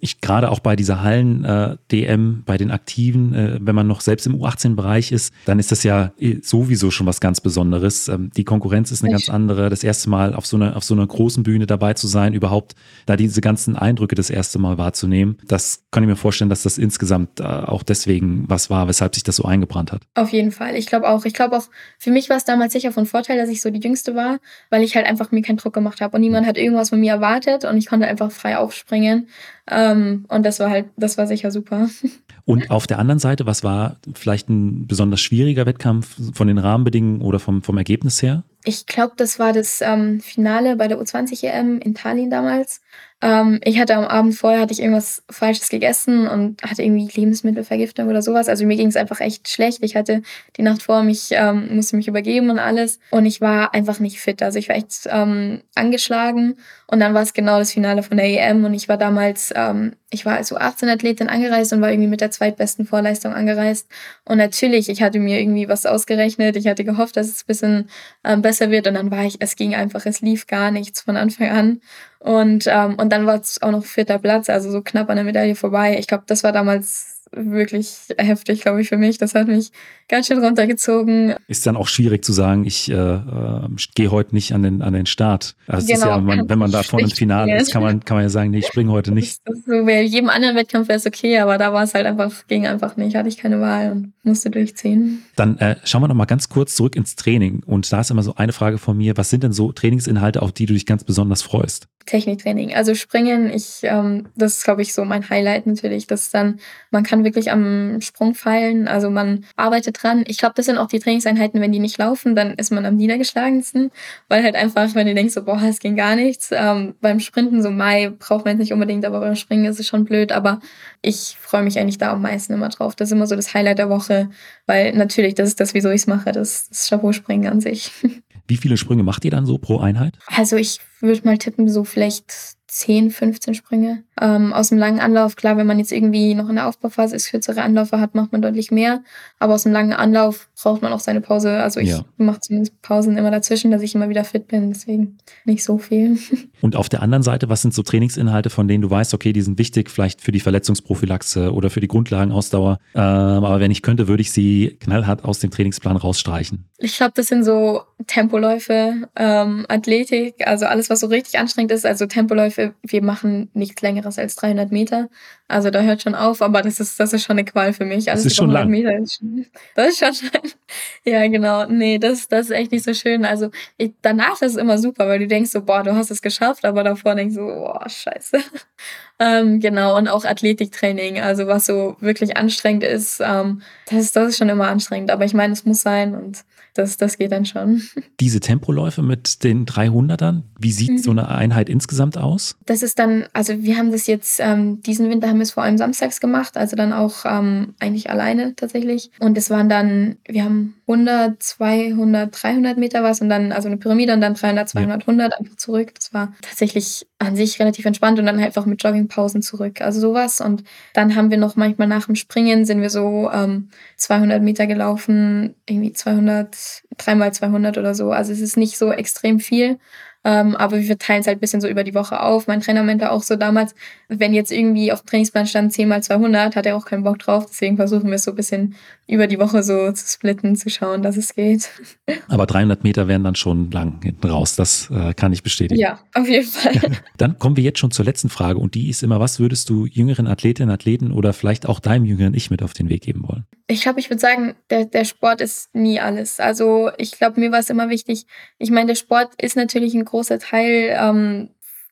Ich 0.00 0.20
gerade 0.20 0.50
auch 0.50 0.60
bei 0.60 0.76
dieser 0.76 1.02
Hallen-DM, 1.02 2.30
äh, 2.38 2.42
bei 2.44 2.56
den 2.56 2.70
Aktiven, 2.70 3.34
äh, 3.34 3.58
wenn 3.60 3.74
man 3.74 3.86
noch 3.86 4.00
selbst 4.00 4.26
im 4.26 4.36
U18-Bereich 4.36 5.12
ist, 5.12 5.32
dann 5.44 5.58
ist 5.58 5.72
das 5.72 5.82
ja 5.82 6.12
äh, 6.18 6.36
sowieso 6.42 6.90
schon 6.90 7.06
was 7.06 7.20
ganz 7.20 7.40
Besonderes. 7.40 8.08
Ähm, 8.08 8.30
die 8.36 8.44
Konkurrenz 8.44 8.90
ist 8.92 9.02
eine 9.02 9.12
ganz 9.12 9.28
andere. 9.28 9.70
Das 9.70 9.84
erste 9.84 10.10
Mal 10.10 10.34
auf 10.34 10.46
so 10.46 10.56
einer 10.56 10.76
auf 10.76 10.84
so 10.84 10.94
einer 10.94 11.06
großen 11.06 11.42
Bühne 11.42 11.66
dabei 11.66 11.94
zu 11.94 12.06
sein, 12.06 12.34
überhaupt 12.34 12.74
da 13.06 13.16
diese 13.16 13.40
ganzen 13.40 13.76
Eindrücke 13.76 14.14
das 14.14 14.30
erste 14.30 14.58
Mal 14.58 14.78
wahrzunehmen, 14.78 15.36
das 15.46 15.84
kann 15.90 16.02
ich 16.02 16.08
mir 16.08 16.16
vorstellen, 16.16 16.50
dass 16.50 16.62
das 16.62 16.78
insgesamt 16.78 17.40
äh, 17.40 17.44
auch 17.44 17.82
deswegen 17.82 18.44
was 18.48 18.70
war, 18.70 18.88
weshalb 18.88 19.14
sich 19.14 19.24
das 19.24 19.31
das 19.32 19.36
so 19.36 19.44
eingebrannt 19.44 19.92
hat. 19.92 20.02
Auf 20.14 20.30
jeden 20.30 20.52
Fall. 20.52 20.76
Ich 20.76 20.86
glaube 20.86 21.08
auch. 21.08 21.24
Ich 21.24 21.34
glaube 21.34 21.56
auch, 21.56 21.64
für 21.98 22.10
mich 22.10 22.28
war 22.30 22.36
es 22.36 22.44
damals 22.44 22.72
sicher 22.72 22.92
von 22.92 23.06
Vorteil, 23.06 23.36
dass 23.36 23.48
ich 23.48 23.60
so 23.60 23.70
die 23.70 23.80
Jüngste 23.80 24.14
war, 24.14 24.38
weil 24.70 24.82
ich 24.82 24.94
halt 24.96 25.06
einfach 25.06 25.32
mir 25.32 25.42
keinen 25.42 25.56
Druck 25.56 25.74
gemacht 25.74 26.00
habe 26.00 26.16
und 26.16 26.20
niemand 26.20 26.46
hat 26.46 26.56
irgendwas 26.56 26.90
von 26.90 27.00
mir 27.00 27.12
erwartet 27.12 27.64
und 27.64 27.76
ich 27.76 27.86
konnte 27.86 28.06
einfach 28.06 28.30
frei 28.30 28.56
aufspringen. 28.58 29.28
Ähm, 29.70 30.24
und 30.28 30.44
das 30.44 30.58
war 30.60 30.70
halt, 30.70 30.86
das 30.96 31.18
war 31.18 31.26
sicher 31.26 31.50
super. 31.50 31.88
Und 32.44 32.70
auf 32.72 32.88
der 32.88 32.98
anderen 32.98 33.20
Seite, 33.20 33.46
was 33.46 33.62
war 33.62 33.98
vielleicht 34.14 34.48
ein 34.48 34.88
besonders 34.88 35.20
schwieriger 35.20 35.64
Wettkampf 35.64 36.16
von 36.34 36.48
den 36.48 36.58
Rahmenbedingungen 36.58 37.22
oder 37.22 37.38
vom, 37.38 37.62
vom 37.62 37.78
Ergebnis 37.78 38.20
her? 38.20 38.42
Ich 38.64 38.86
glaube, 38.86 39.12
das 39.16 39.38
war 39.38 39.52
das 39.52 39.80
ähm, 39.80 40.20
Finale 40.20 40.76
bei 40.76 40.88
der 40.88 41.00
U20 41.00 41.44
EM 41.44 41.78
in 41.78 41.94
Tallinn 41.94 42.30
damals. 42.30 42.80
Ähm, 43.20 43.60
ich 43.64 43.78
hatte 43.78 43.96
am 43.96 44.04
Abend 44.04 44.34
vorher 44.34 44.60
hatte 44.60 44.72
ich 44.72 44.80
irgendwas 44.80 45.22
Falsches 45.30 45.68
gegessen 45.68 46.26
und 46.26 46.62
hatte 46.62 46.82
irgendwie 46.82 47.08
Lebensmittelvergiftung 47.12 48.08
oder 48.08 48.22
sowas. 48.22 48.48
Also 48.48 48.66
mir 48.66 48.76
ging 48.76 48.88
es 48.88 48.96
einfach 48.96 49.20
echt 49.20 49.48
schlecht. 49.48 49.78
Ich 49.82 49.94
hatte 49.94 50.22
die 50.56 50.62
Nacht 50.62 50.82
vor 50.82 51.04
mich, 51.04 51.28
ähm, 51.30 51.74
musste 51.74 51.96
mich 51.96 52.08
übergeben 52.08 52.50
und 52.50 52.58
alles. 52.58 52.98
Und 53.10 53.26
ich 53.26 53.40
war 53.40 53.74
einfach 53.74 54.00
nicht 54.00 54.20
fit. 54.20 54.42
Also 54.42 54.58
ich 54.58 54.68
war 54.68 54.76
echt 54.76 55.08
ähm, 55.08 55.62
angeschlagen. 55.76 56.56
Und 56.92 57.00
dann 57.00 57.14
war 57.14 57.22
es 57.22 57.32
genau 57.32 57.58
das 57.58 57.72
Finale 57.72 58.02
von 58.02 58.18
der 58.18 58.26
EM. 58.26 58.66
Und 58.66 58.74
ich 58.74 58.86
war 58.86 58.98
damals, 58.98 59.50
ähm, 59.56 59.96
ich 60.10 60.26
war 60.26 60.36
also 60.36 60.58
18 60.58 60.90
Athletin 60.90 61.30
angereist 61.30 61.72
und 61.72 61.80
war 61.80 61.90
irgendwie 61.90 62.10
mit 62.10 62.20
der 62.20 62.30
zweitbesten 62.30 62.84
Vorleistung 62.84 63.32
angereist. 63.32 63.88
Und 64.26 64.36
natürlich, 64.36 64.90
ich 64.90 65.02
hatte 65.02 65.18
mir 65.18 65.40
irgendwie 65.40 65.70
was 65.70 65.86
ausgerechnet. 65.86 66.54
Ich 66.54 66.66
hatte 66.66 66.84
gehofft, 66.84 67.16
dass 67.16 67.28
es 67.28 67.44
ein 67.44 67.46
bisschen 67.46 67.88
ähm, 68.24 68.42
besser 68.42 68.70
wird. 68.70 68.86
Und 68.86 68.92
dann 68.92 69.10
war 69.10 69.24
ich, 69.24 69.36
es 69.40 69.56
ging 69.56 69.74
einfach, 69.74 70.04
es 70.04 70.20
lief 70.20 70.46
gar 70.46 70.70
nichts 70.70 71.00
von 71.00 71.16
Anfang 71.16 71.48
an. 71.48 71.80
Und, 72.18 72.66
ähm, 72.66 72.96
und 72.98 73.10
dann 73.10 73.24
war 73.24 73.40
es 73.40 73.62
auch 73.62 73.70
noch 73.70 73.86
vierter 73.86 74.18
Platz, 74.18 74.50
also 74.50 74.70
so 74.70 74.82
knapp 74.82 75.08
an 75.08 75.16
der 75.16 75.24
Medaille 75.24 75.54
vorbei. 75.54 75.96
Ich 75.98 76.06
glaube, 76.06 76.24
das 76.26 76.44
war 76.44 76.52
damals 76.52 77.21
wirklich 77.34 77.88
heftig, 78.18 78.62
glaube 78.62 78.80
ich, 78.80 78.88
für 78.88 78.96
mich. 78.96 79.18
Das 79.18 79.34
hat 79.34 79.48
mich 79.48 79.70
ganz 80.08 80.26
schön 80.26 80.38
runtergezogen. 80.38 81.34
Ist 81.48 81.66
dann 81.66 81.76
auch 81.76 81.88
schwierig 81.88 82.24
zu 82.24 82.32
sagen, 82.32 82.64
ich 82.64 82.90
äh, 82.90 82.94
äh, 82.94 83.68
gehe 83.94 84.10
heute 84.10 84.34
nicht 84.34 84.52
an 84.52 84.62
den, 84.62 84.82
an 84.82 84.92
den 84.92 85.06
Start. 85.06 85.56
Also 85.66 85.86
genau, 85.86 86.06
ja, 86.06 86.18
man, 86.18 86.48
wenn 86.48 86.58
man 86.58 86.70
da 86.70 86.82
vorne 86.82 87.06
im 87.06 87.10
Finale 87.10 87.56
ist, 87.56 87.72
kann 87.72 87.82
man, 87.82 88.04
kann 88.04 88.16
man 88.16 88.24
ja 88.24 88.28
sagen, 88.28 88.50
nee, 88.50 88.58
ich 88.58 88.66
springe 88.66 88.92
heute 88.92 89.12
nicht. 89.12 89.40
Das, 89.44 89.56
das 89.56 89.64
so, 89.64 89.84
bei 89.84 90.02
jedem 90.02 90.28
anderen 90.28 90.56
Wettkampf 90.56 90.88
wäre 90.88 90.98
es 90.98 91.06
okay, 91.06 91.38
aber 91.38 91.58
da 91.58 91.72
war 91.72 91.84
es 91.84 91.94
halt 91.94 92.06
einfach, 92.06 92.46
ging 92.46 92.66
einfach 92.66 92.96
nicht, 92.96 93.16
hatte 93.16 93.28
ich 93.28 93.38
keine 93.38 93.60
Wahl 93.60 93.92
und 93.92 94.12
musste 94.22 94.50
durchziehen. 94.50 95.24
Dann 95.36 95.58
äh, 95.58 95.76
schauen 95.84 96.02
wir 96.02 96.08
noch 96.08 96.14
mal 96.14 96.26
ganz 96.26 96.48
kurz 96.48 96.74
zurück 96.74 96.96
ins 96.96 97.16
Training. 97.16 97.62
Und 97.64 97.90
da 97.92 98.00
ist 98.00 98.10
immer 98.10 98.22
so 98.22 98.34
eine 98.36 98.52
Frage 98.52 98.78
von 98.78 98.96
mir, 98.96 99.16
was 99.16 99.30
sind 99.30 99.42
denn 99.42 99.52
so 99.52 99.72
Trainingsinhalte, 99.72 100.42
auf 100.42 100.52
die 100.52 100.66
du 100.66 100.74
dich 100.74 100.86
ganz 100.86 101.04
besonders 101.04 101.42
freust? 101.42 101.88
Techniktraining. 102.06 102.74
Also 102.74 102.94
Springen, 102.94 103.50
ich, 103.52 103.80
ähm, 103.82 104.28
das 104.36 104.58
ist, 104.58 104.64
glaube 104.64 104.82
ich, 104.82 104.92
so 104.92 105.04
mein 105.04 105.28
Highlight 105.28 105.66
natürlich. 105.66 106.06
dass 106.06 106.30
dann, 106.30 106.58
man 106.90 107.02
kann 107.02 107.24
wirklich 107.24 107.50
am 107.50 108.00
Sprung 108.00 108.34
feilen, 108.34 108.88
also 108.88 109.10
man 109.10 109.44
arbeitet 109.56 110.02
dran. 110.02 110.24
Ich 110.26 110.38
glaube, 110.38 110.54
das 110.56 110.66
sind 110.66 110.78
auch 110.78 110.88
die 110.88 110.98
Trainingseinheiten, 110.98 111.60
wenn 111.60 111.72
die 111.72 111.78
nicht 111.78 111.98
laufen, 111.98 112.34
dann 112.36 112.54
ist 112.54 112.72
man 112.72 112.84
am 112.86 112.96
niedergeschlagensten, 112.96 113.90
weil 114.28 114.42
halt 114.42 114.54
einfach, 114.54 114.94
wenn 114.94 115.06
du 115.06 115.14
denkst, 115.14 115.34
so, 115.34 115.44
boah, 115.44 115.60
es 115.62 115.78
ging 115.80 115.96
gar 115.96 116.16
nichts. 116.16 116.50
Ähm, 116.52 116.94
beim 117.00 117.20
Sprinten, 117.20 117.62
so 117.62 117.70
Mai, 117.70 118.10
braucht 118.18 118.44
man 118.44 118.54
jetzt 118.54 118.60
nicht 118.60 118.72
unbedingt, 118.72 119.04
aber 119.04 119.20
beim 119.20 119.36
Springen 119.36 119.64
ist 119.64 119.80
es 119.80 119.86
schon 119.86 120.04
blöd. 120.04 120.32
Aber 120.32 120.60
ich 121.00 121.36
freue 121.40 121.62
mich 121.62 121.78
eigentlich 121.78 121.98
da 121.98 122.12
am 122.12 122.22
meisten 122.22 122.52
immer 122.52 122.68
drauf. 122.68 122.94
Das 122.96 123.08
ist 123.08 123.12
immer 123.12 123.26
so 123.26 123.36
das 123.36 123.54
Highlight 123.54 123.78
der 123.78 123.88
Woche, 123.90 124.30
weil 124.66 124.92
natürlich, 124.92 125.34
das 125.34 125.48
ist 125.48 125.60
das, 125.60 125.74
wieso 125.74 125.90
ich 125.90 126.02
es 126.02 126.06
mache, 126.06 126.32
das, 126.32 126.68
das 126.68 126.88
Chapeau-Springen 126.88 127.50
an 127.50 127.60
sich. 127.60 127.90
Wie 128.48 128.56
viele 128.56 128.76
Sprünge 128.76 129.02
macht 129.02 129.24
ihr 129.24 129.30
dann 129.30 129.46
so 129.46 129.58
pro 129.58 129.78
Einheit? 129.78 130.18
Also 130.26 130.56
ich 130.56 130.80
würde 131.00 131.22
mal 131.24 131.38
tippen, 131.38 131.68
so 131.68 131.84
vielleicht 131.84 132.32
10, 132.66 133.10
15 133.10 133.54
Sprünge. 133.54 134.04
Ähm, 134.20 134.52
aus 134.52 134.68
dem 134.68 134.78
langen 134.78 135.00
Anlauf, 135.00 135.36
klar, 135.36 135.56
wenn 135.56 135.66
man 135.66 135.78
jetzt 135.78 135.92
irgendwie 135.92 136.34
noch 136.34 136.48
in 136.48 136.56
der 136.56 136.68
Aufbauphase 136.68 137.16
ist, 137.16 137.30
kürzere 137.30 137.62
Anläufe 137.62 138.00
hat, 138.00 138.14
macht 138.14 138.32
man 138.32 138.42
deutlich 138.42 138.70
mehr. 138.70 139.02
Aber 139.38 139.54
aus 139.54 139.62
dem 139.62 139.72
langen 139.72 139.92
Anlauf 139.92 140.48
braucht 140.60 140.82
man 140.82 140.92
auch 140.92 141.00
seine 141.00 141.20
Pause. 141.20 141.62
Also 141.62 141.80
ich 141.80 141.90
ja. 141.90 142.04
mache 142.18 142.40
zumindest 142.40 142.80
Pausen 142.82 143.16
immer 143.16 143.30
dazwischen, 143.30 143.70
dass 143.70 143.82
ich 143.82 143.94
immer 143.94 144.08
wieder 144.08 144.24
fit 144.24 144.48
bin. 144.48 144.70
Deswegen 144.70 145.18
nicht 145.44 145.64
so 145.64 145.78
viel. 145.78 146.18
Und 146.60 146.76
auf 146.76 146.88
der 146.88 147.02
anderen 147.02 147.22
Seite, 147.22 147.48
was 147.48 147.62
sind 147.62 147.74
so 147.74 147.82
Trainingsinhalte, 147.82 148.50
von 148.50 148.68
denen 148.68 148.82
du 148.82 148.90
weißt, 148.90 149.14
okay, 149.14 149.32
die 149.32 149.42
sind 149.42 149.58
wichtig, 149.58 149.90
vielleicht 149.90 150.20
für 150.20 150.32
die 150.32 150.40
Verletzungsprophylaxe 150.40 151.52
oder 151.52 151.70
für 151.70 151.80
die 151.80 151.88
Grundlagenausdauer. 151.88 152.78
Ähm, 152.94 153.00
aber 153.00 153.60
wenn 153.60 153.70
ich 153.70 153.82
könnte, 153.82 154.08
würde 154.08 154.20
ich 154.20 154.30
sie 154.30 154.76
knallhart 154.80 155.24
aus 155.24 155.40
dem 155.40 155.50
Trainingsplan 155.50 155.96
rausstreichen. 155.96 156.66
Ich 156.78 156.96
glaube, 156.96 157.12
das 157.14 157.28
sind 157.28 157.44
so 157.44 157.82
Tempoläufe, 158.06 159.08
ähm, 159.16 159.66
Athletik, 159.68 160.46
also 160.46 160.66
alles, 160.66 160.90
was 160.90 161.00
so 161.00 161.06
richtig 161.06 161.38
anstrengend 161.38 161.72
ist. 161.72 161.86
Also 161.86 162.06
Tempoläufe 162.06 162.74
wir 162.82 163.02
machen 163.02 163.50
nichts 163.54 163.82
längeres 164.02 164.18
als 164.18 164.34
300 164.36 164.70
Meter. 164.70 165.08
Also 165.48 165.70
da 165.70 165.82
hört 165.82 166.02
schon 166.02 166.14
auf, 166.14 166.40
aber 166.42 166.62
das 166.62 166.80
ist, 166.80 166.98
das 166.98 167.12
ist 167.12 167.24
schon 167.24 167.38
eine 167.38 167.44
Qual 167.44 167.72
für 167.72 167.84
mich. 167.84 168.10
Alles 168.10 168.24
das 168.24 168.32
ist 168.32 168.36
schon 168.36 168.50
lang. 168.50 168.68
Meter 168.68 168.96
ist 168.96 169.18
schon, 169.18 169.46
das 169.74 169.88
ist 169.88 169.98
schon, 169.98 170.30
ja 171.04 171.26
genau. 171.28 171.66
Nee, 171.66 171.98
das, 171.98 172.28
das 172.28 172.46
ist 172.46 172.52
echt 172.52 172.72
nicht 172.72 172.84
so 172.84 172.94
schön. 172.94 173.24
Also 173.24 173.50
ich, 173.76 173.92
danach 174.02 174.34
ist 174.34 174.52
es 174.52 174.56
immer 174.56 174.78
super, 174.78 175.08
weil 175.08 175.18
du 175.18 175.26
denkst 175.26 175.50
so, 175.50 175.62
boah, 175.62 175.82
du 175.82 175.94
hast 175.94 176.10
es 176.10 176.22
geschafft, 176.22 176.64
aber 176.64 176.84
davor 176.84 177.14
denkst 177.14 177.36
du, 177.36 177.46
boah, 177.46 177.88
scheiße. 177.88 178.38
ähm, 179.18 179.60
genau, 179.60 179.96
und 179.96 180.08
auch 180.08 180.24
Athletiktraining, 180.24 181.20
also 181.20 181.46
was 181.46 181.66
so 181.66 181.96
wirklich 182.00 182.36
anstrengend 182.36 182.84
ist, 182.84 183.20
ähm, 183.20 183.62
das, 183.90 184.12
das 184.12 184.30
ist 184.30 184.38
schon 184.38 184.48
immer 184.48 184.68
anstrengend. 184.68 185.10
Aber 185.10 185.24
ich 185.24 185.34
meine, 185.34 185.52
es 185.52 185.64
muss 185.64 185.80
sein 185.82 186.14
und 186.14 186.44
das, 186.74 186.96
das 186.96 187.18
geht 187.18 187.32
dann 187.32 187.44
schon. 187.44 187.82
Diese 188.20 188.40
Tempoläufe 188.40 189.02
mit 189.02 189.44
den 189.44 189.66
300ern, 189.66 190.42
wie 190.58 190.72
sieht 190.72 190.90
mhm. 190.90 190.98
so 190.98 191.10
eine 191.10 191.28
Einheit 191.28 191.68
insgesamt 191.68 192.16
aus? 192.16 192.56
Das 192.66 192.82
ist 192.82 192.98
dann, 192.98 193.26
also 193.32 193.62
wir 193.62 193.76
haben 193.76 193.92
das 193.92 194.06
jetzt, 194.06 194.40
ähm, 194.40 194.82
diesen 194.82 195.10
Winter 195.10 195.28
haben 195.28 195.38
wir 195.38 195.42
es 195.42 195.52
vor 195.52 195.62
allem 195.62 195.78
samstags 195.78 196.20
gemacht, 196.20 196.56
also 196.56 196.76
dann 196.76 196.92
auch 196.92 197.24
ähm, 197.24 197.74
eigentlich 197.80 198.10
alleine 198.10 198.54
tatsächlich. 198.56 199.10
Und 199.20 199.36
es 199.36 199.50
waren 199.50 199.68
dann, 199.68 200.16
wir 200.26 200.44
haben 200.44 200.74
100, 200.86 201.42
200, 201.42 202.42
300 202.42 202.78
Meter 202.78 203.02
was 203.02 203.20
und 203.20 203.28
dann, 203.28 203.52
also 203.52 203.68
eine 203.68 203.76
Pyramide 203.76 204.12
und 204.12 204.20
dann 204.20 204.34
300, 204.34 204.68
200, 204.68 205.02
ja. 205.02 205.08
100 205.08 205.38
einfach 205.38 205.56
zurück. 205.56 205.92
Das 205.94 206.12
war 206.12 206.32
tatsächlich 206.42 207.06
an 207.18 207.36
sich 207.36 207.58
relativ 207.60 207.84
entspannt 207.84 208.18
und 208.18 208.26
dann 208.26 208.36
halt 208.36 208.46
einfach 208.46 208.66
mit 208.66 208.82
Joggingpausen 208.82 209.42
zurück. 209.42 209.80
Also 209.80 210.00
sowas. 210.00 210.40
Und 210.40 210.64
dann 210.92 211.14
haben 211.14 211.30
wir 211.30 211.38
noch 211.38 211.56
manchmal 211.56 211.88
nach 211.88 212.06
dem 212.06 212.16
Springen 212.16 212.64
sind 212.64 212.80
wir 212.80 212.90
so 212.90 213.30
ähm, 213.32 213.70
200 213.96 214.42
Meter 214.42 214.66
gelaufen, 214.66 215.54
irgendwie 215.66 215.92
200, 215.92 216.56
dreimal 216.96 217.32
200 217.32 217.78
oder 217.78 217.94
so. 217.94 218.12
Also 218.12 218.32
es 218.32 218.40
ist 218.40 218.56
nicht 218.56 218.78
so 218.78 218.92
extrem 218.92 219.40
viel. 219.40 219.78
Ähm, 220.24 220.54
aber 220.54 220.78
wir 220.78 220.98
teilen 220.98 221.20
es 221.20 221.26
halt 221.26 221.38
ein 221.38 221.40
bisschen 221.40 221.60
so 221.60 221.68
über 221.68 221.82
die 221.82 221.94
Woche 221.94 222.20
auf. 222.20 222.46
Mein 222.46 222.60
Trainer 222.60 222.84
meinte 222.84 223.10
auch 223.10 223.22
so 223.22 223.34
damals, 223.36 223.74
wenn 224.08 224.34
jetzt 224.34 224.52
irgendwie 224.52 224.92
auf 224.92 225.02
dem 225.02 225.06
Trainingsplan 225.06 225.46
stand 225.46 225.72
10 225.72 225.88
mal 225.88 226.02
200, 226.02 226.54
hat 226.54 226.66
er 226.66 226.76
auch 226.76 226.84
keinen 226.84 227.02
Bock 227.02 227.18
drauf. 227.18 227.46
Deswegen 227.48 227.76
versuchen 227.76 228.08
wir 228.08 228.14
es 228.14 228.24
so 228.24 228.30
ein 228.32 228.36
bisschen 228.36 228.76
über 229.12 229.26
die 229.26 229.38
Woche 229.38 229.62
so 229.62 229.92
zu 229.92 230.10
splitten, 230.10 230.56
zu 230.56 230.70
schauen, 230.70 231.02
dass 231.02 231.18
es 231.18 231.34
geht. 231.34 231.68
Aber 232.28 232.46
300 232.46 232.82
Meter 232.82 233.08
wären 233.08 233.22
dann 233.22 233.34
schon 233.34 233.70
lang 233.70 234.00
hinten 234.02 234.26
raus. 234.26 234.56
Das 234.56 234.90
äh, 234.90 235.12
kann 235.12 235.34
ich 235.34 235.42
bestätigen. 235.42 235.78
Ja, 235.78 236.00
auf 236.14 236.26
jeden 236.26 236.46
Fall. 236.46 236.72
dann 237.18 237.38
kommen 237.38 237.56
wir 237.56 237.62
jetzt 237.62 237.78
schon 237.78 237.90
zur 237.90 238.06
letzten 238.06 238.30
Frage 238.30 238.58
und 238.58 238.74
die 238.74 238.88
ist 238.88 239.02
immer, 239.02 239.20
was 239.20 239.38
würdest 239.38 239.68
du 239.68 239.84
jüngeren 239.84 240.26
Athletinnen, 240.26 240.72
Athleten 240.72 241.12
oder 241.12 241.34
vielleicht 241.34 241.66
auch 241.66 241.78
deinem 241.78 242.06
jüngeren 242.06 242.32
Ich 242.32 242.50
mit 242.50 242.62
auf 242.62 242.72
den 242.72 242.88
Weg 242.88 243.02
geben 243.02 243.22
wollen? 243.28 243.44
Ich 243.66 243.82
glaube, 243.82 244.00
ich 244.00 244.08
würde 244.08 244.20
sagen, 244.20 244.54
der, 244.70 244.86
der 244.86 245.04
Sport 245.04 245.42
ist 245.42 245.74
nie 245.74 246.00
alles. 246.00 246.40
Also 246.40 246.90
ich 246.96 247.12
glaube, 247.12 247.38
mir 247.38 247.52
war 247.52 247.58
es 247.58 247.68
immer 247.68 247.90
wichtig. 247.90 248.24
Ich 248.58 248.70
meine, 248.70 248.86
der 248.86 248.94
Sport 248.94 249.30
ist 249.40 249.56
natürlich 249.56 249.94
ein 249.94 250.06
großer 250.06 250.38
Teil 250.38 250.96
ähm, 250.98 251.50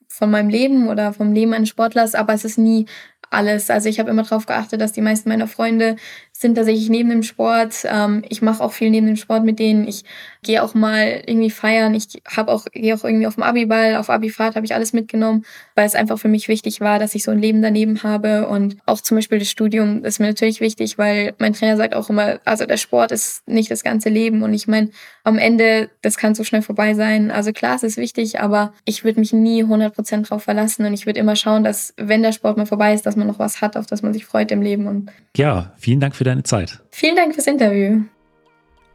von 0.08 0.30
meinem 0.30 0.48
Leben 0.48 0.88
oder 0.88 1.12
vom 1.12 1.32
Leben 1.32 1.52
eines 1.52 1.68
Sportlers, 1.68 2.14
aber 2.14 2.32
es 2.32 2.44
ist 2.44 2.58
nie 2.58 2.86
alles. 3.30 3.70
Also 3.70 3.88
ich 3.88 3.98
habe 3.98 4.10
immer 4.10 4.24
darauf 4.24 4.46
geachtet, 4.46 4.80
dass 4.80 4.92
die 4.92 5.00
meisten 5.00 5.28
meiner 5.28 5.46
Freunde 5.46 5.96
sind 6.32 6.54
tatsächlich 6.54 6.88
neben 6.88 7.10
dem 7.10 7.22
Sport. 7.22 7.84
Ähm, 7.84 8.24
ich 8.28 8.40
mache 8.40 8.64
auch 8.64 8.72
viel 8.72 8.90
neben 8.90 9.06
dem 9.06 9.16
Sport 9.16 9.44
mit 9.44 9.58
denen. 9.58 9.86
Ich 9.86 10.04
gehe 10.42 10.62
auch 10.62 10.72
mal 10.72 11.22
irgendwie 11.26 11.50
feiern. 11.50 11.94
Ich 11.94 12.22
habe 12.26 12.50
auch 12.50 12.64
gehe 12.72 12.94
auch 12.94 13.04
irgendwie 13.04 13.26
auf 13.26 13.34
dem 13.34 13.42
Abiball, 13.42 13.96
auf 13.96 14.08
Abifahrt 14.08 14.56
habe 14.56 14.64
ich 14.64 14.74
alles 14.74 14.94
mitgenommen, 14.94 15.44
weil 15.74 15.86
es 15.86 15.94
einfach 15.94 16.18
für 16.18 16.28
mich 16.28 16.48
wichtig 16.48 16.80
war, 16.80 16.98
dass 16.98 17.14
ich 17.14 17.24
so 17.24 17.30
ein 17.30 17.38
Leben 17.38 17.60
daneben 17.60 18.02
habe 18.02 18.48
und 18.48 18.78
auch 18.86 19.02
zum 19.02 19.18
Beispiel 19.18 19.38
das 19.38 19.50
Studium 19.50 20.02
ist 20.04 20.18
mir 20.18 20.28
natürlich 20.28 20.62
wichtig, 20.62 20.96
weil 20.96 21.34
mein 21.38 21.52
Trainer 21.52 21.76
sagt 21.76 21.94
auch 21.94 22.08
immer, 22.08 22.40
also 22.46 22.64
der 22.64 22.78
Sport 22.78 23.12
ist 23.12 23.46
nicht 23.46 23.70
das 23.70 23.84
ganze 23.84 24.08
Leben 24.08 24.42
und 24.42 24.54
ich 24.54 24.66
meine, 24.66 24.90
am 25.24 25.36
Ende 25.36 25.90
das 26.00 26.16
kann 26.16 26.34
so 26.34 26.44
schnell 26.44 26.62
vorbei 26.62 26.94
sein. 26.94 27.30
Also 27.30 27.52
klar, 27.52 27.76
es 27.76 27.82
ist 27.82 27.98
wichtig, 27.98 28.40
aber 28.40 28.72
ich 28.86 29.04
würde 29.04 29.20
mich 29.20 29.34
nie 29.34 29.62
100% 29.62 30.26
drauf 30.26 30.44
verlassen 30.44 30.86
und 30.86 30.94
ich 30.94 31.04
würde 31.04 31.20
immer 31.20 31.36
schauen, 31.36 31.64
dass 31.64 31.92
wenn 31.98 32.22
der 32.22 32.32
Sport 32.32 32.56
mal 32.56 32.64
vorbei 32.64 32.94
ist, 32.94 33.04
dass 33.04 33.16
man 33.20 33.28
noch 33.28 33.38
was 33.38 33.60
hat, 33.60 33.76
auf 33.76 33.86
das 33.86 34.02
man 34.02 34.12
sich 34.12 34.24
freut 34.26 34.50
im 34.50 34.62
Leben 34.62 34.88
und 34.88 35.10
ja, 35.36 35.72
vielen 35.78 36.00
Dank 36.00 36.16
für 36.16 36.24
deine 36.24 36.42
Zeit. 36.42 36.82
Vielen 36.90 37.14
Dank 37.14 37.34
fürs 37.34 37.46
Interview. 37.46 38.02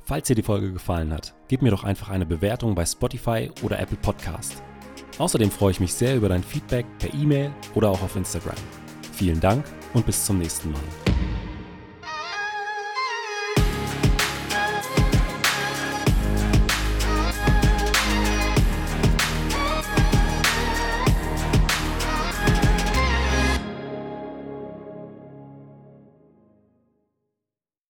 Falls 0.04 0.28
dir 0.28 0.36
die 0.36 0.44
Folge 0.44 0.72
gefallen 0.72 1.14
hat, 1.14 1.34
gib 1.48 1.62
mir 1.62 1.72
doch 1.72 1.84
einfach 1.84 2.10
eine 2.10 2.26
Bewertung 2.26 2.76
bei 2.76 2.86
Spotify 2.86 3.50
oder 3.64 3.80
Apple 3.80 3.98
Podcast. 3.98 4.62
Außerdem 5.18 5.50
freue 5.50 5.72
ich 5.72 5.80
mich 5.80 5.94
sehr 5.94 6.16
über 6.16 6.30
dein 6.30 6.44
Feedback 6.44 6.86
per 7.00 7.14
E-Mail 7.14 7.52
oder 7.74 7.90
auch 7.90 8.04
auf 8.04 8.16
Instagram. 8.16 8.56
Vielen 9.14 9.40
Dank 9.40 9.64
und 9.94 10.06
bis 10.06 10.26
zum 10.26 10.38
nächsten 10.40 10.72
Mal. 10.72 11.05